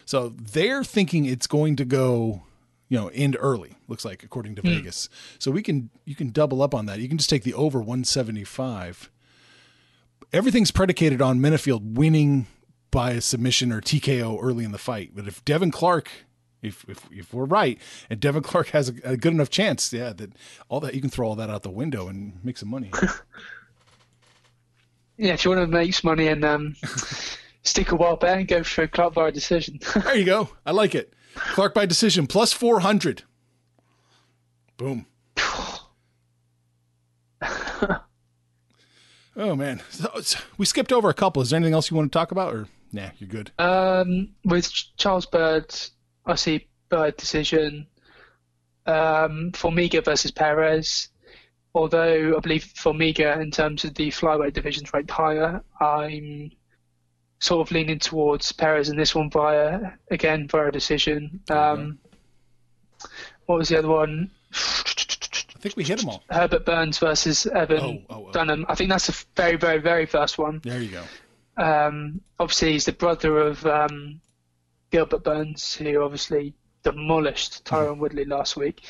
So 0.05 0.29
they're 0.29 0.85
thinking 0.85 1.27
it's 1.27 1.49
going 1.49 1.77
to 1.77 1.85
go, 1.85 2.43
you 2.89 2.97
know, 2.97 3.09
end 3.09 3.37
early. 3.41 3.75
Looks 3.89 4.05
like 4.05 4.23
according 4.23 4.55
to 4.55 4.63
hmm. 4.63 4.69
Vegas. 4.69 5.09
So 5.39 5.51
we 5.51 5.63
can 5.63 5.91
you 6.05 6.15
can 6.15 6.31
double 6.31 6.63
up 6.63 6.75
on 6.75 6.87
that. 6.87 7.01
You 7.01 7.09
can 7.09 7.19
just 7.19 7.31
take 7.31 7.43
the 7.43 7.55
over 7.55 7.81
175. 7.81 9.11
Everything's 10.33 10.71
predicated 10.71 11.21
on 11.21 11.39
Menifield 11.39 11.95
winning 11.95 12.47
by 12.91 13.13
a 13.13 13.21
submission 13.21 13.73
or 13.73 13.81
TKO 13.81 14.39
early 14.41 14.65
in 14.65 14.73
the 14.73 14.79
fight. 14.79 15.11
But 15.15 15.29
if 15.29 15.45
Devin 15.45 15.71
Clark, 15.71 16.11
if 16.67 16.85
if, 16.89 17.07
if 17.11 17.33
we're 17.35 17.45
right, 17.45 17.79
and 18.11 18.21
Devin 18.21 18.43
Clark 18.43 18.69
has 18.69 18.89
a, 18.89 18.95
a 19.05 19.17
good 19.17 19.33
enough 19.33 19.51
chance, 19.51 19.93
yeah, 19.93 20.13
that 20.13 20.33
all 20.69 20.81
that 20.81 20.95
you 20.95 21.01
can 21.01 21.11
throw 21.11 21.29
all 21.29 21.37
that 21.37 21.51
out 21.51 21.63
the 21.63 21.71
window 21.71 22.09
and 22.09 22.39
make 22.45 22.59
some 22.59 22.69
money. 22.69 22.91
Yeah, 25.19 25.33
if 25.33 25.45
you 25.45 25.51
want 25.51 25.63
to 25.63 25.67
make 25.67 25.95
some 25.95 26.11
money 26.11 26.29
and 26.29 26.45
um, 26.45 26.77
stick 27.63 27.91
a 27.91 27.97
wild 27.97 28.21
bet 28.21 28.37
and 28.39 28.47
go 28.47 28.63
for 28.63 28.83
a 28.83 28.89
Clark 28.89 29.15
by 29.15 29.31
decision. 29.31 29.81
there 29.95 30.15
you 30.15 30.27
go. 30.27 30.51
I 30.65 30.73
like 30.73 30.95
it. 30.95 31.15
Clark 31.35 31.73
by 31.75 31.87
decision 31.87 32.27
plus 32.27 32.53
400. 32.53 33.23
Boom. 34.77 35.07
oh 39.37 39.55
man, 39.55 39.83
so, 39.91 40.11
so 40.21 40.39
we 40.59 40.67
skipped 40.67 40.93
over 40.93 41.09
a 41.09 41.15
couple. 41.15 41.41
Is 41.43 41.51
there 41.51 41.57
anything 41.57 41.75
else 41.75 41.91
you 41.91 41.97
want 41.97 42.13
to 42.13 42.19
talk 42.19 42.31
about, 42.31 42.53
or 42.55 42.69
nah, 42.93 43.09
you're 43.19 43.29
good? 43.29 43.53
um, 43.59 44.29
with 44.45 44.71
Charles 44.97 45.27
Byrd, 45.27 45.75
I 46.27 46.35
see 46.35 46.67
Byrd 46.89 47.17
decision. 47.17 47.87
Um, 48.87 49.51
Formiga 49.53 50.05
versus 50.05 50.31
Perez. 50.31 51.09
Although 51.75 52.37
I 52.37 52.41
believe 52.41 52.65
Formiga, 52.77 53.41
in 53.41 53.51
terms 53.51 53.85
of 53.85 53.95
the 53.95 54.09
flyweight 54.09 54.55
division's 54.55 54.93
ranked 54.95 55.11
higher, 55.11 55.63
I'm 55.81 56.51
sort 57.39 57.67
of 57.67 57.73
leaning 57.73 57.99
towards 57.99 58.51
Perez 58.53 58.89
in 58.89 58.97
this 58.97 59.15
one 59.15 59.31
via 59.31 59.93
again 60.11 60.49
via 60.49 60.69
a 60.69 60.73
decision. 60.73 61.41
Um, 61.51 61.99
what 63.47 63.59
was 63.59 63.69
the 63.69 63.79
other 63.79 63.89
one? 63.89 64.31
I 64.53 65.59
think 65.59 65.77
we 65.77 65.85
hit 65.85 65.99
them 65.99 66.09
all. 66.09 66.23
Herbert 66.31 66.65
Burns 66.65 66.99
versus 66.99 67.47
Evan 67.47 67.81
Oh, 67.81 68.15
oh, 68.15 68.27
oh. 68.29 68.33
Dunham. 68.33 68.65
I 68.69 68.75
think 68.75 68.89
that's 68.91 69.07
the 69.09 69.25
very, 69.35 69.57
very, 69.57 69.79
very 69.79 70.07
first 70.07 70.39
one. 70.39 70.61
There 70.63 70.81
you 70.81 70.91
go. 70.91 71.03
Um, 71.63 72.21
obviously, 72.39 72.73
he's 72.73 72.85
the 72.85 72.93
brother 72.93 73.39
of 73.39 73.65
um, 73.67 74.21
Gilbert 74.91 75.25
Burns, 75.25 75.75
who 75.75 76.03
obviously 76.03 76.55
demolished 76.83 77.65
Tyron 77.65 77.99
Woodley 77.99 78.25
last 78.25 78.57
week. 78.57 78.83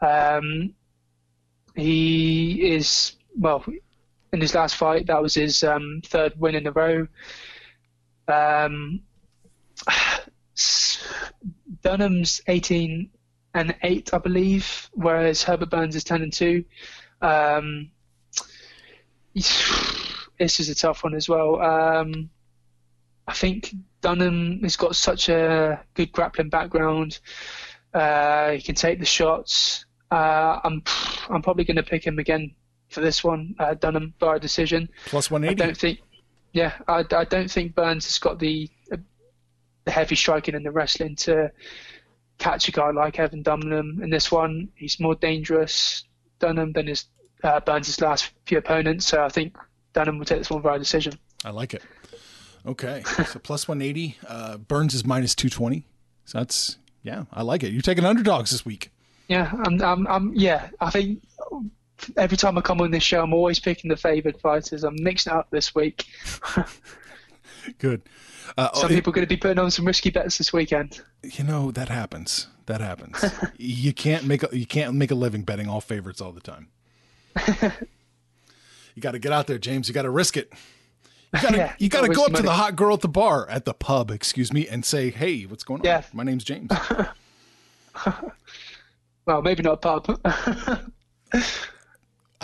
Um, 0.00 0.74
he 1.74 2.72
is 2.72 3.16
well 3.38 3.64
in 4.32 4.40
his 4.40 4.54
last 4.54 4.76
fight. 4.76 5.06
That 5.06 5.22
was 5.22 5.34
his 5.34 5.62
um, 5.62 6.02
third 6.04 6.34
win 6.38 6.56
in 6.56 6.66
a 6.66 6.72
row. 6.72 7.06
Um, 8.26 9.00
Dunham's 11.82 12.40
18 12.48 13.10
and 13.54 13.74
8, 13.82 14.14
I 14.14 14.18
believe, 14.18 14.90
whereas 14.92 15.42
Herbert 15.42 15.70
Burns 15.70 15.96
is 15.96 16.04
10 16.04 16.22
and 16.22 16.32
2. 16.32 16.64
Um, 17.22 17.90
this 19.34 20.60
is 20.60 20.68
a 20.68 20.74
tough 20.74 21.04
one 21.04 21.14
as 21.14 21.28
well. 21.28 21.60
Um, 21.60 22.30
I 23.26 23.34
think 23.34 23.74
Dunham 24.00 24.60
has 24.62 24.76
got 24.76 24.96
such 24.96 25.28
a 25.28 25.80
good 25.94 26.12
grappling 26.12 26.50
background. 26.50 27.18
Uh, 27.92 28.52
he 28.52 28.62
can 28.62 28.74
take 28.74 28.98
the 28.98 29.06
shots. 29.06 29.84
Uh, 30.10 30.60
I'm 30.64 30.82
I'm 31.28 31.42
probably 31.42 31.64
going 31.64 31.76
to 31.76 31.82
pick 31.82 32.06
him 32.06 32.18
again 32.18 32.54
for 32.88 33.00
this 33.00 33.22
one. 33.22 33.54
Uh, 33.58 33.74
Dunham 33.74 34.14
by 34.18 34.36
a 34.36 34.38
decision. 34.38 34.88
Plus 35.06 35.30
I 35.32 35.54
don't 35.54 35.76
think. 35.76 36.00
Yeah, 36.52 36.74
I, 36.86 37.04
I 37.12 37.24
don't 37.24 37.50
think 37.50 37.74
Burns 37.74 38.06
has 38.06 38.18
got 38.18 38.38
the 38.38 38.70
the 39.84 39.90
heavy 39.90 40.16
striking 40.16 40.54
and 40.54 40.64
the 40.64 40.70
wrestling 40.70 41.16
to 41.16 41.50
catch 42.38 42.68
a 42.68 42.72
guy 42.72 42.90
like 42.90 43.18
Evan 43.18 43.42
Dunham 43.42 44.02
in 44.02 44.10
this 44.10 44.30
one. 44.30 44.68
He's 44.74 45.00
more 45.00 45.14
dangerous 45.14 46.04
Dunham 46.38 46.72
than 46.72 46.86
his 46.86 47.06
uh, 47.42 47.60
Burns' 47.60 48.00
last 48.00 48.32
few 48.46 48.58
opponents. 48.58 49.06
So 49.06 49.22
I 49.22 49.28
think 49.28 49.56
Dunham 49.94 50.18
will 50.18 50.26
take 50.26 50.38
this 50.38 50.50
one 50.50 50.62
via 50.62 50.78
decision. 50.78 51.14
I 51.44 51.50
like 51.50 51.74
it. 51.74 51.82
Okay, 52.66 53.02
so 53.04 53.38
plus 53.38 53.66
180. 53.66 54.18
Uh, 54.26 54.56
Burns 54.58 54.94
is 54.94 55.04
minus 55.04 55.34
220. 55.34 55.84
So 56.24 56.38
that's 56.38 56.76
yeah, 57.02 57.24
I 57.32 57.42
like 57.42 57.62
it. 57.62 57.72
You're 57.72 57.82
taking 57.82 58.04
underdogs 58.04 58.50
this 58.50 58.66
week. 58.66 58.90
Yeah, 59.28 59.50
I'm, 59.64 59.80
I'm, 59.82 60.06
I'm, 60.06 60.32
yeah. 60.34 60.68
I 60.80 60.90
think 60.90 61.22
every 62.16 62.36
time 62.36 62.58
I 62.58 62.60
come 62.60 62.80
on 62.80 62.90
this 62.90 63.02
show, 63.02 63.22
I'm 63.22 63.32
always 63.32 63.58
picking 63.58 63.88
the 63.88 63.96
favoured 63.96 64.40
fighters. 64.40 64.84
I'm 64.84 64.96
mixing 65.02 65.32
it 65.32 65.36
up 65.36 65.50
this 65.50 65.74
week. 65.74 66.06
Good. 67.78 68.02
Uh, 68.56 68.70
Some 68.72 68.86
oh, 68.86 68.88
people 68.88 69.10
are 69.10 69.14
going 69.14 69.26
to 69.26 69.28
be 69.28 69.36
putting 69.36 69.58
on 69.58 69.70
some 69.70 69.84
risky 69.86 70.10
bets 70.10 70.38
this 70.38 70.52
weekend. 70.52 71.00
you 71.22 71.44
know 71.44 71.70
that 71.70 71.88
happens. 71.88 72.48
That 72.66 72.80
happens. 72.80 73.22
you 73.58 73.92
can't 73.92 74.24
make 74.24 74.42
a, 74.42 74.48
you 74.56 74.66
can't 74.66 74.94
make 74.94 75.10
a 75.10 75.14
living 75.14 75.42
betting 75.42 75.68
all 75.68 75.80
favorites 75.80 76.20
all 76.20 76.32
the 76.32 76.40
time. 76.40 76.68
you 78.94 79.02
got 79.02 79.12
to 79.12 79.18
get 79.18 79.32
out 79.32 79.46
there, 79.46 79.58
James. 79.58 79.88
You 79.88 79.94
got 79.94 80.02
to 80.02 80.10
risk 80.10 80.36
it. 80.36 80.52
You 81.34 81.40
got 81.42 81.50
to 81.50 81.56
Yeah, 81.56 81.74
you 81.78 81.88
got 81.88 82.00
to 82.02 82.08
go 82.08 82.22
risk 82.24 82.30
up 82.30 82.36
to 82.36 82.42
the 82.42 82.52
hot 82.52 82.76
girl 82.76 82.94
at 82.94 83.00
the 83.00 83.08
bar 83.08 83.48
at 83.50 83.64
the 83.64 83.74
pub, 83.74 84.10
excuse 84.10 84.52
me, 84.52 84.66
and 84.66 84.84
say, 84.84 85.10
"Hey, 85.10 85.42
what's 85.42 85.62
going 85.62 85.80
on? 85.80 85.84
Yeah. 85.84 86.02
My 86.12 86.24
name's 86.24 86.44
James." 86.44 86.70
Well, 89.28 89.42
maybe 89.42 89.62
not 89.62 89.82
pub. 89.82 90.18
I 90.24 90.88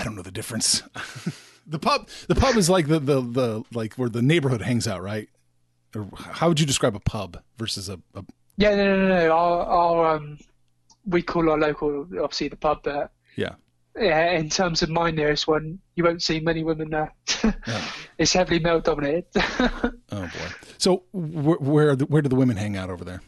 don't 0.04 0.14
know 0.14 0.20
the 0.20 0.30
difference. 0.30 0.82
the 1.66 1.78
pub 1.78 2.10
the 2.28 2.34
pub 2.34 2.56
is 2.56 2.68
like 2.68 2.88
the, 2.88 2.98
the 2.98 3.22
the 3.22 3.64
like 3.72 3.94
where 3.94 4.10
the 4.10 4.20
neighborhood 4.20 4.60
hangs 4.60 4.86
out, 4.86 5.02
right? 5.02 5.30
Or 5.96 6.06
how 6.14 6.48
would 6.48 6.60
you 6.60 6.66
describe 6.66 6.94
a 6.94 7.00
pub 7.00 7.40
versus 7.56 7.88
a, 7.88 7.98
a 8.14 8.22
yeah, 8.58 8.74
no, 8.74 8.84
no, 8.84 8.96
no. 8.96 9.08
no. 9.08 9.30
Our, 9.32 9.62
our, 9.64 10.16
um, 10.16 10.38
we 11.06 11.22
call 11.22 11.48
our 11.48 11.58
local, 11.58 12.02
obviously, 12.22 12.48
the 12.48 12.56
pub 12.56 12.84
there. 12.84 13.08
yeah. 13.34 13.54
Yeah, 13.96 14.32
in 14.32 14.48
terms 14.48 14.82
of 14.82 14.90
my 14.90 15.10
nearest 15.12 15.46
one, 15.46 15.78
you 15.94 16.02
won't 16.04 16.20
see 16.22 16.40
many 16.40 16.64
women 16.64 16.90
there. 16.90 17.14
it's 18.18 18.32
heavily 18.32 18.58
male 18.58 18.80
dominated. 18.80 19.26
Oh 20.12 20.20
boy. 20.22 20.48
So 20.78 20.96
wh- 21.12 21.60
where 21.60 21.96
the, 21.96 22.04
where 22.06 22.22
do 22.22 22.28
the 22.28 22.36
women 22.36 22.56
hang 22.56 22.76
out 22.76 22.88
over 22.90 23.04
there? 23.04 23.20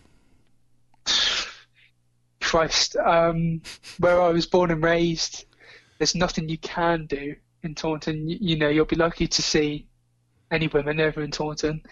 Christ, 2.41 2.97
um, 2.97 3.61
where 3.99 4.21
I 4.23 4.29
was 4.29 4.47
born 4.47 4.71
and 4.71 4.83
raised, 4.83 5.47
there's 5.99 6.15
nothing 6.15 6.49
you 6.49 6.59
can 6.59 7.07
do 7.07 7.35
in 7.63 7.75
Taunton. 7.75 8.29
You, 8.29 8.39
you 8.41 8.57
know, 8.59 8.69
you'll 8.69 8.85
be 8.85 8.97
lucky 8.97 9.27
to 9.27 9.43
see 9.43 9.87
any 10.51 10.69
women 10.69 11.01
over 11.01 11.23
in 11.23 11.31
Taunton. 11.33 11.83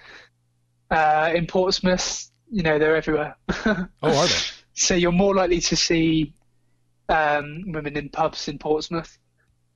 Uh, 0.91 1.33
in 1.35 1.47
Portsmouth, 1.47 2.31
you 2.53 2.63
know, 2.63 2.79
they're 2.79 2.97
everywhere. 2.97 3.37
Oh, 3.67 3.89
are 4.03 4.27
they? 4.27 4.35
so 4.75 4.95
you're 4.95 5.13
more 5.13 5.35
likely 5.35 5.61
to 5.61 5.77
see 5.77 6.35
um, 7.09 7.65
women 7.73 7.97
in 7.97 8.09
pubs 8.09 8.49
in 8.49 8.59
Portsmouth, 8.59 9.19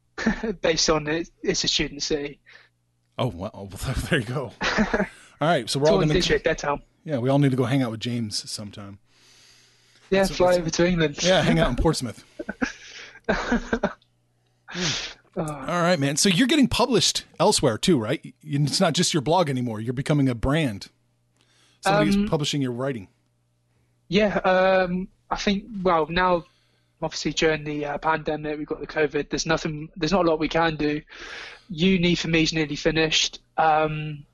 based 0.63 0.89
on 0.91 1.07
it, 1.07 1.31
it's 1.43 1.65
a 1.65 1.69
student 1.69 2.03
city. 2.03 2.41
Oh 3.19 3.27
well, 3.29 3.51
well, 3.55 3.95
there 4.11 4.21
you 4.21 4.25
go. 4.27 4.53
All 5.41 5.47
right, 5.49 5.69
so 5.71 5.79
we're 5.79 5.87
all 5.87 5.93
Taunton 5.95 6.09
gonna 6.09 6.19
district, 6.21 6.59
town. 6.59 6.83
yeah, 7.05 7.19
we 7.19 7.29
all 7.29 7.39
need 7.39 7.53
to 7.53 7.57
go 7.57 7.65
hang 7.65 7.81
out 7.81 7.93
with 7.93 8.01
James 8.01 8.51
sometime. 8.51 8.99
Yeah, 10.11 10.23
That's- 10.23 10.37
fly 10.37 10.55
over 10.57 10.69
to 10.71 10.87
England. 10.89 11.23
Yeah, 11.23 11.43
hang 11.43 11.61
out 11.61 11.71
in 11.71 11.77
Portsmouth. 11.77 12.25
All 15.37 15.47
right, 15.47 15.99
man. 16.01 16.17
So 16.17 16.29
you're 16.29 16.49
getting 16.49 16.67
published 16.67 17.25
elsewhere 17.39 17.79
too, 17.79 17.99
right? 17.99 18.35
It's 18.43 18.81
not 18.81 18.95
just 18.95 19.15
your 19.15 19.21
blog 19.21 19.49
anymore. 19.49 19.81
You're 19.81 19.93
becoming 19.93 20.29
a 20.29 20.35
brand. 20.35 20.89
Somebody's 21.83 22.17
Um, 22.17 22.27
publishing 22.29 22.61
your 22.61 22.73
writing. 22.73 23.07
Yeah, 24.09 24.39
um, 24.39 25.07
I 25.31 25.37
think. 25.37 25.65
Well, 25.83 26.07
now, 26.09 26.45
obviously 27.03 27.33
during 27.33 27.65
the 27.65 27.85
uh, 27.85 27.99
pandemic, 27.99 28.59
we've 28.59 28.67
got 28.67 28.81
the 28.81 28.87
COVID. 28.87 29.31
There's 29.31 29.47
nothing. 29.47 29.89
There's 29.97 30.13
not 30.13 30.25
a 30.25 30.29
lot 30.29 30.39
we 30.39 30.49
can 30.49 30.77
do. 30.77 31.01
Uni 31.69 32.15
for 32.15 32.29
me 32.29 32.43
is 32.43 32.53
nearly 32.53 32.77
finished. 32.77 33.41
Um, 33.57 34.25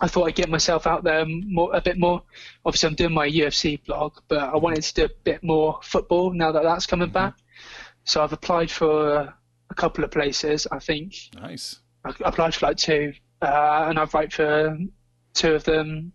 I 0.00 0.08
thought 0.08 0.26
I'd 0.26 0.34
get 0.34 0.48
myself 0.48 0.86
out 0.86 1.04
there 1.04 1.24
more, 1.26 1.74
a 1.74 1.80
bit 1.80 1.98
more. 1.98 2.22
Obviously, 2.64 2.88
I'm 2.88 2.94
doing 2.94 3.14
my 3.14 3.28
UFC 3.28 3.84
blog, 3.84 4.18
but 4.28 4.38
I 4.38 4.56
wanted 4.56 4.82
to 4.82 4.94
do 4.94 5.04
a 5.04 5.08
bit 5.22 5.42
more 5.42 5.78
football 5.82 6.32
now 6.32 6.52
that 6.52 6.62
that's 6.62 6.86
coming 6.86 7.10
back. 7.10 7.34
So 8.04 8.22
I've 8.22 8.32
applied 8.32 8.70
for 8.70 9.14
a, 9.70 9.74
couple 9.74 10.04
of 10.04 10.10
places. 10.10 10.68
I 10.70 10.78
think 10.78 11.14
Nice. 11.34 11.80
I 12.04 12.12
applied 12.24 12.54
for 12.54 12.66
like 12.66 12.76
two, 12.76 13.12
uh, 13.42 13.86
and 13.88 13.98
I've 13.98 14.14
write 14.14 14.32
for 14.32 14.78
two 15.32 15.54
of 15.54 15.64
them. 15.64 16.12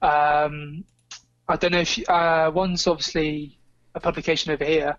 Um, 0.00 0.84
I 1.48 1.56
don't 1.56 1.72
know 1.72 1.80
if 1.80 2.08
uh, 2.08 2.50
one's 2.54 2.86
obviously 2.86 3.57
a 3.98 4.00
publication 4.00 4.52
over 4.52 4.64
here 4.64 4.96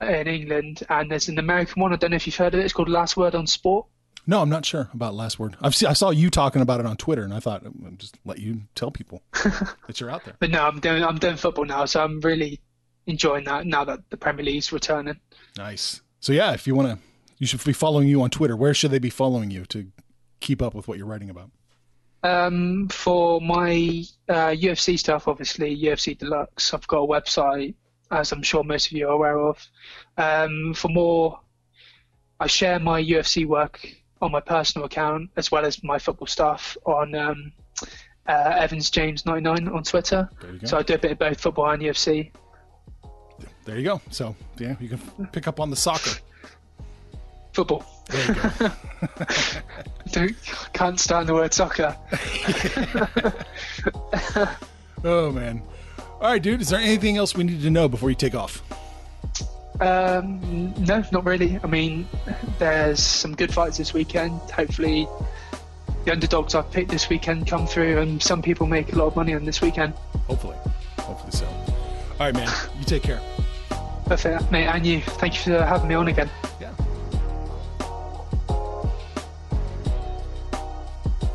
in 0.00 0.26
England, 0.26 0.82
and 0.88 1.10
there's 1.10 1.28
an 1.28 1.38
American 1.38 1.80
one. 1.80 1.92
I 1.92 1.96
don't 1.96 2.10
know 2.10 2.16
if 2.16 2.26
you've 2.26 2.36
heard 2.36 2.54
of 2.54 2.60
it. 2.60 2.64
It's 2.64 2.72
called 2.72 2.88
Last 2.88 3.16
Word 3.16 3.34
on 3.34 3.46
Sport. 3.46 3.86
No, 4.26 4.42
I'm 4.42 4.48
not 4.48 4.66
sure 4.66 4.90
about 4.92 5.14
last 5.14 5.38
word. 5.38 5.56
I've 5.60 5.74
see, 5.74 5.86
I 5.86 5.92
saw 5.92 6.10
you 6.10 6.30
talking 6.30 6.60
about 6.60 6.80
it 6.80 6.86
on 6.86 6.96
Twitter, 6.96 7.22
and 7.22 7.32
I 7.32 7.38
thought 7.38 7.64
I'll 7.64 7.92
just 7.92 8.18
let 8.24 8.40
you 8.40 8.62
tell 8.74 8.90
people 8.90 9.22
that 9.86 10.00
you're 10.00 10.10
out 10.10 10.24
there. 10.24 10.34
But 10.40 10.50
no, 10.50 10.66
I'm 10.66 10.80
doing 10.80 11.04
I'm 11.04 11.18
doing 11.18 11.36
football 11.36 11.64
now, 11.64 11.84
so 11.84 12.02
I'm 12.02 12.20
really 12.20 12.60
enjoying 13.06 13.44
that 13.44 13.66
now 13.66 13.84
that 13.84 14.00
the 14.10 14.16
Premier 14.16 14.44
League's 14.44 14.72
returning. 14.72 15.20
Nice. 15.56 16.00
So 16.18 16.32
yeah, 16.32 16.54
if 16.54 16.66
you 16.66 16.74
want 16.74 16.88
to, 16.88 16.98
you 17.38 17.46
should 17.46 17.62
be 17.62 17.72
following 17.72 18.08
you 18.08 18.20
on 18.22 18.30
Twitter. 18.30 18.56
Where 18.56 18.74
should 18.74 18.90
they 18.90 18.98
be 18.98 19.10
following 19.10 19.52
you 19.52 19.64
to 19.66 19.86
keep 20.40 20.60
up 20.60 20.74
with 20.74 20.88
what 20.88 20.98
you're 20.98 21.06
writing 21.06 21.30
about? 21.30 21.50
Um, 22.24 22.88
for 22.88 23.40
my 23.40 24.02
uh, 24.28 24.50
UFC 24.50 24.98
stuff, 24.98 25.28
obviously 25.28 25.80
UFC 25.80 26.18
Deluxe, 26.18 26.74
I've 26.74 26.86
got 26.88 27.02
a 27.02 27.06
website, 27.06 27.76
as 28.10 28.32
I'm 28.32 28.42
sure 28.42 28.62
most 28.64 28.86
of 28.86 28.92
you 28.92 29.08
are 29.08 29.12
aware 29.12 29.38
of. 29.38 29.66
Um, 30.16 30.74
for 30.74 30.88
more, 30.88 31.40
I 32.40 32.46
share 32.46 32.78
my 32.78 33.02
UFC 33.02 33.46
work 33.46 33.86
on 34.20 34.32
my 34.32 34.40
personal 34.40 34.86
account 34.86 35.30
as 35.36 35.50
well 35.50 35.64
as 35.64 35.82
my 35.82 35.98
football 35.98 36.26
stuff 36.26 36.76
on 36.84 37.14
um, 37.14 37.52
uh, 38.28 38.54
Evans 38.56 38.90
James 38.90 39.26
99 39.26 39.68
on 39.68 39.82
Twitter. 39.82 40.28
So 40.64 40.78
I 40.78 40.82
do 40.82 40.94
a 40.94 40.98
bit 40.98 41.12
of 41.12 41.18
both 41.18 41.40
football 41.40 41.70
and 41.70 41.82
UFC. 41.82 42.30
There 43.64 43.78
you 43.78 43.84
go. 43.84 44.00
So 44.10 44.34
yeah, 44.58 44.76
you 44.80 44.88
can 44.88 44.98
pick 45.32 45.48
up 45.48 45.60
on 45.60 45.70
the 45.70 45.76
soccer. 45.76 46.18
Football. 47.52 47.84
There 48.08 48.26
you 48.28 48.34
go. 48.34 48.70
Don't, 50.12 50.36
can't 50.72 51.00
stand 51.00 51.28
the 51.28 51.34
word 51.34 51.52
soccer. 51.52 51.96
oh 55.04 55.32
man. 55.32 55.62
All 56.20 56.30
right, 56.32 56.42
dude. 56.42 56.62
Is 56.62 56.70
there 56.70 56.80
anything 56.80 57.18
else 57.18 57.36
we 57.36 57.44
need 57.44 57.60
to 57.62 57.70
know 57.70 57.88
before 57.88 58.08
you 58.08 58.16
take 58.16 58.34
off? 58.34 58.62
Um, 59.80 60.72
no, 60.78 61.04
not 61.12 61.26
really. 61.26 61.60
I 61.62 61.66
mean, 61.66 62.08
there's 62.58 63.02
some 63.02 63.34
good 63.34 63.52
fights 63.52 63.76
this 63.76 63.92
weekend. 63.92 64.40
Hopefully, 64.50 65.06
the 66.06 66.12
underdogs 66.12 66.54
I've 66.54 66.70
picked 66.70 66.90
this 66.90 67.10
weekend 67.10 67.46
come 67.46 67.66
through, 67.66 67.98
and 67.98 68.22
some 68.22 68.40
people 68.40 68.66
make 68.66 68.94
a 68.94 68.96
lot 68.96 69.08
of 69.08 69.16
money 69.16 69.34
on 69.34 69.44
this 69.44 69.60
weekend. 69.60 69.92
Hopefully, 70.26 70.56
hopefully 70.98 71.32
so. 71.32 71.46
All 71.46 72.16
right, 72.20 72.34
man. 72.34 72.48
You 72.78 72.84
take 72.84 73.02
care. 73.02 73.20
Perfect, 74.06 74.50
mate. 74.50 74.66
And 74.66 74.86
you. 74.86 75.02
Thank 75.02 75.34
you 75.34 75.52
for 75.52 75.62
having 75.62 75.88
me 75.88 75.94
on 75.94 76.08
again. 76.08 76.30
Yeah. 76.58 76.72